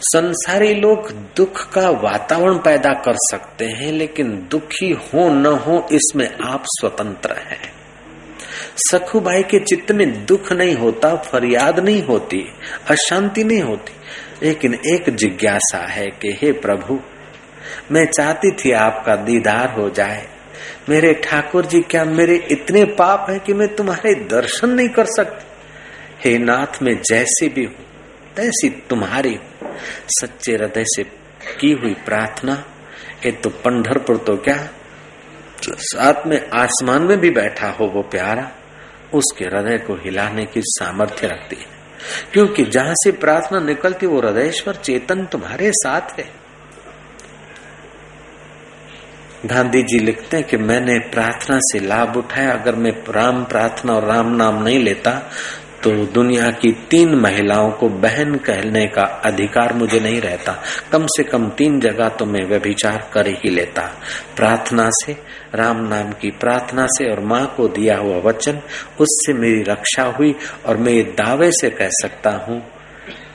संसारी 0.00 0.74
लोग 0.74 1.10
दुख 1.36 1.72
का 1.72 1.90
वातावरण 1.90 2.54
पैदा 2.54 2.92
कर 2.92 3.14
सकते 3.16 3.64
हैं, 3.64 3.92
लेकिन 3.92 4.48
दुखी 4.50 4.92
हो 4.92 5.28
न 5.28 5.46
हो 5.46 5.88
इसमें 5.92 6.36
आप 6.44 6.62
स्वतंत्र 6.66 7.32
हैं। 7.32 7.72
सखुबाई 8.76 9.42
के 9.42 9.58
चित्त 9.58 9.92
में 9.92 10.26
दुख 10.26 10.52
नहीं 10.52 10.74
होता, 10.74 11.16
फरियाद 11.16 11.80
नहीं 11.80 12.02
होती, 12.02 12.44
अशांति 12.88 13.44
नहीं 13.44 13.62
होती, 13.62 13.92
लेकिन 14.46 14.74
एक 14.74 15.10
जिज्ञासा 15.10 15.86
है 15.86 16.06
कि 16.06 16.38
हे 16.42 16.52
प्रभु 16.52 17.00
मैं 17.92 18.04
चाहती 18.06 18.50
थी 18.50 18.72
आपका 18.72 19.16
दीदार 19.16 19.70
हो 19.70 19.88
जाए। 19.90 20.26
मेरे 20.88 21.12
ठाकुर 21.14 21.66
जी, 21.66 21.80
क्या 21.80 22.04
मेरे 22.04 22.36
इतने 22.50 22.84
पाप 22.84 23.26
है 23.30 23.38
कि 23.38 23.54
मैं 23.54 23.74
तुम्हारे 23.76 24.14
दर्शन 24.14 24.70
नहीं 24.70 24.88
कर 24.88 25.04
सकती? 25.04 25.46
हे 26.24 26.38
नाथ, 26.38 26.82
मैं 26.82 27.00
जैसी 27.02 27.48
भी 27.48 27.64
हूँ, 27.64 27.84
तैसी 28.36 28.68
तुम्हारी 28.90 29.38
सच्चे 30.08 30.52
हृदय 30.52 30.84
से 30.86 31.02
की 31.60 31.72
हुई 31.72 31.94
प्रार्थना 31.94 32.64
ये 33.26 33.32
तो 33.32 33.50
पंडरपुर 33.50 34.16
तो 34.16 34.36
क्या? 34.36 34.68
साथ 35.62 36.26
में 36.26 36.50
आसमान 36.54 37.02
में 37.02 37.18
भी 37.18 37.30
बैठा 37.30 37.68
हो 37.70 37.86
वो 37.86 38.02
प्यारा, 38.02 38.50
उसके 39.14 39.44
हृदय 39.44 39.78
को 39.78 39.94
हिलाने 39.94 40.44
की 40.44 40.60
सामर्थ्य 40.64 41.26
रखती 41.26 41.56
है। 41.56 41.66
क्योंकि 42.32 42.64
जहाँ 42.64 42.94
से 42.94 43.12
प्रार्थना 43.12 43.60
निकलती, 43.60 44.06
वो 44.06 44.20
हृदयश्वर 44.20 44.74
चेतन 44.74 45.24
तुम्हारे 45.24 45.70
साथ 45.72 46.18
है। 46.18 46.41
गांधी 49.44 49.82
जी 49.82 49.98
लिखते 49.98 50.36
हैं 50.36 50.46
कि 50.46 50.56
मैंने 50.58 50.98
प्रार्थना 51.10 51.58
से 51.62 51.78
लाभ 51.78 52.16
उठाया। 52.16 52.52
अगर 52.52 52.74
मैं 52.74 52.92
राम 53.08 53.44
प्रार्थना 53.44 53.92
और 53.92 54.04
राम 54.04 54.34
नाम 54.36 54.62
नहीं 54.62 54.78
लेता 54.78 55.10
तो 55.82 55.90
दुनिया 56.06 56.50
की 56.52 56.70
तीन 56.90 57.14
महिलाओं 57.14 57.70
को 57.70 57.88
बहन 58.00 58.34
कहने 58.38 58.86
का 58.86 59.02
अधिकार 59.24 59.72
मुझे 59.72 60.00
नहीं 60.00 60.20
रहता। 60.20 60.52
कम 60.92 61.06
से 61.06 61.22
कम 61.22 61.48
तीन 61.48 61.78
जगह 61.80 62.08
तो 62.08 62.24
मैं 62.24 62.44
व्यभिचार 62.48 63.08
कर 63.12 63.28
ही 63.28 63.50
लेता। 63.50 63.82
प्रार्थना 64.36 64.88
से, 64.94 65.16
राम 65.54 65.80
नाम 65.86 66.12
की 66.12 66.30
प्रार्थना 66.40 66.86
से 66.88 67.10
और 67.10 67.20
माँ 67.24 67.44
को 67.56 67.66
दिया 67.70 67.96
हुआ 67.98 68.20
वचन, 68.20 68.60
उससे 69.00 69.32
मेरी 69.32 69.62
रक्षा 69.62 70.04
हुई 70.10 70.34
और 70.66 70.76
मैं 70.76 71.02
दावे 71.14 71.50
से 71.52 71.70
कह 71.70 71.88
सकता 71.92 72.30
हूँ 72.46 72.60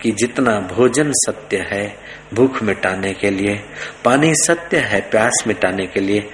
कि 0.02 0.12
जितना 0.12 0.60
भोजन 0.60 1.12
सत्य 1.12 1.58
है 1.58 1.98
भूख 2.34 2.64
मिटाने 2.64 3.14
के 3.14 3.30
लिए, 3.30 3.56
पानी 4.06 4.36
सत्य 4.36 4.78
है 4.78 5.02
प्यास 5.02 5.44
मिटाने 5.48 5.86
के 5.86 6.00
लिए, 6.00 6.30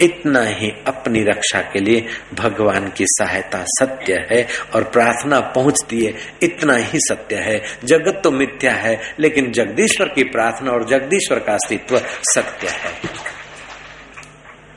इतना 0.00 0.42
ही 0.42 0.70
अपनी 0.86 1.22
रक्षा 1.22 1.60
के 1.60 1.80
लिए 1.80 2.06
भगवान 2.34 2.88
की 2.88 3.04
सहायता 3.08 3.64
सत्य 3.68 4.26
है 4.32 4.46
और 4.74 4.84
प्रार्थना 4.84 5.40
पहुँचती 5.40 6.04
है 6.04 6.14
इतना 6.42 6.76
ही 6.76 6.98
सत्य 6.98 7.36
है। 7.36 7.62
जगत 7.84 8.20
तो 8.24 8.30
मिथ्या 8.30 8.72
है, 8.72 9.14
लेकिन 9.20 9.52
जगदीश्वर 9.52 10.08
की 10.08 10.24
प्रार्थना 10.24 10.70
और 10.70 10.88
जगदीश्वर 10.88 11.38
का 11.38 11.52
अस्तित्व 11.52 11.98
सत्य 12.06 12.68
है। 12.68 12.92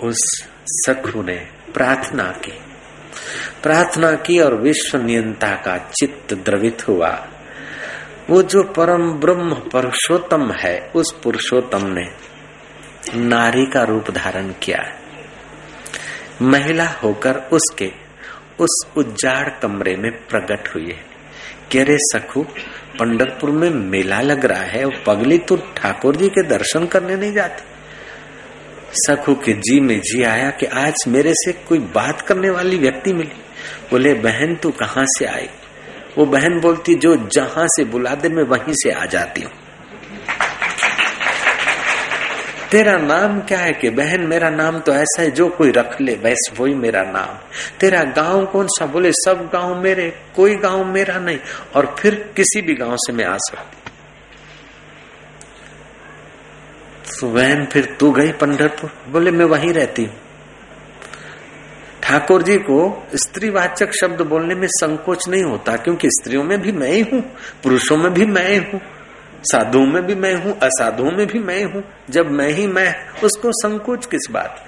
उस 0.03 0.47
सखु 0.67 1.23
ने 1.23 1.47
प्रार्थना 1.73 2.23
की। 2.23 2.53
प्रार्थना 3.63 4.11
की 4.11 4.39
और 4.39 4.61
विश्व 4.61 4.97
नियंता 4.97 5.47
का 5.47 5.77
चित्त 5.77 6.33
द्रवित 6.33 6.87
हुआ। 6.87 7.27
वो 8.29 8.41
जो 8.43 8.63
परम 8.63 9.11
ब्रह्म 9.11 9.53
पुरुषोत्तम 9.53 10.51
है, 10.51 10.91
उस 10.95 11.11
पुरुषोत्तम 11.23 11.85
ने 11.85 12.05
नारी 13.19 13.65
का 13.65 13.83
रूप 13.83 14.11
धारण 14.11 14.49
किया 14.49 14.79
महिला 16.41 16.87
होकर 16.87 17.35
उसके 17.35 17.91
उस 18.59 18.87
उज्जाड़ 18.97 19.49
कमरे 19.49 19.95
में 19.95 20.11
प्रकट 20.11 20.75
हुई 20.75 20.85
है 20.85 21.09
कह 21.73 21.83
रे 21.83 21.97
सखू 21.99 22.43
पंडरपुर 22.99 23.51
में 23.51 23.69
मेला 23.69 24.21
लग 24.21 24.45
रहा 24.45 24.61
है 24.61 24.85
और 24.85 25.03
पगली 25.07 25.37
तो 25.37 25.55
ठाकुर 25.55 26.15
जी 26.15 26.29
के 26.29 26.43
दर्शन 26.43 26.85
करने 26.85 27.15
नहीं 27.15 27.33
जाती। 27.33 27.63
सखू 28.93 29.35
के 29.35 29.53
जी 29.53 29.79
में 29.79 29.99
जी 29.99 30.23
आया 30.23 30.49
कि 30.49 30.65
आज 30.65 30.95
मेरे 31.07 31.33
से 31.33 31.53
कोई 31.53 31.79
बात 31.79 32.21
करने 32.21 32.49
वाली 32.49 32.77
व्यक्ति 32.77 33.13
मिली। 33.13 33.41
बोले, 33.91 34.13
बहन, 34.13 34.55
तू 34.55 34.71
कहाँ 34.71 35.05
से 35.07 35.25
आई? 35.25 35.49
वो 36.17 36.25
बहन 36.25 36.59
बोलती, 36.59 36.95
जो 36.95 37.15
जहाँ 37.15 37.65
से 37.67 37.83
बुला 37.83 38.15
दे, 38.15 38.29
मैं 38.29 38.43
वहीं 38.43 38.73
से 38.73 38.91
आ 38.91 39.05
जाती 39.05 39.41
हूँ। 39.41 39.51
तेरा 42.71 42.97
नाम 42.97 43.41
क्या 43.41 43.59
है 43.59 43.73
कि, 43.73 43.89
बहन, 43.89 44.21
मेरा 44.21 44.49
नाम 44.49 44.79
तो 44.79 44.93
ऐसा 44.93 45.21
है, 45.21 45.31
जो 45.31 45.49
कोई 45.49 45.71
रख 45.71 46.01
ले 46.01 46.15
वैसे 46.15 46.63
वही 46.63 46.73
मेरा 46.73 47.03
नाम। 47.03 47.37
तेरा 47.79 48.03
गाँव 48.03 48.45
कौन 48.45 48.67
सा, 48.67 48.85
बोले, 48.85 49.11
सब 49.11 49.49
गाँव 49.53 49.81
मेरे, 49.81 50.19
कोई 50.35 50.55
गाँव 50.55 50.85
मेरा 50.85 51.19
नहीं, 51.19 51.39
और 51.75 51.95
फिर 51.99 52.33
किसी 52.35 52.61
भी 52.61 52.73
गाँव 52.73 52.95
से 52.95 53.13
मैं 53.13 53.25
आ 53.25 53.37
सकती 53.37 53.75
तो 57.21 57.29
बहन, 57.29 57.65
फिर 57.65 57.97
तू 57.99 58.11
गई 58.11 58.31
पंडरपुर 58.31 58.91
बोले, 59.09 59.31
मैं 59.31 59.45
वहीं 59.45 59.73
रहती 59.73 60.05
हूँ। 60.05 60.28
ठाकुर 62.09 62.43
जी 62.43 62.57
को 62.57 63.07
स्त्रीवाचक 63.15 63.91
शब्द 63.93 64.21
बोलने 64.21 64.55
में 64.55 64.67
संकोच 64.67 65.27
नहीं 65.29 65.43
होता, 65.43 65.75
क्योंकि 65.75 66.07
स्त्रियों 66.11 66.43
में 66.43 66.61
भी 66.61 66.71
मैं 66.71 66.91
ही, 66.91 67.03
पुरुषों 67.63 67.97
में 67.97 68.13
भी 68.13 68.25
मैं 68.25 68.47
ही, 68.49 68.79
साधुओं 69.43 69.85
में 69.85 70.01
भी 70.05 70.15
मैं 70.15 70.33
हूँ, 70.35 70.53
असाधुओं 70.59 71.11
में 71.11 71.25
भी 71.27 71.39
मैं 71.39 71.63
हूँ, 71.63 71.83
जब 72.09 72.31
मैं 72.31 72.49
ही 72.49 72.65
मैं, 72.67 72.93
उसको 73.23 73.51
संकोच 73.51 74.05
किस 74.05 74.31
बात 74.31 74.65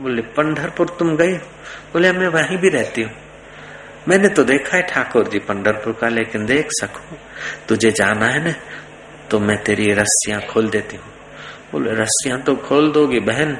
बोले 0.00 0.22
पंडरपुर 0.36 0.88
तुम 0.98 1.16
गई 1.16 1.32
बोले, 1.92 2.12
मैं 2.12 2.28
वहीं 2.28 2.58
भी 2.58 2.68
रहती 2.68 3.02
हूँ। 3.02 3.12
मैंने 4.08 4.28
तो 4.28 4.44
देखा 4.44 4.76
है 4.76 4.82
ठाकुर 4.82 5.28
जी 5.28 5.38
पंडरपुर 5.38 5.92
का, 5.92 6.08
लेकिन 6.08 6.46
देख 6.46 6.68
सकू, 6.80 7.16
तुझे 7.68 7.90
जाना 7.92 8.26
है 8.26 8.44
ना 8.44 8.54
तो 9.30 9.40
मैं 9.40 9.56
तेरी 9.64 9.92
रस्सियाँ 9.94 10.40
खोल 10.42 10.68
देती 10.68 10.96
हूँ। 10.96 11.12
बोले, 11.72 11.94
रस्सियाँ 11.94 12.40
तो 12.42 12.56
खोल 12.58 12.92
दोगी 12.92 13.20
बहन 13.20 13.56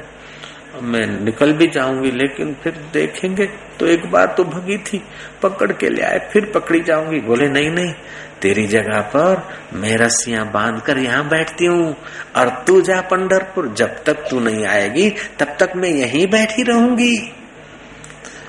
मैं 0.81 1.05
निकल 1.23 1.51
भी 1.53 1.67
जाऊँगी, 1.67 2.11
लेकिन 2.11 2.53
फिर 2.53 2.73
देखेंगे 2.93 3.45
तो 3.79 3.85
एक 3.87 4.05
बार 4.11 4.33
तो 4.37 4.43
भगी 4.43 4.77
थी, 4.83 5.01
पकड़ 5.43 5.71
के 5.71 5.89
ले 5.89 6.01
आए, 6.01 6.19
फिर 6.33 6.51
पकड़ी 6.55 6.79
जाऊँगी। 6.81 7.19
बोले, 7.21 7.47
नहीं 7.49 7.69
नहीं, 7.69 7.93
तेरी 8.41 8.65
जगह 8.67 9.01
पर 9.15 9.41
मैं 9.73 9.95
रस्सियाँ 9.97 10.45
बाँध 10.51 10.81
कर 10.81 10.97
यहाँ 10.97 11.27
बैठती 11.29 11.65
हूँ, 11.65 11.95
और 12.35 12.49
तू 12.67 12.81
जा 12.81 12.99
पंडरपुर 13.03 13.67
जब 13.73 14.03
तक 14.03 14.25
तू 14.29 14.39
नहीं 14.39 14.65
आएगी, 14.67 15.09
तब 15.39 15.55
तक 15.59 15.75
मैं 15.75 15.89
यहीं 15.89 16.25
बैठी 16.27 16.63
रहूँगी। 16.63 17.15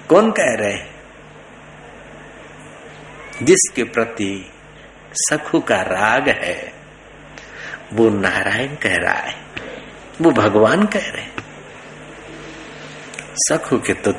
कौन 0.08 0.30
कह 0.30 0.54
रहे 0.56 0.78
जिसके 3.42 3.84
प्रति 3.84 4.32
सखु 5.20 5.60
का 5.60 5.80
राग 5.82 6.28
है, 6.28 6.72
वो 7.92 8.08
नारायण 8.10 8.74
कह 8.74 8.96
रहा 8.96 9.18
है, 9.18 9.34
वो 10.20 10.30
भगवान 10.32 10.84
कह 10.86 11.06
रहे 11.06 11.22
सखु 13.48 13.78
के 13.78 13.94
तो 13.94 14.12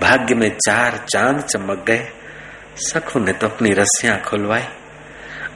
भाग्य 0.00 0.34
में 0.34 0.56
चार 0.56 1.06
चाँद 1.10 1.40
चमक 1.40 1.84
गए। 1.86 2.08
सखु 2.76 3.18
ने 3.18 3.32
तो 3.32 3.48
अपनी 3.48 3.70
रस्सियाँ 3.70 4.22
खुलवाई। 4.22 4.62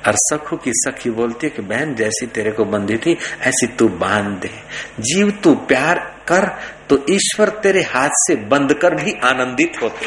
और 0.06 0.12
सखु 0.14 0.56
की 0.56 0.70
सखी 0.74 1.10
बोलती 1.10 1.46
है 1.46 1.50
कि, 1.50 1.62
बहन, 1.62 1.94
जैसी 1.94 2.26
तेरे 2.26 2.52
को 2.52 2.64
बंधी 2.64 2.96
थी, 2.96 3.18
ऐसी 3.40 3.66
तू 3.66 3.88
बाँध 3.88 4.40
दे। 4.40 4.50
जीव 5.00 5.30
तू 5.30 5.54
प्यार 5.54 5.98
कर 6.28 6.46
तो 6.88 7.04
ईश्वर 7.10 7.48
तेरे 7.48 7.82
हाथ 7.82 8.10
से 8.12 8.36
बंद 8.36 8.74
कर 8.74 8.94
भी 8.94 9.12
आनंदित 9.12 9.72
होते 9.82 10.06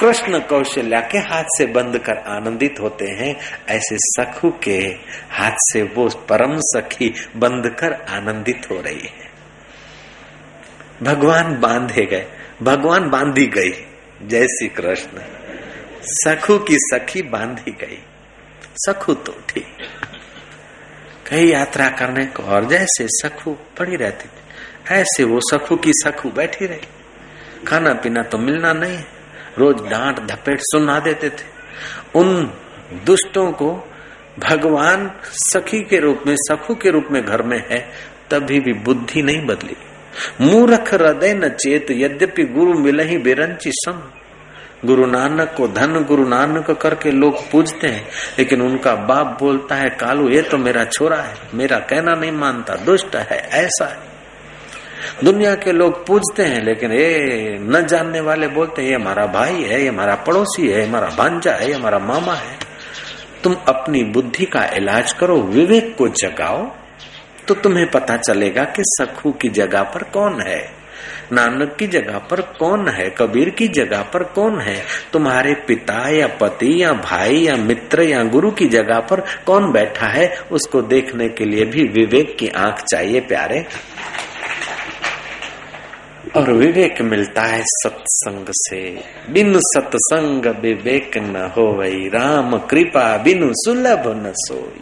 कृष्ण 0.00 0.38
कौशल्या 0.38 1.00
के 1.00 1.18
हाथ 1.18 1.44
से 1.44 1.66
बंद 1.66 1.98
कर 1.98 2.16
आनंदित 2.16 2.74
होते 2.80 3.06
हैं, 3.06 3.36
ऐसे 3.68 3.96
सखु 3.98 4.52
के 4.62 4.78
हाथ 5.30 5.56
से 5.58 5.82
वो 5.82 6.08
परम 6.08 6.58
सखी 6.58 7.14
बंद 7.36 7.76
कर 7.80 7.92
आनंदित 7.92 8.66
हो 8.70 8.80
रही 8.80 9.00
है। 9.00 9.29
भगवान 11.02 11.58
बांधे 11.60 12.04
गए। 12.06 12.26
भगवान 12.62 13.08
बांधी 13.10 13.46
गई। 13.46 13.70
जय 14.28 14.46
श्री 14.46 14.68
कृष्ण 14.68 15.20
सखू 16.04 16.58
की 16.58 16.76
सखी 16.78 17.22
बांधी 17.22 17.70
गई। 17.70 17.98
सखु 18.76 19.14
तो 19.14 19.32
ठीक 19.48 19.66
कई 21.30 21.46
यात्रा 21.46 21.88
करने 21.88 22.24
को 22.26 22.42
और 22.42 22.64
जैसे 22.64 23.06
सखु 23.08 23.52
पड़ी 23.78 23.96
रहती 23.96 24.28
थी, 24.28 24.94
ऐसे 24.94 25.24
वो 25.24 25.40
सखू 25.40 25.76
की 25.76 25.92
सखू 25.94 26.30
बैठी 26.30 26.66
रही। 26.66 27.64
खाना 27.66 27.92
पीना 27.94 28.22
तो 28.22 28.38
मिलना 28.38 28.72
नहीं 28.72 28.98
रोज 29.58 29.76
डांट, 29.88 30.18
धपेट 30.20 30.58
सुना 30.60 30.98
देते 31.00 31.30
थे। 31.30 31.44
उन 32.14 32.44
दुष्टों 33.04 33.50
को 33.52 33.72
भगवान 34.38 35.10
सखी 35.24 35.80
के 35.80 35.98
रूप 36.00 36.22
में, 36.26 36.34
सखू 36.38 36.74
के 36.74 36.90
रूप 36.90 37.08
में 37.10 37.22
घर 37.24 37.42
में 37.42 37.62
है, 37.70 37.78
तभी 38.30 38.60
भी 38.60 38.72
बुद्धि 38.72 39.22
नहीं 39.22 39.46
बदली। 39.46 39.76
मूर्ख 40.40 40.94
हृदय 40.94 41.34
न 41.34 41.48
चेत, 41.48 41.86
यद्यपि 41.90 42.44
गुरु 42.44 42.74
मिल 42.74 43.00
ही 43.00 43.18
बेरंची 43.18 43.70
सम। 43.72 44.02
गुरु 44.84 45.06
नानक 45.06 45.54
को 45.56 45.68
धन, 45.68 46.04
गुरु 46.08 46.28
नानक 46.28 46.70
करके 46.70 47.10
लोग 47.10 47.50
पूजते 47.50 47.86
हैं, 47.86 48.08
लेकिन 48.38 48.62
उनका 48.62 48.94
बाप 48.94 49.36
बोलता 49.40 49.74
है, 49.74 49.90
कालू, 49.90 50.28
ये 50.28 50.42
तो 50.42 50.58
मेरा 50.58 50.84
छोरा 50.84 51.16
है, 51.16 51.34
मेरा 51.54 51.78
कहना 51.78 52.14
नहीं 52.14 52.32
मानता, 52.32 52.74
दुष्ट 52.74 53.16
है, 53.16 53.38
ऐसा 53.38 53.84
है। 53.84 54.10
दुनिया 55.24 55.54
के 55.54 55.72
लोग 55.72 56.06
पूजते 56.06 56.42
हैं, 56.42 56.62
लेकिन 56.62 56.92
ये 56.92 57.18
न 57.60 57.86
जानने 57.86 58.20
वाले 58.20 58.48
बोलते 58.48 58.82
हैं, 58.82 58.88
ये 58.88 58.94
हमारा 58.94 59.26
भाई 59.26 59.62
है, 59.62 59.82
ये 59.82 59.88
हमारा 59.88 60.14
पड़ोसी 60.14 60.68
है 60.68 60.88
हमारा 60.88 61.08
भांजा 61.08 61.52
है 61.52 61.72
हमारा 61.72 61.98
मामा 61.98 62.34
है। 62.34 62.58
तुम 63.44 63.56
अपनी 63.68 64.04
बुद्धि 64.04 64.44
का 64.44 64.64
इलाज 64.64 65.12
करो, 65.12 65.36
विवेक 65.36 65.94
को 65.98 66.08
जगाओ 66.08 66.79
तो 67.50 67.54
तुम्हें 67.54 67.90
पता 67.90 68.16
चलेगा 68.16 68.64
कि 68.64 68.82
सखू 68.86 69.32
की 69.32 69.48
जगह 69.48 69.82
पर 69.82 70.02
कौन 70.02 70.40
है। 70.40 70.72
नानक 71.32 71.76
की 71.78 71.86
जगह 71.86 72.18
पर 72.18 72.40
कौन 72.40 72.88
है? 72.88 73.10
कबीर 73.10 73.50
की 73.50 73.68
जगह 73.68 74.02
पर 74.02 74.22
कौन 74.22 74.60
है? 74.60 74.84
तुम्हारे 75.12 75.54
पिता 75.54 76.10
या 76.10 76.26
पति 76.26 76.82
या 76.82 76.92
भाई 76.92 77.36
या 77.36 77.56
मित्र 77.56 78.02
या 78.02 78.24
गुरु 78.24 78.50
की 78.50 78.66
जगह 78.66 79.00
पर 79.00 79.20
कौन 79.20 79.72
बैठा 79.72 80.06
है? 80.06 80.38
उसको 80.52 80.82
देखने 80.82 81.28
के 81.28 81.44
लिए 81.44 81.64
भी 81.64 81.82
विवेक 81.82 82.36
की 82.38 82.48
आँख 82.48 82.84
चाहिए 82.84 83.20
प्यारे। 83.20 83.66
और 86.36 86.52
विवेक 86.52 87.02
मिलता 87.02 87.42
है 87.42 87.62
सत्संग 87.66 88.46
से। 88.50 89.04
बिनु 89.30 89.58
सत्संग 89.62 90.46
विवेक 90.46 91.16
न 91.16 91.52
हो 91.56 91.62
वही 91.62 92.08
राम 92.08 92.58
कृपा, 92.58 93.16
बिनु 93.16 93.48
सुलभ 93.52 94.26
न 94.26 94.32
सोई। 94.36 94.80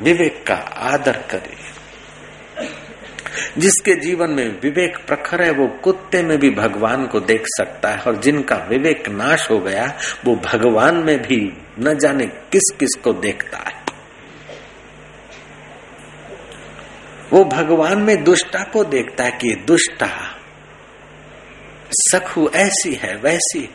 विवेक 0.00 0.44
का 0.46 0.54
आदर 0.76 1.16
करे। 1.16 1.70
जिसके 3.58 3.94
जीवन 3.94 4.30
में 4.30 4.60
विवेक 4.60 4.98
प्रखर 5.06 5.42
है, 5.42 5.50
वो 5.50 5.66
कुत्ते 5.66 6.22
में 6.22 6.38
भी 6.38 6.50
भगवान 6.50 7.06
को 7.06 7.20
देख 7.20 7.42
सकता 7.46 7.88
है 7.88 7.98
और 7.98 8.16
जिनका 8.16 8.56
विवेक 8.56 9.08
नाश 9.08 9.50
हो 9.50 9.58
गया, 9.58 9.98
वो 10.24 10.36
भगवान 10.36 10.94
में 10.94 11.22
भी 11.22 11.52
न 11.78 11.98
जाने 11.98 12.26
किस 12.26 12.76
किस 12.80 13.00
को 13.04 13.12
देखता 13.12 13.58
है। 13.58 13.80
वो 17.32 17.44
भगवान 17.44 17.98
में 17.98 18.24
दुष्टा 18.24 18.64
को 18.64 18.84
देखता 18.84 19.24
है 19.24 19.30
कि 19.30 19.54
दुष्टा 19.54 20.36
सखु 21.92 22.50
ऐसी 22.54 22.94
है, 22.94 23.16
वैसी 23.16 23.74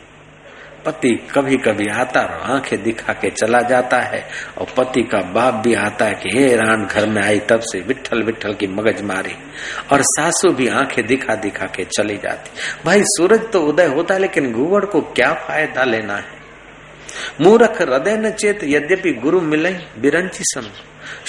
पति 0.86 1.28
कभी 1.34 1.56
कभी 1.56 1.86
आता 1.86 2.20
और 2.20 2.50
आँखें 2.54 2.82
दिखा 2.82 3.12
के 3.12 3.30
चला 3.30 3.60
जाता 3.60 4.00
है 4.00 4.28
और 4.58 4.66
पति 4.76 5.02
का 5.02 5.18
बाप 5.18 5.54
भी 5.54 5.74
आता 5.74 6.04
है 6.04 6.14
कि, 6.14 6.38
हे 6.38 6.56
रान, 6.56 6.86
घर 6.86 7.06
में 7.06 7.22
आई 7.22 7.38
तब 7.38 7.60
से 7.60 7.80
विठल 7.80 8.22
विठल 8.22 8.54
की 8.54 8.66
मगज 8.66 9.02
मारी। 9.02 9.32
और 9.92 10.02
सासू 10.02 10.52
भी 10.52 10.68
आँखें 10.68 11.06
दिखा 11.06 11.34
दिखा 11.34 11.66
के 11.66 11.84
चली 11.84 12.16
जाती। 12.16 12.50
भाई, 12.84 13.00
सूरज 13.04 13.50
तो 13.52 13.60
उदय 13.60 13.86
होता 13.86 14.14
है, 14.14 14.20
लेकिन 14.20 14.52
गुवड़ 14.52 14.84
को 14.84 15.00
क्या 15.00 15.32
फ़ायदा 15.32 15.84
लेना 15.84 16.16
है? 16.16 16.36
मूरख 17.40 17.82
हृदय 17.82 18.16
न 18.16 18.30
चेत, 18.30 18.60
यद्यपि 18.64 19.12
गुरु 19.12 19.40
मिले 19.40 19.70
बिरंची 19.70 20.42
सम। 20.42 20.66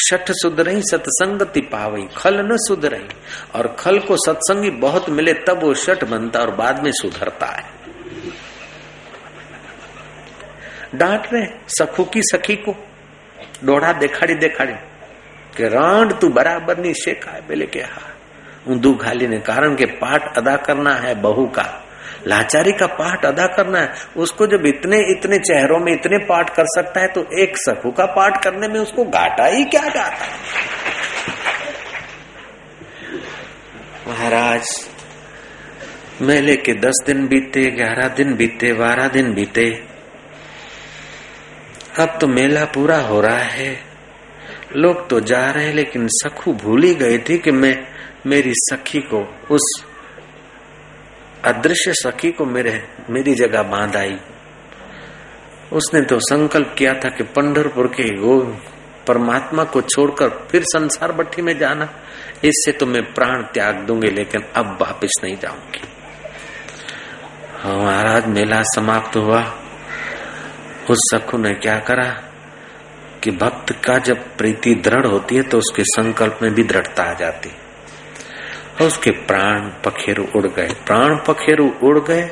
शठ 0.08 0.32
सुधरई, 0.32 0.82
सत्संगति 0.82 1.62
पावई, 1.62 2.08
खल 2.18 2.36
न 2.36 2.50
सुधरही 2.54 3.16
और 3.56 3.76
खल 3.80 4.00
को 4.00 4.16
सत्संगी 4.16 4.70
बहुत 4.70 5.10
मिले, 5.10 5.34
तब 5.34 5.60
वो 5.64 5.74
शठ 5.74 6.04
बनता 6.04 6.40
और 6.40 6.56
बाद 6.56 6.84
में 6.84 6.92
सुधरता 6.92 7.46
है। 7.46 7.78
डांट 10.95 11.33
रहे 11.33 11.47
सखू 11.77 12.05
की 12.07 12.23
सखी 12.33 12.57
को 12.65 12.75
डोढ़ा 13.65 13.93
देखाड़ी 14.01 14.35
देखाड़ी 14.37 14.75
કે 15.57 15.65
રાંડ 15.69 16.11
તું 16.21 16.29
बराबर 16.33 16.77
नहीं 16.79 16.97
शेखा 16.97 17.31
है 17.31 17.41
बोले 17.43 17.67
के 17.67 17.81
हाँ 17.85 18.11
ऊंधू 18.69 18.93
घाली 18.97 19.27
ने 19.27 19.39
कारण 19.43 19.75
के 19.77 19.87
पाठ 20.03 20.39
अदा 20.39 20.57
करना 20.67 20.95
है 20.97 21.15
बहू 21.23 21.47
का 21.57 21.65
लाचारी 22.27 22.73
का 22.73 22.87
पाठ 23.01 23.25
अदा 23.27 23.47
करना 23.57 23.81
है 23.81 23.89
उसको 24.17 24.47
जब 24.47 24.67
इतने 24.67 24.99
इतने 25.13 25.39
चेहरों 25.41 25.79
में 25.81 25.93
इतने 25.93 26.19
पाठ 26.27 26.55
कर 26.57 26.67
सकता 26.77 27.01
है 27.01 27.09
तो 27.09 27.25
एक 27.43 27.59
सखू 27.59 27.91
का 27.93 28.07
पाठ 28.15 28.43
करने 28.45 28.69
में 28.69 28.79
उसको 28.81 29.05
घाटा 29.13 29.47
ही 29.49 29.65
क्या 29.67 29.83
जाता 29.89 30.25
है 30.25 30.31
महाराज 34.09 34.71
मेले 36.23 36.57
के 36.59 36.73
दस 36.81 37.03
दिन 37.07 37.27
बीते 37.29 37.71
ग्यारह 37.73 38.09
दिन 38.17 38.35
बीते 38.37 38.73
बारह 38.75 39.09
दिन 39.11 39.33
बीते 39.35 39.67
अब 42.00 42.18
तो 42.22 42.28
मेला 42.28 42.66
पूरा 42.66 42.98
हो 42.98 43.22
रहा 43.22 43.38
है। 43.38 43.80
लोग 44.76 45.10
तो 45.10 45.20
जा 45.20 45.52
रहे 45.52 45.66
हैं, 45.66 45.74
लेकिन 45.74 46.08
सखू 46.08 46.54
भूल 46.54 46.84
ही 46.84 46.96
गए 46.96 47.18
थे 47.18 47.38
कि 47.38 47.52
मैं, 47.52 47.88
मेरी 48.26 48.52
सखी 48.56 49.00
को, 49.00 49.46
उस 49.52 49.86
अदृश्य 51.46 51.94
सखी 51.94 52.32
को 52.32 52.46
मेरे, 52.46 52.88
मेरी 53.10 53.34
जगह 53.36 53.64
बाँध 53.64 53.96
आई। 53.96 54.18
उसने 55.74 56.02
तो 56.02 56.20
संकल्प 56.20 56.76
किया 56.78 56.94
था 56.94 57.10
कि 57.10 57.24
पंडरपुर 57.24 57.88
के 57.88 58.16
गो 58.16 58.40
परमात्मा 59.08 59.64
को 59.64 59.82
छोड़कर 59.82 60.30
फिर 60.52 60.64
संसार 60.64 61.12
भट्टी 61.12 61.42
में 61.42 61.58
जाना। 61.58 61.90
इससे 62.44 62.72
तो 62.72 62.86
मैं 62.86 63.14
प्राण 63.14 63.44
त्याग 63.44 63.76
दूँगी, 63.76 64.08
लेकिन 64.08 64.42
अब 64.56 64.78
वापिस 64.82 65.12
नहीं 65.24 65.38
जाऊँगी। 65.38 65.82
हाँ 67.60 67.78
महाराज, 67.78 68.26
मेला 68.26 68.62
समाप्त 68.62 69.18
हुआ। 69.18 69.64
उस 70.90 70.98
सखु 71.14 71.38
ने 71.38 71.54
क्या 71.54 71.80
करा 71.80 72.24
कि 73.24 73.32
भक्त 73.32 73.72
का 73.86 73.98
जब 73.98 74.38
प्रीति 74.38 74.76
दृढ़ 74.76 75.06
होती 75.06 75.36
है 75.36 75.44
तो 75.44 75.58
उसके 75.58 75.84
संकल्प 75.84 76.40
में 76.42 76.54
भी 76.54 76.64
दृढ़ता 76.64 77.04
आ 77.04 77.14
जाती। 77.14 77.50
और 78.82 78.88
उसके 78.88 79.12
प्राण 79.12 79.60
पखेरु 79.60 80.24
उड़ 80.36 80.48
गए। 80.48 80.68
प्राण 80.86 81.16
पखेरु 81.16 81.70
उड़ 81.84 82.00
गए। 82.00 82.28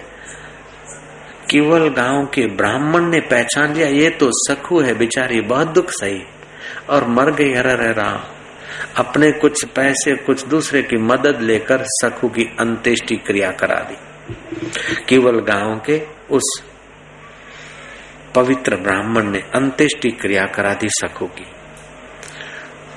केवल 1.52 1.90
गाँव 1.90 2.26
के 2.26 2.48
ब्राह्मण 2.48 3.02
ने 3.02 3.20
पहचान 3.20 3.74
लिया, 3.74 3.88
ये 3.88 4.10
तो 4.10 4.30
सखु 4.32 4.80
है 4.82 4.94
बेचारी, 4.94 5.42
बहुत 5.42 5.68
दुख 5.68 5.90
सही। 5.90 6.24
और 6.90 7.08
मर 7.08 7.32
गई 7.32 7.54
हर 7.54 7.96
राम। 7.96 8.20
अपने 8.98 9.32
कुछ 9.32 9.66
पैसे, 9.66 10.16
कुछ 10.16 10.46
दूसरे 10.46 10.84
की 10.84 10.98
मदद 10.98 11.42
लेकर 11.42 11.80
सखु 11.82 12.30
की 12.30 12.44
अंत्येष्टि 12.60 13.16
क्रिया 13.16 13.52
करा 13.52 13.76
दी। 13.76 13.98
केवल 15.10 15.40
गाँव 15.40 15.82
के 15.86 16.02
उस 16.32 16.64
पवित्र 18.36 18.76
ब्राह्मण 18.76 19.32
ने 19.32 19.40
अंत्येष्टि 19.40 20.10
क्रिया 20.10 20.46
करा 20.46 20.74
दी 20.74 20.88
सखु 20.90 21.26
की। 21.26 21.46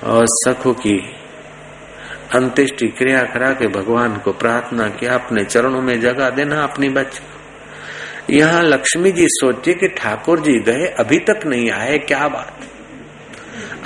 और 0.05 0.24
सखु 0.26 0.72
की 0.72 1.14
अंत्येष्टि 2.34 2.89
क्रिया 2.89 3.22
करा 3.22 3.53
के 3.53 3.68
भगवान 3.68 4.18
को 4.18 4.32
प्रार्थना 4.32 4.89
किया 4.89 5.14
अपने 5.14 5.45
चरणों 5.45 5.82
में 5.82 6.01
जगह 6.01 6.30
देना 6.30 6.62
अपनी 6.62 6.89
बच्ची 6.89 7.26
यहाँ 8.30 8.62
लक्ष्मी 8.62 9.12
जी 9.12 9.24
सोचे 9.28 9.74
कि 9.74 9.89
ठाकुर 9.89 10.41
जी 10.41 10.53
गए, 10.53 10.86
अभी 10.86 11.18
तक 11.18 11.47
नहीं 11.47 11.70
आए, 11.70 11.99
क्या 11.99 12.28
बात। 12.28 12.59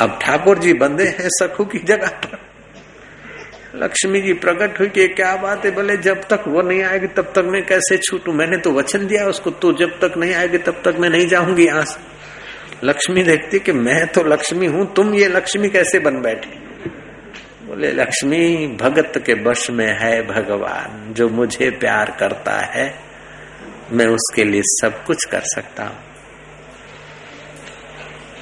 अब 0.00 0.18
ठाकुर 0.22 0.58
जी 0.58 0.72
बंदे 0.72 1.04
हैं 1.04 1.28
सखु 1.28 1.64
की 1.64 1.78
जगह 1.78 2.08
पर। 2.08 2.51
लक्ष्मी 3.74 4.20
जी 4.20 4.32
प्रकट 4.32 4.80
हुई 4.80 4.88
कि 4.88 5.06
क्या 5.08 5.36
बात 5.36 5.64
है 5.64 5.70
बोले 5.70 5.96
जब 5.96 6.22
तक 6.22 6.44
वो 6.48 6.62
नहीं 6.62 6.82
आएगी 6.82 7.06
तब 7.06 7.32
तक 7.34 7.44
मैं 7.44 7.64
कैसे 7.66 7.96
छूटू? 7.98 8.32
मैंने 8.32 8.56
तो 8.56 8.72
वचन 8.72 9.06
दिया 9.06 9.26
उसको, 9.26 9.50
तू 9.50 9.72
जब 9.72 9.98
तक 10.00 10.16
नहीं 10.16 10.34
आएगी 10.34 10.58
तब 10.58 10.82
तक 10.84 10.96
मैं 11.00 11.10
नहीं 11.10 11.26
जाऊँगी 11.26 11.66
यहाँ 11.66 11.84
से। 11.84 12.86
लक्ष्मी 12.86 13.22
देखती 13.22 13.58
कि 13.58 13.72
मैं 13.72 14.06
तो 14.06 14.22
लक्ष्मी 14.24 14.66
हूँ, 14.66 14.94
तुम 14.94 15.14
ये 15.14 15.28
लक्ष्मी 15.28 15.68
कैसे 15.68 15.98
बन 15.98 16.20
बैठे? 16.20 16.50
बोले, 17.66 17.92
लक्ष्मी, 17.92 18.66
भगत 18.80 19.12
के 19.26 19.34
बश 19.34 19.70
में 19.70 19.98
है 20.00 20.22
भगवान, 20.22 21.12
जो 21.14 21.28
मुझे 21.28 21.70
प्यार 21.70 22.16
करता 22.20 22.58
है, 22.74 22.94
मैं 23.92 24.06
उसके 24.06 24.44
लिए 24.44 24.62
सब 24.64 25.04
कुछ 25.04 25.24
कर 25.24 25.40
सकता 25.40 25.84
हूँ। 25.84 26.11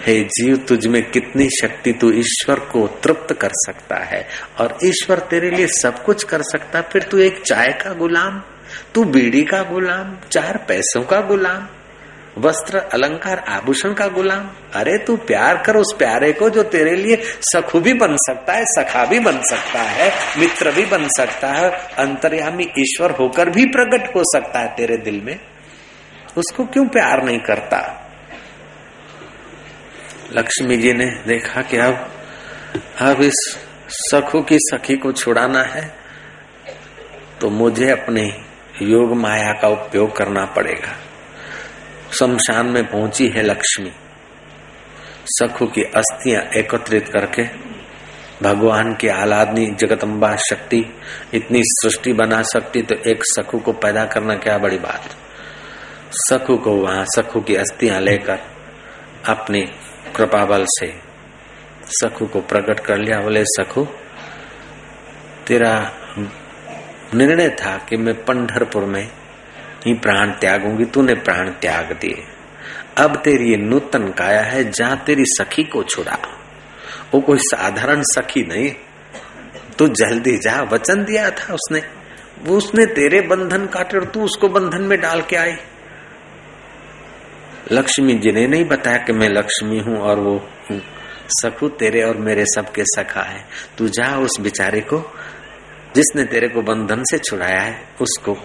हे 0.07 0.21
जीव 0.21 0.57
तुझ 0.57 0.87
में 0.87 1.11
कितनी 1.11 1.49
शक्ति 1.51 1.93
तू 1.93 2.13
ईश्वर 2.13 2.61
को 2.61 2.87
तृप्त 2.87 3.33
कर 3.33 3.51
सकता 3.53 3.97
है। 3.97 4.29
और 4.59 4.79
ईश्वर 4.85 5.19
तेरे 5.19 5.51
लिए 5.51 5.67
सब 5.67 6.03
कुछ 6.05 6.25
कर 6.25 6.43
सकता 6.43 6.81
फिर 6.81 7.03
तू 7.03 7.19
एक 7.19 7.43
चाय 7.47 7.67
का 7.67 7.93
गुलाम, 7.93 8.43
तू 8.95 9.05
बीड़ी 9.05 9.43
का 9.43 9.63
गुलाम, 9.63 10.17
चार 10.33 10.65
पैसों 10.69 11.03
का 11.03 11.21
गुलाम, 11.21 11.69
वस्त्र, 12.39 12.79
अलंकार, 12.79 13.39
आभूषण 13.39 13.95
का 13.95 14.09
गुलाम। 14.09 14.51
अरे 14.75 14.99
तू 14.99 15.17
प्यार 15.17 15.63
कर 15.67 15.77
उस 15.77 15.95
प्यारे 15.99 16.33
को 16.33 16.51
जो 16.51 16.63
तेरे 16.63 16.97
लिए 16.97 17.17
सखु 17.25 17.81
भी 17.81 17.95
बन 17.95 18.17
सकता 18.17 18.53
है, 18.53 18.65
सखा 18.65 19.05
भी 19.05 19.19
बन 19.19 19.39
सकता 19.39 19.83
है, 19.83 20.41
मित्र 20.41 20.73
भी 20.73 20.87
बन 20.87 21.09
सकता 21.09 21.49
है, 21.49 21.71
अंतर्यामी 21.99 22.65
ईश्वर 22.79 23.11
होकर 23.11 23.51
भी 23.51 23.65
प्रकट 23.65 24.17
हो 24.17 24.23
सकता 24.25 24.59
है 24.59 24.75
तेरे 24.77 24.97
दिल 24.97 25.21
में। 25.25 25.41
उसको 26.37 26.65
क्यों 26.65 26.89
प्यार 26.89 27.25
नहीं 27.25 27.39
करता? 27.39 28.07
लक्ष्मी 30.33 30.77
जी 30.77 30.93
ने 30.93 31.07
देखा 31.27 31.63
कि 31.63 31.77
अब 31.77 31.95
अब 33.01 33.21
इस 33.21 33.39
सखु 33.91 34.41
की 34.41 34.57
सखी 34.61 34.97
को 34.97 35.13
छुड़ाना 35.13 35.63
है 35.63 35.83
तो 37.41 37.49
मुझे 37.51 37.91
अपने 37.91 38.23
योग 38.83 39.15
माया 39.17 39.53
का 39.53 39.69
उपयोग 39.69 40.17
करना 40.17 40.45
पड़ेगा। 40.47 40.93
शमशान 42.13 42.67
में 42.67 42.85
पहुँची 42.85 43.27
है 43.29 43.43
लक्ष्मी। 43.43 43.93
सखु 45.29 45.67
की 45.67 45.83
अस्थियाँ 45.97 46.43
एकत्रित 46.57 47.09
करके 47.09 47.45
भगवान 48.43 48.95
की 48.95 49.09
आलादनी 49.09 49.67
जगतम्बा 49.81 50.35
शक्ति, 50.49 50.85
इतनी 51.35 51.63
सृष्टि 51.65 52.13
बना 52.13 52.43
सकती 52.43 52.83
तो 52.83 52.95
एक 53.11 53.25
सखु 53.27 53.59
को 53.59 53.73
पैदा 53.73 54.05
करना 54.05 54.35
क्या 54.37 54.59
बड़ी 54.59 54.79
बात? 54.79 55.17
सखु 56.23 56.57
को 56.57 56.77
वहाँ, 56.77 57.05
सखु 57.17 57.41
की 57.41 57.55
अस्थियाँ 57.57 58.01
लेकर 58.01 58.39
अपनी 59.29 59.69
कृपा 60.17 60.45
बल 60.45 60.65
से। 60.69 60.93
सखु 61.87 62.27
को 62.27 62.41
प्रकट 62.41 62.81
कर 62.81 62.99
लिया, 62.99 63.21
बोले, 63.21 63.45
सखु, 63.45 63.87
तेरा 65.47 65.93
निर्णय 67.15 67.49
था 67.49 67.77
कि 67.89 67.97
मैं 67.97 68.15
पंडरपुर 68.25 68.85
में 68.85 69.09
ही 69.87 69.95
प्राण 69.95 70.31
त्यागूँगी, 70.31 70.85
तूने 70.85 71.15
प्राण 71.15 71.51
त्याग 71.51 71.93
दिए। 71.93 72.25
अब 72.99 73.17
तेरी 73.17 73.51
ये 73.51 73.57
नूतन 73.57 74.09
काया 74.09 74.43
है 74.43 74.65
जहाँ 74.71 75.05
तेरी 75.07 75.25
सखी 75.27 75.65
को 75.65 75.83
छुड़ा। 75.83 76.19
वो 77.15 77.21
कोई 77.21 77.39
साधारण 77.39 78.03
सखी 78.03 78.43
नहीं, 78.43 78.75
तू 79.79 79.89
जल्दी 79.89 80.37
जा, 80.37 80.63
वचन 80.63 81.05
दिया 81.05 81.31
था 81.31 81.55
उसने। 81.55 81.83
वो 82.45 82.57
उसने 82.57 82.87
तेरे 82.87 83.21
बंधन 83.21 83.67
काटे 83.67 83.99
और 83.99 84.05
तू 84.05 84.25
उसको 84.25 84.49
बंधन 84.49 84.83
में 84.83 85.01
डाल 85.01 85.23
के 85.23 85.37
आई। 85.37 85.57
लक्ष्मी 87.73 88.15
जी 88.15 88.33
ने 88.33 88.47
नहीं 88.47 88.65
बताया 88.65 88.97
कि 88.97 89.13
मैं 89.13 89.29
लक्ष्मी 89.29 89.79
हूँ 89.79 89.99
और 89.99 90.19
वो 90.19 90.41
सखू 91.29 91.69
तेरे 91.69 92.03
और 92.03 92.17
मेरे 92.17 92.45
सबके 92.45 92.83
सखा 92.85 93.23
है। 93.23 93.45
तू 93.79 93.89
जा 93.89 94.19
उस 94.19 94.41
बिचारे 94.41 94.81
को, 94.81 94.99
जिसने 95.95 96.25
तेरे 96.25 96.49
को 96.49 96.63
बंधन 96.63 97.03
से 97.03 97.19
छुड़ाया 97.19 97.61
है, 97.61 97.89
उसको। 98.01 98.37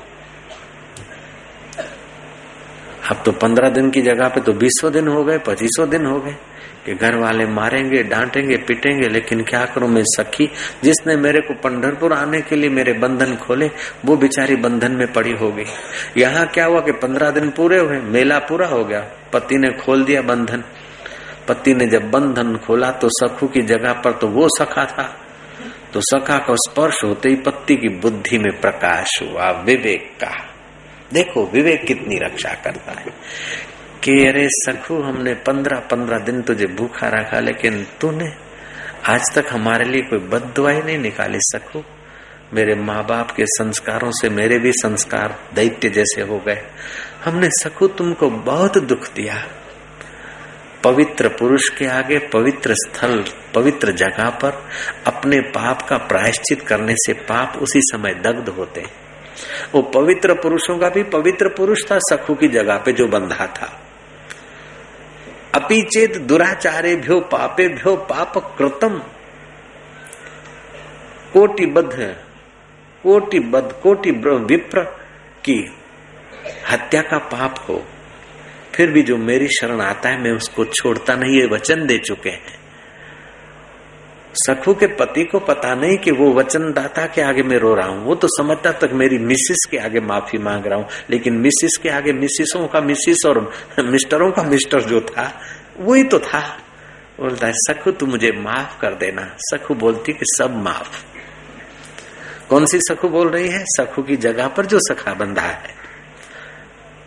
अब 3.12 3.24
तो 3.26 3.32
पंद्रह 3.32 3.70
दिन 3.70 3.92
की 3.92 4.02
जगह 4.02 4.28
पे 4.28 4.42
तो 4.42 4.54
बीसों 4.54 4.92
दिन 4.92 5.08
हो 5.08 5.24
गए, 5.24 5.38
पच्चीसों 5.38 5.90
दिन 5.90 6.06
हो 6.06 6.20
गए। 6.20 6.36
कि 6.86 6.94
घर 6.94 7.16
वाले 7.16 7.46
मारेंगे, 7.46 8.04
डांटेंगे, 8.04 8.58
पिटेंगे, 8.58 9.08
लेकिन 9.08 9.44
क्या 9.44 9.66
करूँ 9.66 9.90
मैं 9.90 10.04
सखी? 10.06 10.52
जिसने 10.84 11.16
मेरे 11.16 11.42
को 11.42 11.54
पंडरपुर 11.54 12.14
आने 12.14 12.42
के 12.42 12.56
लिए 12.56 12.70
मेरे 12.70 12.94
बंधन 12.94 13.36
खोले, 13.36 13.72
वो 14.06 14.18
बिचारी 14.18 14.56
बंधन 14.56 14.92
में 14.92 15.14
पड़ी 15.14 15.32
होगी। 15.32 15.66
यहाँ 16.18 16.48
क्या 16.48 16.66
हुआ 16.66 16.82
कि 16.82 16.92
पंद्रह 16.92 17.30
दिन 17.30 17.50
पूरे 17.50 17.80
हुए, 17.80 18.00
मेला 18.00 18.40
पूरा 18.40 18.68
हो 18.68 18.86
गया। 18.86 19.00
पति 19.34 19.58
ने 19.58 19.70
खोल 19.70 20.04
दिया 20.04 20.22
बंधन। 20.22 20.64
पति 21.48 21.74
ने 21.74 21.88
जब 21.88 22.12
बंधन 22.12 22.56
खोला 22.58 22.92
तो 22.92 23.10
सखू 23.10 23.48
की 23.48 23.62
जगह 23.62 23.94
पर 23.94 24.12
तो 24.12 24.28
वो 24.28 24.48
सखा 24.50 24.86
था। 24.86 25.22
तो 25.94 26.02
सखा 26.02 26.38
का 26.38 26.56
स्पर्श 26.56 27.04
होते 27.04 27.30
ही 27.30 27.36
पति 27.36 27.76
की 27.76 27.90
बुद्धि 27.90 28.38
में 28.38 28.62
प्रकाश 28.62 29.20
हुआ। 29.22 29.52
विवेक 29.52 30.12
का 30.22 30.52
देखो, 31.14 31.50
विवेक 31.54 31.86
कितनी 31.86 32.16
रक्षा 32.16 32.50
करता 32.50 32.92
है। 32.92 33.06
कि, 34.06 34.28
अरे 34.28 34.48
सखू, 34.52 35.02
हमने 35.02 35.34
पंद्रह 35.34 35.80
पंद्रह 35.80 36.20
दिन 36.20 36.42
तुझे 36.42 36.66
भूखा 36.66 37.08
रखा, 37.08 37.40
लेकिन 37.40 37.88
तूने 38.02 38.34
आज 39.06 39.22
तक 39.36 39.46
हमारे 39.52 39.86
लिए 39.86 40.02
कोई 40.02 40.20
बद 40.20 40.54
दुआई 40.56 40.82
नहीं 40.82 40.98
निकाली 40.98 41.38
सखू। 41.42 41.84
मेरे 42.54 42.76
माँ 42.76 43.06
बाप 43.06 43.32
के 43.32 43.46
संस्कारों 43.46 44.12
से 44.12 44.30
मेरे 44.30 44.60
भी 44.60 44.72
संस्कार 44.72 45.40
दैत्य 45.54 45.90
जैसे 45.90 46.22
हो 46.22 46.40
गए। 46.40 46.62
हमने 47.26 47.50
सखू 47.50 47.88
तुमको 47.88 48.30
बहुत 48.30 48.78
दुख 48.78 49.14
दिया। 49.14 49.48
पवित्र 50.84 51.28
पुरुष 51.28 51.70
के 51.70 51.86
आगे, 51.86 52.20
पवित्र 52.20 52.74
स्थल, 52.74 53.26
पवित्र 53.56 53.92
जगह 53.92 54.30
पर 54.30 54.68
अपने 55.08 55.40
पाप 55.40 55.82
का 55.82 55.98
प्रायश्चित 55.98 56.62
करने 56.62 56.94
से 56.94 57.14
पाप 57.14 57.58
उसी 57.62 57.80
समय 57.82 58.14
दग्ध 58.14 58.50
होते। 58.50 58.86
वो 59.74 59.82
पवित्र 59.82 60.34
पुरुषों 60.34 60.78
का 60.78 60.90
भी 60.90 61.04
पवित्र 61.04 61.50
पुरुष 61.50 61.92
था 61.92 61.98
सखू 61.98 62.36
की 62.36 62.48
जगह 62.48 62.78
पे 62.78 62.92
जो 62.92 63.08
बंधा 63.08 63.48
था। 63.48 63.82
अपीचेत 65.56 66.18
दुराचारे 66.28 66.96
भ्यो 66.96 67.20
पापे 67.32 67.68
भ्यो 67.70 67.96
पाप 68.06 68.38
कृतम 68.58 68.98
कोटिबद्ध 71.34 72.16
कोटिबद्ध 73.04 73.72
कोटि 73.84 74.12
विप्र 74.12 74.82
की 75.46 75.58
हत्या 76.70 77.02
का 77.02 77.18
पाप 77.32 77.66
हो, 77.70 77.82
फिर 78.76 78.92
भी 78.92 79.02
जो 79.04 79.18
मेरी 79.18 79.48
शरण 79.52 79.82
आता 79.82 80.10
है, 80.10 80.22
मैं 80.22 80.32
उसको 80.32 80.66
छोड़ता 80.66 81.16
नहीं, 81.16 81.40
ये 81.40 81.46
वचन 81.48 81.86
दे 81.88 81.98
चुके 81.98 82.30
हैं। 82.30 82.65
सखू 84.36 84.74
के 84.74 84.88
पति 84.88 85.24
को 85.24 85.40
पता 85.40 85.76
नहीं 85.76 85.98
कि 85.98 86.12
वो 86.12 86.34
वचनदाता 86.34 87.06
के 87.06 87.22
आगे 87.22 87.44
मैं 87.44 87.58
रो 87.58 87.76
रहा 87.76 87.88
हूँ। 87.88 88.06
वो 88.06 88.16
तो 88.16 88.28
समझता 88.28 88.72
तक 88.72 88.90
मेरी 88.94 89.18
मिसिस 89.18 89.68
के 89.72 89.78
आगे 89.78 90.00
माफ़ी 90.00 90.40
मांग 90.40 90.66
रहा 90.66 90.78
हूँ। 90.78 90.88
लेकिन 91.10 91.34
मिसिस 91.34 91.78
के 91.78 91.90
आगे 91.90 92.14
मिसिसों 92.14 92.68
का 92.68 92.82
मिसिस 92.82 93.26
और 93.26 93.52
मिस्टरों 93.80 94.32
का 94.32 94.44
मिस्टर 94.44 94.82
जो 94.82 95.02
था, 95.02 95.42
वही 95.80 96.04
तो 96.04 96.20
था। 96.20 96.60
बोलता 97.20 97.48
है, 97.48 97.54
सखू, 97.56 97.92
तू 97.92 98.06
मुझे 98.06 98.32
माफ़ 98.32 98.82
कर 98.82 98.94
देना। 98.94 99.36
सखू 99.40 99.76
बोलती 99.76 100.14
कि, 100.14 100.26
सब 100.26 100.56
माफ़। 100.56 101.06
कौन 102.50 102.66
सी 102.66 102.80
सखू 102.80 103.10
बोल 103.10 103.30
रही 103.30 103.50
है? 103.50 103.64
सखू 103.68 104.02
की 104.02 104.16
जगह 104.18 104.48
पर 104.48 104.66
जो 104.66 104.80
सखा 104.80 105.14
बंधा 105.14 105.42
है। 105.42 105.76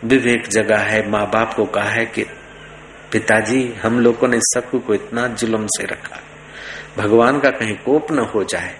विवेक 0.03 0.47
जगह 0.47 0.77
है, 0.77 1.09
माँ 1.09 1.25
बाप 1.25 1.53
को 1.53 1.65
कहा 1.65 1.89
है 1.89 2.05
कि, 2.05 2.23
पिताजी, 3.11 3.73
हम 3.83 3.99
लोगों 3.99 4.27
ने 4.27 4.39
सखू 4.39 4.79
को 4.79 4.93
इतना 4.93 5.27
जुलम 5.27 5.65
से 5.65 5.83
रखा। 5.83 6.21
भगवान 6.99 7.39
का 7.39 7.49
कहीं 7.49 7.75
कोप 7.75 8.11
न 8.11 8.19
हो 8.19 8.43
जाए। 8.43 8.75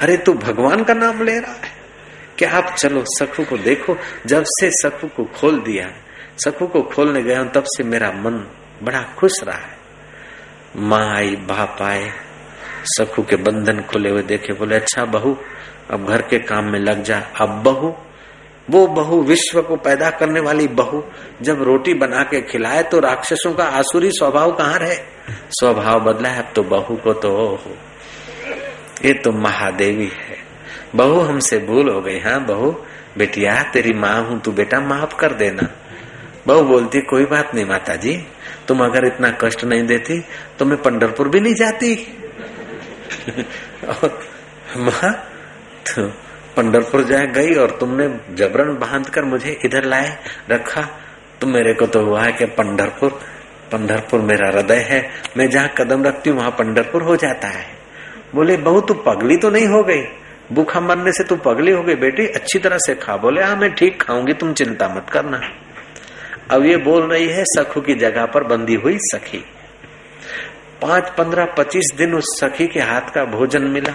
अरे 0.00 0.16
तू 0.16 0.32
भगवान 0.34 0.84
का 0.84 0.94
नाम 0.94 1.22
ले 1.22 1.38
रहा 1.38 1.52
है। 1.52 1.72
क्या 2.38 2.50
आप 2.50 2.74
चलो 2.78 3.04
सखू 3.08 3.44
को 3.44 3.56
देखो, 3.56 3.96
जब 4.26 4.44
से 4.46 4.70
सखू 4.70 5.06
को 5.06 5.24
खोल 5.24 5.60
दिया, 5.60 5.88
सखू 6.44 6.66
को 6.66 6.82
खोलने 6.82 7.22
गया 7.22 7.44
तब 7.44 7.64
से 7.66 7.84
मेरा 7.84 8.10
मन 8.12 8.46
बड़ा 8.82 9.02
खुश 9.16 9.32
रहा 9.44 9.56
है। 9.56 9.76
माँ 10.76 11.16
आई, 11.16 11.36
बाप 11.36 11.82
आए, 11.82 12.10
सखू 12.86 13.22
के 13.22 13.36
बंधन 13.36 13.80
खुले 13.80 14.10
हुए 14.10 14.22
देखे, 14.22 14.52
बोले 14.52 14.76
अच्छा 14.76 15.04
बहू, 15.04 15.36
अब 15.90 16.06
घर 16.06 16.22
के 16.22 16.38
काम 16.38 16.64
में 16.64 16.78
लग 16.78 17.02
जा, 17.02 17.22
अब 17.40 17.62
बहू 17.62 17.94
वो 18.70 18.86
बहु 18.86 19.22
विश्व 19.22 19.62
को 19.62 19.76
पैदा 19.76 20.10
करने 20.10 20.40
वाली 20.40 20.68
बहु 20.68 21.02
जब 21.42 21.62
रोटी 21.62 21.94
बना 21.94 22.22
के 22.22 22.40
खिलाए 22.42 22.82
तो 22.82 22.98
राक्षसों 23.00 23.54
का 23.54 23.64
आसुरी 23.64 24.10
स्वभाव 24.10 24.52
कहाँ 24.52 24.78
रहे? 24.78 24.96
स्वभाव 25.50 26.00
बदला 26.00 26.28
है, 26.28 26.42
अब 26.42 26.52
तो 26.56 26.62
बहु 26.62 26.96
को 26.96 27.12
तो 27.12 27.28
हो 27.30 27.76
ये 29.04 29.12
तो 29.14 29.32
महादेवी 29.32 30.06
है। 30.06 30.36
बहू 30.94 31.20
हमसे 31.20 31.58
भूल 31.58 31.88
हो 31.88 32.00
गई 32.00 32.18
हाँ 32.18 32.44
बहू? 32.44 32.70
बेटिया, 33.18 33.62
तेरी 33.62 33.92
माँ 33.92 34.22
हूँ, 34.22 34.40
तू 34.40 34.52
बेटा 34.52 34.80
माफ़ 34.80 35.16
कर 35.16 35.32
देना। 35.32 35.68
बहु 36.46 36.62
बोलती, 36.62 37.00
कोई 37.00 37.24
बात 37.24 37.54
नहीं 37.54 37.64
माता 37.64 37.96
जी 37.96 38.26
तुम 38.68 38.84
अगर 38.84 39.06
इतना 39.06 39.30
कष्ट 39.30 39.64
नहीं 39.64 39.86
देती 39.86 40.24
तो 40.58 40.64
मैं 40.64 40.82
पंडरपुर 40.82 41.28
भी 41.28 41.40
नहीं 41.40 41.54
जाती। 41.54 41.94
माँ 44.76 45.12
तो 45.86 46.23
पंडरपुर 46.56 47.02
जाए, 47.02 47.26
गई 47.26 47.54
और 47.54 47.70
तुमने 47.70 48.08
जबरन 48.34 48.76
बाँध 48.78 49.08
कर 49.08 49.24
मुझे 49.24 49.60
इधर 49.64 49.84
लाए, 49.84 50.18
रखा। 50.50 50.82
तो 51.40 51.46
मेरे 51.46 51.74
को 51.74 51.86
तो 51.86 52.00
हुआ 52.00 52.22
है 52.22 52.32
कि 52.32 52.44
पंडरपुर 52.44 53.20
पंडरपुर 53.72 54.20
मेरा 54.20 54.48
हृदय 54.48 54.76
है। 54.76 55.10
मैं 55.36 55.50
जहाँ 55.50 55.68
कदम 55.68 56.04
रखती 56.04 56.30
हूँ, 56.30 56.38
वहाँ 56.38 56.50
पंडरपुर 56.50 57.02
हो 57.02 57.16
जाता 57.16 57.48
है। 57.48 57.66
बोले 58.34 58.56
बहु 58.56 58.80
तू 58.80 58.94
पगली 58.94 59.36
तो 59.36 59.50
नहीं 59.50 59.66
हो 59.66 59.82
गई? 59.82 60.02
भूखा 60.52 60.80
मरने 60.80 61.12
से 61.12 61.24
तू 61.24 61.36
पगली 61.36 61.72
हो 61.72 61.82
गई 61.82 61.94
बेटी? 61.94 62.26
अच्छी 62.26 62.58
तरह 62.58 62.76
से 62.78 62.94
खा। 62.94 63.16
बोले 63.16 63.42
हाँ 63.42 63.56
मैं 63.56 63.74
ठीक 63.74 64.02
खाऊँगी, 64.02 64.32
तुम 64.32 64.52
चिंता 64.52 64.88
मत 64.88 65.06
करना। 65.12 65.40
अब 66.50 66.64
ये 66.64 66.76
बोल 66.76 67.02
रही 67.02 67.28
है, 67.28 67.44
सखू 67.44 67.80
की 67.80 67.94
जगह 67.94 68.26
पर 68.26 68.44
बंदी 68.44 68.74
हुई 68.74 68.98
सखी। 68.98 69.44
पाँच, 70.82 71.08
पंद्रह, 71.08 71.44
पच्चीस 71.44 71.94
दिन 71.96 72.14
उस 72.14 72.24
सखी 72.40 72.66
के 72.66 72.80
हाथ 72.80 73.14
का 73.14 73.24
भोजन 73.24 73.62
मिला। 73.62 73.92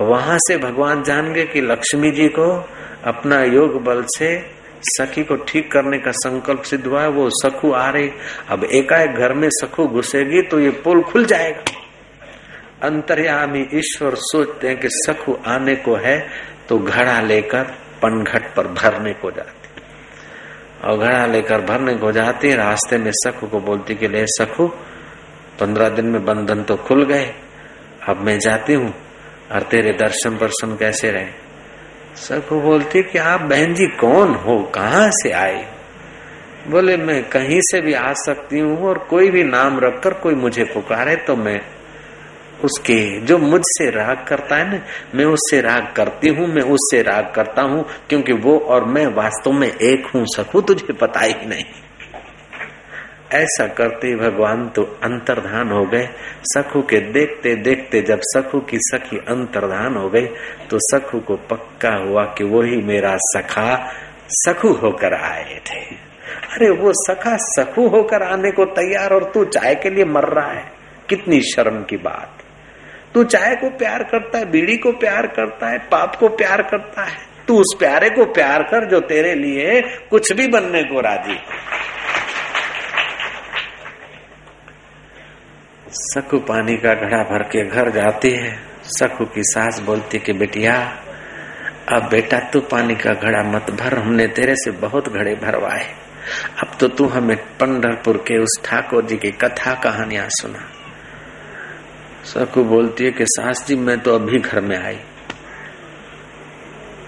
वहाँ 0.00 0.36
से 0.40 0.56
भगवान 0.58 1.02
जान 1.02 1.32
गए 1.32 1.44
कि 1.46 1.60
लक्ष्मी 1.62 2.10
जी 2.10 2.28
को 2.30 2.50
अपना 3.06 3.42
योग 3.44 3.82
बल 3.84 4.02
से 4.08 4.36
सखी 4.88 5.22
को 5.24 5.36
ठीक 5.44 5.70
करने 5.72 5.98
का 5.98 6.10
संकल्प 6.14 6.62
सिद्ध 6.62 6.86
हुआ 6.86 7.02
है, 7.02 7.08
वो 7.08 7.28
सखू 7.32 7.70
आ 7.72 7.88
रही। 7.90 8.10
अब 8.48 8.64
एकाएक 8.66 9.10
घर 9.12 9.32
में 9.34 9.48
सखू 9.52 9.86
घुसेगी 9.86 10.42
तो 10.42 10.60
ये 10.60 10.70
पुल 10.84 11.02
खुल 11.02 11.24
जाएगा। 11.24 12.86
अंतर्यामी 12.86 13.60
ईश्वर 13.74 14.14
सोचते 14.22 14.68
हैं 14.68 14.78
कि 14.80 14.88
सखू 14.90 15.36
आने 15.46 15.74
को 15.76 15.94
है 15.96 16.18
तो 16.68 16.78
घड़ा 16.78 17.20
लेकर 17.20 17.62
पनघट 18.02 18.54
पर 18.56 18.66
भरने 18.72 19.12
को 19.14 19.30
जाती 19.30 19.52
और 20.84 20.98
घड़ा 20.98 21.24
लेकर 21.26 21.60
भरने 21.62 21.94
को 21.94 22.12
जाती 22.12 22.54
रास्ते 22.54 22.98
में 22.98 23.10
सखू 23.14 23.46
को 23.46 23.60
बोलती 23.60 23.94
कि 23.94 24.08
ले 24.08 24.24
सखू, 24.28 24.66
पंद्रह 25.60 25.88
दिन 25.90 26.06
में 26.06 26.24
बंधन 26.24 26.62
तो 26.62 26.76
खुल 26.78 27.04
गए, 27.04 27.32
अब 28.08 28.20
मैं 28.20 28.38
जाती 28.40 28.74
हूँ। 28.74 28.92
और 29.54 29.62
तेरे 29.62 29.92
दर्शन 29.92 30.36
पर्शन 30.36 30.76
कैसे 30.76 31.10
रहे? 31.10 31.26
सखू 32.16 32.60
बोलती, 32.60 33.02
कि 33.02 33.18
आप 33.18 33.40
बहन 33.40 33.74
जी 33.74 33.86
कौन 33.86 34.34
हो? 34.34 34.62
कहाँ 34.74 35.10
से 35.12 35.30
आए? 35.30 35.68
बोले, 36.68 36.96
मैं 36.96 37.28
कहीं 37.28 37.60
से 37.60 37.80
भी 37.80 37.92
आ 37.92 38.12
सकती 38.12 38.58
हूँ 38.58 38.88
और 38.88 38.98
कोई 38.98 39.30
भी 39.30 39.44
नाम 39.44 39.80
रखकर 39.80 40.14
कोई 40.14 40.34
मुझे 40.34 40.64
पुकारे 40.64 41.16
तो 41.16 41.36
मैं 41.36 41.60
उसके, 42.64 43.20
जो 43.20 43.38
मुझसे 43.38 43.90
राग 43.90 44.24
करता 44.28 44.56
है 44.56 44.70
ना, 44.70 44.80
मैं 45.14 45.24
उससे 45.24 45.60
राग 45.60 45.92
करती 45.96 46.28
हूँ, 46.28 46.46
मैं 46.46 46.62
उससे 46.62 47.02
राग 47.02 47.32
करता 47.34 47.62
हूँ, 47.62 47.84
क्योंकि 48.08 48.32
वो 48.32 48.58
और 48.58 48.84
मैं 48.84 49.06
वास्तव 49.06 49.52
में 49.52 49.68
एक 49.68 50.06
हूँ 50.06 50.24
सकू 50.36 50.60
तुझे 50.60 50.92
पता 50.92 51.20
ही 51.20 51.34
नहीं। 51.46 51.64
ऐसा 53.34 53.66
करते 53.68 54.14
भगवान 54.16 54.68
तो 54.68 54.82
अंतर्धान 55.02 55.70
हो 55.70 55.84
गए। 55.86 56.08
सखु 56.44 56.82
के 56.82 56.98
देखते 57.12 57.54
देखते 57.62 58.00
जब 58.02 58.20
सखू 58.24 58.60
की 58.60 58.78
सखी 58.80 59.18
अंतर्धान 59.28 59.96
हो 59.96 60.08
गई 60.08 60.26
तो 60.70 60.78
सखू 60.80 61.20
को 61.20 61.36
पक्का 61.50 61.94
हुआ 61.96 62.24
कि 62.38 62.44
वही 62.44 62.80
मेरा 62.82 63.16
सखा 63.16 63.68
सखू 64.36 64.72
होकर 64.74 65.14
आए 65.14 65.60
थे। 65.66 65.80
अरे 66.52 66.70
वो 66.72 66.92
सखा 66.96 67.36
सखू 67.40 67.88
होकर 67.88 68.22
आने 68.22 68.50
को 68.50 68.64
तैयार 68.72 69.14
और 69.14 69.30
तू 69.34 69.44
चाय 69.44 69.74
के 69.74 69.90
लिए 69.90 70.04
मर 70.04 70.28
रहा 70.30 70.52
है। 70.52 70.64
कितनी 71.08 71.40
शर्म 71.42 71.82
की 71.82 71.96
बात। 71.96 72.42
तू 73.14 73.24
चाय 73.24 73.54
को 73.54 73.68
प्यार 73.70 74.02
करता 74.02 74.38
है, 74.38 74.50
बीड़ी 74.50 74.76
को 74.76 74.92
प्यार 74.92 75.26
करता 75.26 75.70
है, 75.70 75.78
पाप 75.90 76.16
को 76.16 76.28
प्यार 76.28 76.62
करता 76.62 77.02
है। 77.02 77.16
तू 77.48 77.58
उस 77.58 77.74
प्यारे 77.78 78.08
को 78.10 78.24
प्यार 78.24 78.62
कर 78.62 78.88
जो 78.88 79.00
तेरे 79.00 79.34
लिए 79.34 79.80
कुछ 80.10 80.32
भी 80.32 80.46
बनने 80.48 80.82
को 80.82 81.00
राज़ी 81.00 81.34
सकू 85.96 86.38
पानी 86.38 86.76
का 86.76 86.94
घड़ा 86.94 87.22
भर 87.22 87.42
के 87.42 87.64
घर 87.64 87.90
जाती 87.90 88.30
है। 88.30 88.58
सकू 88.82 89.24
की 89.24 89.42
सास 89.44 89.80
बोलती 89.80 90.18
कि, 90.18 90.32
बेटिया, 90.32 91.02
अब 91.92 92.08
बेटा, 92.10 92.38
तू 92.38 92.60
पानी 92.60 92.94
का 92.94 93.14
घड़ा 93.14 93.42
मत 93.42 93.70
भर, 93.70 93.98
हमने 93.98 94.26
तेरे 94.26 94.54
से 94.56 94.70
बहुत 94.70 95.08
घड़े 95.08 95.34
भरवाए। 95.34 95.94
अब 96.58 96.76
तो 96.80 96.88
तू 96.88 97.06
हमें 97.06 97.36
पंडरपुर 97.36 98.16
के 98.16 98.38
उस 98.38 98.60
ठाकुर 98.64 99.04
जी 99.04 99.16
की 99.16 99.30
कथा 99.30 99.74
कहानियाँ 99.74 100.26
सुना। 100.28 100.70
सकू 102.24 102.64
बोलती 102.64 103.04
है 103.04 103.10
कि, 103.10 103.24
सास 103.26 103.66
जी, 103.66 103.76
मैं 103.76 104.00
तो 104.00 104.14
अभी 104.14 104.38
घर 104.38 104.60
में 104.60 104.84
आई। 104.84 104.96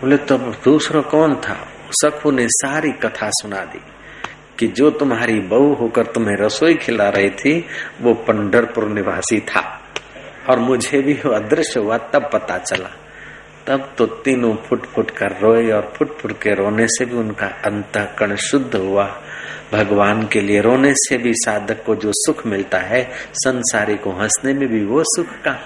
बोले 0.00 0.16
तो 0.16 0.38
दूसरा 0.38 1.00
कौन 1.00 1.34
था? 1.36 1.68
सकू 1.90 2.30
ने 2.30 2.48
सारी 2.48 2.92
कथा 2.92 3.30
सुना 3.30 3.64
दी। 3.64 3.80
कि 4.58 4.66
जो 4.66 4.90
तुम्हारी 4.90 5.40
बहू 5.40 5.74
होकर 5.74 6.06
तुम्हें 6.06 6.36
रसोई 6.36 6.74
खिला 6.74 7.08
रही 7.08 7.30
थी, 7.30 7.66
वो 8.02 8.14
पंडरपुर 8.14 8.88
निवासी 8.88 9.40
था। 9.40 9.80
और 10.50 10.58
मुझे 10.58 11.02
भी 11.02 11.14
अदृश्य 11.14 11.80
हुआ, 11.80 11.98
तब 11.98 12.30
पता 12.32 12.58
चला। 12.58 12.90
तब 13.66 13.92
तो 13.98 14.06
तीनों 14.06 14.56
फुट 14.56 14.86
फुट 14.86 15.10
कर 15.10 15.36
रोए 15.40 15.70
और 15.70 15.92
फुट 15.96 16.18
फुट 16.18 16.32
के 16.32 16.54
रोने 16.54 16.86
से 16.86 17.04
भी 17.04 17.16
उनका 17.16 17.46
अंतकरण 17.46 18.36
शुद्ध 18.36 18.76
हुआ। 18.76 19.22
भगवान 19.72 20.26
के 20.26 20.40
लिए 20.40 20.60
रोने 20.60 20.92
से 20.94 21.16
भी 21.16 21.32
साधक 21.34 21.84
को 21.84 21.94
जो 21.94 22.10
सुख 22.14 22.46
मिलता 22.46 22.78
है, 22.78 23.10
संसारी 23.32 23.96
को 23.96 24.10
हंसने 24.10 24.52
में 24.52 24.68
भी 24.68 24.84
वो 24.84 25.02
सुख 25.06 25.26
का। 25.26 25.58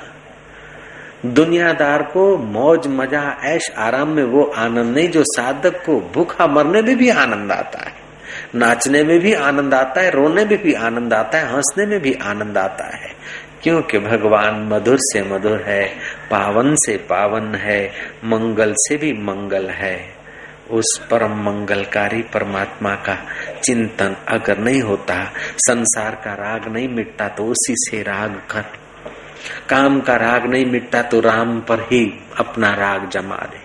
दुनियादार 1.27 2.03
को 2.03 2.39
मौज, 2.39 2.87
मज़ा, 2.87 3.41
ऐश, 3.45 3.71
आराम 3.79 4.09
में 4.09 4.25
वो 4.25 4.45
आनंद 4.45 4.95
नहीं, 4.97 5.09
जो 5.09 5.23
साधक 5.25 5.85
को 5.87 6.11
भूखा 6.15 6.47
मरने 6.47 6.83
में 6.83 6.97
भी 6.97 7.09
आनंद 7.09 7.53
आता 7.53 7.79
है। 7.79 8.00
नाचने 8.55 9.05
में 9.05 9.21
भी 9.21 9.35
आनंद 9.35 9.75
आता 9.75 10.01
है, 10.01 10.11
रोने 10.11 10.45
में 10.45 10.63
भी 10.63 10.75
आनंद 10.75 11.15
आता 11.15 11.39
है, 11.39 11.55
हंसने 11.55 11.87
में 11.87 12.01
भी 12.01 12.13
आनंद 12.13 12.59
आता 12.59 12.97
है। 12.97 13.15
क्योंकि 13.63 13.99
भगवान 13.99 14.69
मधुर 14.73 14.97
से 15.01 15.23
मधुर 15.23 15.65
है, 15.67 15.89
पावन 16.31 16.75
से 16.75 16.97
पावन 16.97 17.55
है, 17.55 17.93
मंगल 18.25 18.75
से 18.77 18.97
भी 18.97 19.13
मंगल 19.13 19.71
है। 19.71 20.21
उस 20.71 21.01
परम 21.11 21.43
मंगलकारी 21.43 22.23
परमात्मा 22.23 22.95
का 22.95 23.27
चिंतन 23.65 24.17
अगर 24.29 24.59
नहीं 24.59 24.83
होता, 24.83 25.33
संसार 25.57 26.15
का 26.25 26.33
राग 26.33 26.69
नहीं 26.69 26.89
मिटता 26.89 27.29
तो 27.29 27.45
उसी 27.45 27.75
से 27.79 28.03
राग 28.03 28.43
कर। 28.51 28.65
काम 29.69 30.01
का 30.01 30.17
राग 30.17 30.47
नहीं 30.47 30.67
मिटता 30.67 31.03
तो 31.03 31.21
राम 31.21 31.61
पर 31.61 31.81
ही 31.81 32.21
अपना 32.39 32.75
राग 32.75 33.09
जमा 33.09 33.37
दे। 33.37 33.60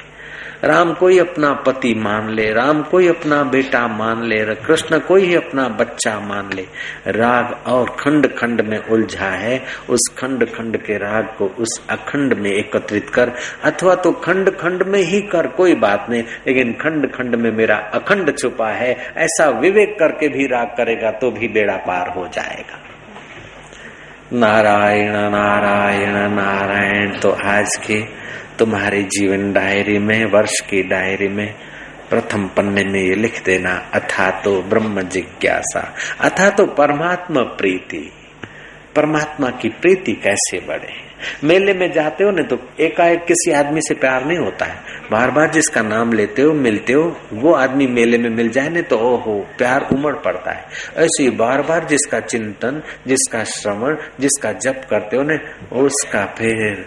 राम 0.65 0.93
कोई 0.93 1.17
अपना 1.19 1.51
पति 1.65 1.93
मान 1.95 2.29
ले, 2.29 2.43
राम 2.53 2.81
कोई 2.83 3.07
अपना 3.07 3.41
बेटा 3.43 3.87
मान 3.87 4.23
ले, 4.23 4.37
कृष्ण 4.55 4.99
कोई 4.99 5.25
ही 5.25 5.35
अपना 5.35 5.67
बच्चा 5.79 6.19
मान 6.19 6.49
ले। 6.53 6.65
राग 7.11 7.53
और 7.67 7.89
खंड 7.99 8.27
खंड 8.35 8.61
में 8.61 8.77
उलझा 8.77 9.29
है। 9.29 9.61
उस 9.89 10.07
खंड 10.17 10.45
खंड 10.53 10.77
के 10.77 10.97
राग 10.97 11.27
को 11.37 11.47
उस 11.59 11.79
अखंड 11.89 12.33
में 12.33 12.49
एकत्रित 12.51 13.09
कर, 13.09 13.31
अथवा 13.63 13.95
तो 13.95 14.11
खंड 14.11 14.49
खंड 14.57 14.83
में 14.83 14.99
ही 15.01 15.21
कर, 15.21 15.47
कोई 15.47 15.75
बात 15.75 16.07
नहीं, 16.09 16.23
लेकिन 16.47 16.73
खंड 16.73 17.11
खंड 17.11 17.35
में 17.35 17.51
मेरा 17.51 17.75
अखंड 17.93 18.35
छुपा 18.37 18.71
है, 18.71 18.91
ऐसा 19.17 19.49
विवेक 19.59 19.97
करके 19.99 20.27
भी 20.27 20.47
राग 20.47 20.75
करेगा 20.77 21.11
तो 21.11 21.31
भी 21.31 21.47
बेड़ा 21.47 21.77
पार 21.77 22.09
हो 22.09 22.27
जाएगा। 22.27 22.81
नारायण 24.33 25.11
नारायण 25.31 26.13
नारायण 26.33 27.11
तो 27.19 27.29
आज 27.45 27.75
के 27.87 27.99
तुम्हारे 28.59 29.03
जीवन 29.03 29.53
डायरी 29.53 29.99
में, 29.99 30.25
वर्ष 30.25 30.59
की 30.59 30.83
डायरी 30.83 31.27
में, 31.27 31.55
प्रथम 32.09 32.47
पन्ने 32.47 32.83
में 32.83 33.03
ये 33.03 33.15
लिख 33.15 33.45
देना, 33.45 33.89
अथा 33.93 34.41
तो 34.41 34.61
ब्रह्म 34.61 35.01
जिज्ञासा, 35.01 35.95
अथा 36.21 36.49
तो 36.49 36.65
परमात्मा 36.65 37.41
प्रीति। 37.41 38.11
परमात्मा 38.95 39.49
की 39.49 39.69
प्रीति 39.69 40.11
कैसे 40.11 40.59
बढ़े? 40.67 41.05
मेले 41.43 41.73
में 41.73 41.91
जाते 41.91 42.23
हो 42.23 42.31
ना 42.31 42.43
तो 42.43 42.57
एकाएक 42.79 43.25
किसी 43.25 43.51
आदमी 43.51 43.81
से 43.81 43.93
प्यार 43.93 44.25
नहीं 44.25 44.37
होता 44.37 44.65
है। 44.65 44.75
बार 45.11 45.31
बार 45.31 45.51
जिसका 45.51 45.81
नाम 45.81 46.13
लेते 46.13 46.41
हो, 46.41 46.53
मिलते 46.53 46.93
हो, 46.93 47.19
वो 47.33 47.53
आदमी 47.53 47.87
मेले 47.87 48.17
में 48.17 48.29
मिल 48.29 48.49
जाए 48.49 48.69
ना 48.69 48.81
तो 48.81 48.97
ओहो, 48.97 49.47
प्यार 49.57 49.89
उमड़ 49.93 50.15
पड़ता 50.15 50.51
है। 50.51 50.65
ऐसे 50.97 51.23
ही 51.23 51.29
बार 51.29 51.61
बार 51.61 51.85
जिसका 51.85 52.19
चिंतन, 52.19 52.81
जिसका 53.07 53.43
श्रवण, 53.43 53.97
जिसका 54.19 54.51
जप 54.51 54.81
करते 54.89 55.17
हो 55.17 55.23
ना, 55.23 55.39
उसका 55.75 56.25
फिर 56.25 56.85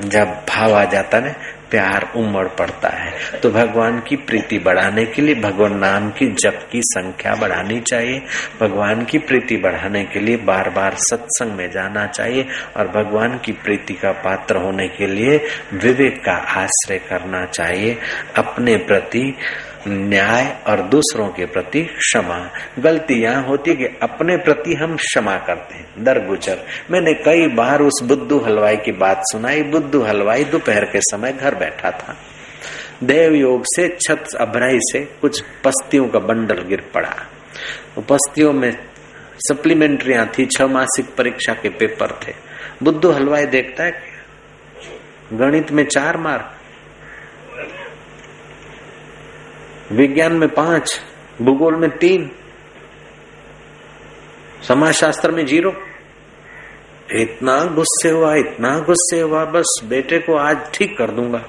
जब 0.00 0.26
भाव 0.48 0.74
आ 0.74 0.84
जाता 0.84 1.18
है 1.18 1.58
प्यार 1.70 2.12
उमड़ 2.16 2.46
पड़ता 2.48 2.88
है। 2.88 3.40
तो 3.40 3.50
भगवान 3.50 4.00
की 4.00 4.16
प्रीति 4.16 4.58
बढ़ाने 4.58 5.04
के 5.06 5.22
लिए, 5.22 5.34
भगवान 5.34 5.78
नाम 5.78 6.10
की 6.10 6.26
जप 6.26 6.68
की 6.72 6.80
संख्या 6.82 7.34
बढ़ानी 7.34 7.80
चाहिए। 7.80 8.22
भगवान 8.60 9.04
की 9.04 9.18
प्रीति 9.18 9.56
बढ़ाने 9.56 10.04
के 10.04 10.20
लिए 10.20 10.36
बार 10.36 10.70
बार 10.70 10.94
सत्संग 10.94 11.52
में 11.52 11.70
जाना 11.70 12.06
चाहिए 12.06 12.46
और 12.76 12.88
भगवान 12.88 13.38
की 13.38 13.52
प्रीति 13.52 13.94
का 13.94 14.12
पात्र 14.12 14.56
होने 14.56 14.88
के 14.88 15.06
लिए 15.06 15.40
विवेक 15.72 16.24
का 16.24 16.32
आश्रय 16.32 16.98
करना 16.98 17.44
चाहिए। 17.44 17.98
अपने 18.36 18.76
प्रति 18.76 19.34
न्याय 19.88 20.56
और 20.66 20.82
दूसरों 20.82 21.28
के 21.28 21.46
प्रति 21.46 21.82
क्षमा। 21.82 22.50
गलती 22.78 23.14
यहाँ 23.14 23.42
होती 23.42 23.70
है 23.70 23.76
कि 23.76 23.84
अपने 24.02 24.36
प्रति 24.36 24.74
हम 24.74 24.96
क्षमा 24.96 25.36
करते 25.36 25.74
हैं। 25.74 26.04
दर 26.04 26.26
गुजर। 26.26 26.58
मैंने 26.90 27.14
कई 27.14 27.46
बार 27.46 27.82
उस 27.82 28.02
बुद्धू 28.02 28.38
हलवाई 28.38 28.76
की 28.76 28.92
बात 28.92 29.22
सुनाई। 29.24 29.62
बुद्धू 29.62 30.02
हलवाई 30.02 30.44
दोपहर 30.44 30.84
के 30.84 31.00
समय 31.00 31.32
घर 31.32 31.54
बैठा 31.54 31.90
था। 31.90 32.16
देव 33.04 33.34
योग 33.34 33.62
से 33.64 33.88
छत 33.88 34.24
अभराई 34.40 34.78
से 34.82 35.04
कुछ 35.20 35.44
पस्तियों 35.64 36.08
का 36.08 36.18
बंडल 36.18 36.62
गिर 36.62 36.84
पड़ा। 36.94 37.14
वो 37.96 38.02
पस्तियों 38.02 38.52
में 38.52 38.78
सप्लीमेंट्रिया 39.36 40.24
थी। 40.24 40.46
छह 40.46 40.66
मासिक 40.66 41.14
परीक्षा 41.14 41.52
के 41.52 41.68
पेपर 41.68 42.20
थे। 42.28 42.32
बुद्धू 42.82 43.10
हलवाई 43.10 43.46
देखता 43.46 43.84
है 43.84 44.02
गणित 45.32 45.72
में 45.72 45.84
चार 45.84 46.16
मार्क 46.16 46.57
विज्ञान 49.92 50.32
में 50.32 50.48
पाँच, 50.48 51.00
भूगोल 51.42 51.76
में 51.76 51.90
तीन 51.90 52.30
समाज 54.68 54.94
शास्त्र 54.94 55.30
में 55.30 55.46
ज़ीरो। 55.46 55.74
इतना 57.12 57.64
गुस्से 57.64 58.10
हुआ, 58.10 58.34
इतना 58.34 58.78
गुस्से 58.78 59.20
हुआ, 59.20 59.44
बस 59.44 59.80
बेटे 59.84 60.18
को 60.18 60.36
आज 60.36 60.56
ठीक 60.74 60.98
कर 60.98 61.10
दूँगा। 61.10 61.44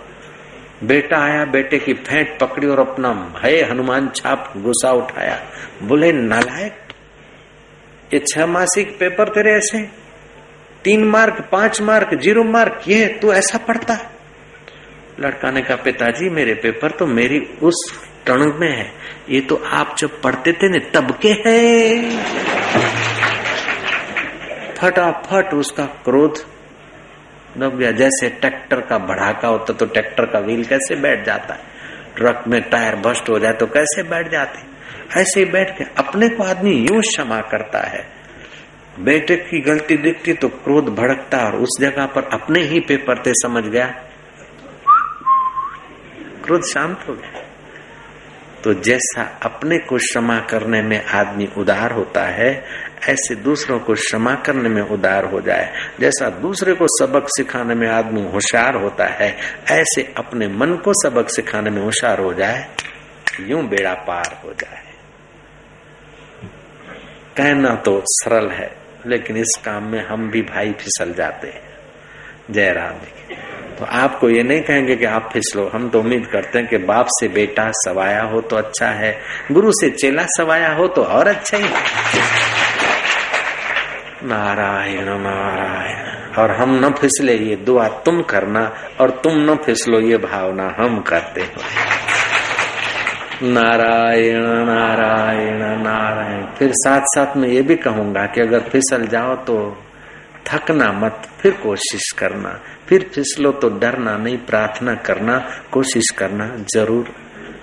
बेटा 0.84 1.18
आया, 1.18 1.46
बेटे 1.46 1.80
की 1.80 1.94
फेंट 1.94 2.40
पकड़ी 2.40 2.68
और 2.68 2.80
अपना 2.80 3.12
भय 3.12 3.62
हनुमान 3.72 4.10
छाप 4.10 4.54
गुस्सा 4.58 4.92
उठाया। 4.92 5.46
बोले, 5.84 6.12
नालायक, 6.12 6.74
ये 8.14 8.20
छह 8.20 8.46
मासिक 8.46 9.00
पेपर 9.00 9.30
तेरे 9.30 9.52
ऐसे 9.52 9.82
तीन 10.84 11.04
मार्क, 11.04 11.50
पाँच 11.52 11.82
मार्क, 11.82 12.16
ज़ीरो 12.16 12.44
मार्क, 12.44 12.82
ये 12.88 13.08
तू 13.22 13.34
ऐसा 13.34 13.58
पढ़ता? 13.58 14.12
लड़का 15.20 15.52
ने 15.52 15.62
कहा 15.62 15.76
पिताजी, 15.76 16.30
मेरे 16.30 16.54
पेपर 16.54 16.92
तो 16.92 17.06
मेरी 17.06 17.40
उस 17.40 18.10
टण 18.30 18.60
में 18.60 18.78
है। 18.78 18.92
ये 19.30 19.42
तो 19.42 19.56
आप 19.56 19.96
जब 20.00 20.22
पढ़ते 20.22 20.52
थे 20.52 20.70
न, 20.70 20.80
तब 20.94 21.20
के 21.22 21.30
है। 21.30 22.00
फटाफट 24.76 25.54
उसका 25.54 25.86
क्रोध 25.86 26.46
दब 27.58 27.78
गया। 27.78 27.92
जैसे 27.92 28.30
ट्रैक्टर 28.30 28.82
का 28.82 28.98
भड़ाका 28.98 29.48
होता 29.48 29.74
तो 29.74 29.86
ट्रैक्टर 29.86 30.26
का 30.26 30.40
व्हील 30.40 30.64
कैसे 30.66 30.96
बैठ 30.96 31.26
जाता? 31.26 31.54
है 31.54 31.78
ट्रक 32.16 32.44
में 32.48 32.62
टायर 32.62 32.96
बस्ट 32.96 33.30
हो 33.30 33.40
जाए 33.40 33.54
तो 33.54 33.66
कैसे 33.66 34.04
बैठ 34.04 34.32
जाते? 34.32 34.60
ऐसे 35.22 35.40
ही 35.40 35.46
बैठ 35.46 35.78
के 35.78 35.84
अपने 35.98 36.30
को 36.30 36.44
आदमी 36.44 36.72
यूँ 36.72 37.02
क्षमा 37.02 37.42
करता 37.42 37.80
है। 37.80 38.08
बेटे 39.00 39.36
की 39.36 39.60
गलती 39.60 39.98
दिखती 39.98 40.34
तो 40.34 40.48
क्रोध 40.48 40.86
भड़कता 40.96 41.38
और 41.38 41.56
उस 41.56 41.78
जगह 41.82 42.06
पर 42.06 42.24
अपने 42.34 42.60
ही 42.60 42.80
पेपर 42.80 43.20
थे, 43.20 43.32
समझ 43.34 43.64
गया? 43.64 43.86
क्रोध 46.44 46.62
शांत 46.62 47.06
हो 47.10 47.14
गया। 47.14 47.39
तो 48.64 48.74
जैसा 48.74 49.40
अपने 49.44 49.78
को 49.78 49.98
क्षमा 49.98 50.40
करने 50.40 50.82
में 50.82 51.06
आदमी 51.06 51.50
उदार 51.58 51.92
होता 51.92 52.22
है, 52.22 52.66
ऐसे 53.10 53.36
दूसरों 53.36 53.80
को 53.80 53.94
क्षमा 53.94 54.36
करने 54.36 54.70
में 54.70 54.82
उदार 54.82 55.26
हो 55.26 55.42
जाए। 55.42 55.72
जैसा 56.00 56.30
दूसरे 56.30 56.74
को 56.74 56.88
सबक 56.88 57.28
सिखाने 57.28 57.76
में 57.76 57.88
आदमी 57.88 58.22
होशियार 58.32 58.76
होता 58.76 59.06
है, 59.06 59.38
ऐसे 59.72 60.14
अपने 60.18 60.48
मन 60.48 60.76
को 60.76 60.94
सबक 60.94 61.30
सिखाने 61.30 61.70
में 61.70 61.82
होशियार 61.82 62.20
हो 62.20 62.34
जाए, 62.34 62.68
यूँ 63.40 63.64
बेड़ा 63.64 63.94
पार 63.94 64.42
हो 64.46 64.54
जाए। 64.54 64.84
कहना 67.38 67.76
तो 67.76 68.02
सरल 68.06 68.50
है, 68.50 68.76
लेकिन 69.08 69.38
इस 69.38 69.60
काम 69.66 69.84
में 69.84 70.06
हम 70.06 70.30
भी 70.30 70.42
भाई 70.42 70.72
फिसल 70.72 71.14
जाते 71.14 71.48
हैं। 71.48 71.68
जय 72.52 72.72
राम 72.72 73.00
जी। 73.00 73.36
तो 73.80 73.86
आपको 73.86 74.30
ये 74.30 74.44
नहीं 74.44 74.62
कहेंगे 74.62 74.96
कि 74.96 75.06
आप 75.06 75.30
फिसलो 75.34 75.70
हम 75.74 75.90
तो 75.90 76.00
उम्मीद 76.00 76.26
करते 76.26 76.60
हैं 76.60 76.68
कि 76.68 76.78
बाप 76.86 77.08
से 77.10 77.28
बेटा 77.28 77.70
सवाया 77.76 78.24
हो 78.24 78.42
तो 78.42 78.56
अच्छा 78.56 78.88
है, 78.94 79.12
गुरु 79.52 79.72
से 79.72 79.90
चेला 79.90 80.24
सवाया 80.28 80.74
हो 80.76 80.88
तो 80.88 81.04
और 81.04 81.28
अच्छा 81.28 81.58
ही 81.58 81.64
नारायण 84.24 85.06
नारायण, 85.20 85.98
और 86.38 86.52
हम 86.52 86.76
न 86.86 86.90
फिसले 86.92 87.34
ये 87.36 87.56
दुआ 87.56 87.88
तुम 88.06 88.22
करना, 88.22 88.64
और 89.02 89.10
तुम 89.24 89.34
न 89.42 89.56
फिसलो 89.56 90.00
ये 90.00 90.18
भावना 90.18 90.66
हम 90.78 91.00
करते 91.02 91.42
हो। 91.42 91.62
नारायण 93.44 94.46
नारायण 94.66 95.62
नारायण, 95.84 96.42
फिर 96.58 96.72
साथ 96.76 97.02
साथ 97.16 97.38
में 97.38 97.48
ये 97.50 97.62
भी 97.62 97.76
कहूँगा 97.78 98.26
कि 98.26 98.42
अगर 98.42 98.60
फिसल 98.70 99.08
जाओ 99.08 99.36
तो 99.46 99.58
थकना 100.50 100.92
मत, 100.94 101.28
फिर 101.40 101.54
कोशिश 101.54 102.12
करना। 102.12 102.60
फिर 102.88 103.10
फिसलो 103.14 103.52
तो 103.52 103.70
डरना 103.70 104.18
नहीं, 104.18 104.38
प्रार्थना 104.38 104.96
करना, 104.96 105.38
कोशिश 105.72 106.10
करना 106.10 106.48
ज़रूर 106.74 107.14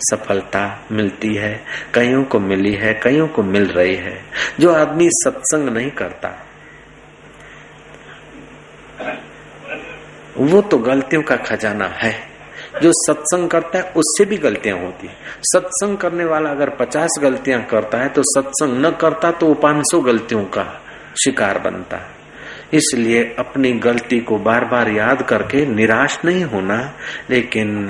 सफलता 0.02 0.62
मिलती 0.92 1.34
है। 1.34 1.54
कईयों 1.94 2.22
को 2.24 2.38
मिली 2.40 2.72
है, 2.72 2.92
कईयों 2.94 3.28
को 3.28 3.42
मिल 3.42 3.66
रही 3.66 3.94
है। 3.96 4.18
जो 4.60 4.72
आदमी 4.72 5.08
सत्संग 5.14 5.68
नहीं 5.68 5.90
करता, 5.90 6.30
वो 10.38 10.60
तो 10.62 10.78
गलतियों 10.78 11.22
का 11.22 11.36
खजाना 11.36 11.86
है। 11.94 12.14
जो 12.82 12.90
सत्संग 12.94 13.48
करता 13.50 13.78
है, 13.78 13.92
उससे 13.92 14.24
भी 14.24 14.36
गलतियाँ 14.36 14.78
होती 14.78 15.06
है। 15.06 15.14
सत्संग 15.44 15.96
करने 15.98 16.24
वाला 16.24 16.50
अगर 16.50 16.70
पचास 16.70 17.18
गलतियाँ 17.22 17.62
करता 17.64 17.98
है 17.98 18.08
तो 18.08 18.22
सत्संग 18.26 18.84
न 18.86 18.90
करता 18.90 19.30
तो 19.30 19.46
वो 19.46 19.54
पाँच 19.54 19.84
सौ 19.90 20.00
गलतियों 20.00 20.44
का 20.48 20.64
शिकार 21.24 21.58
बनता 21.58 21.96
है। 21.96 22.14
इसलिए 22.76 23.36
अपनी 23.38 23.72
गलती 23.72 24.20
को 24.20 24.38
बार 24.38 24.64
बार 24.64 24.88
याद 24.88 25.22
करके 25.22 25.66
निराश 25.66 26.18
नहीं 26.24 26.44
होना, 26.44 26.92
लेकिन 27.30 27.88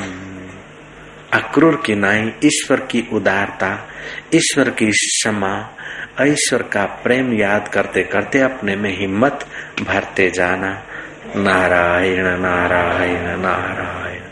अक्रूर 1.32 1.82
की 1.86 1.94
नाई, 1.94 2.32
ईश्वर 2.44 2.80
की 2.80 3.08
उदारता, 3.12 3.88
ईश्वर 4.34 4.70
की 4.70 4.90
क्षमा, 4.90 5.70
ईश्वर 6.22 6.62
का 6.62 6.84
प्रेम 6.84 7.32
याद 7.32 7.68
करते 7.68 8.02
करते 8.02 8.40
अपने 8.40 8.76
में 8.76 8.98
हिम्मत 9.00 9.46
भरते 9.82 10.30
जाना। 10.30 10.82
नारायण 11.36 12.24
नारायण 12.40 13.40
नारायण। 13.40 14.25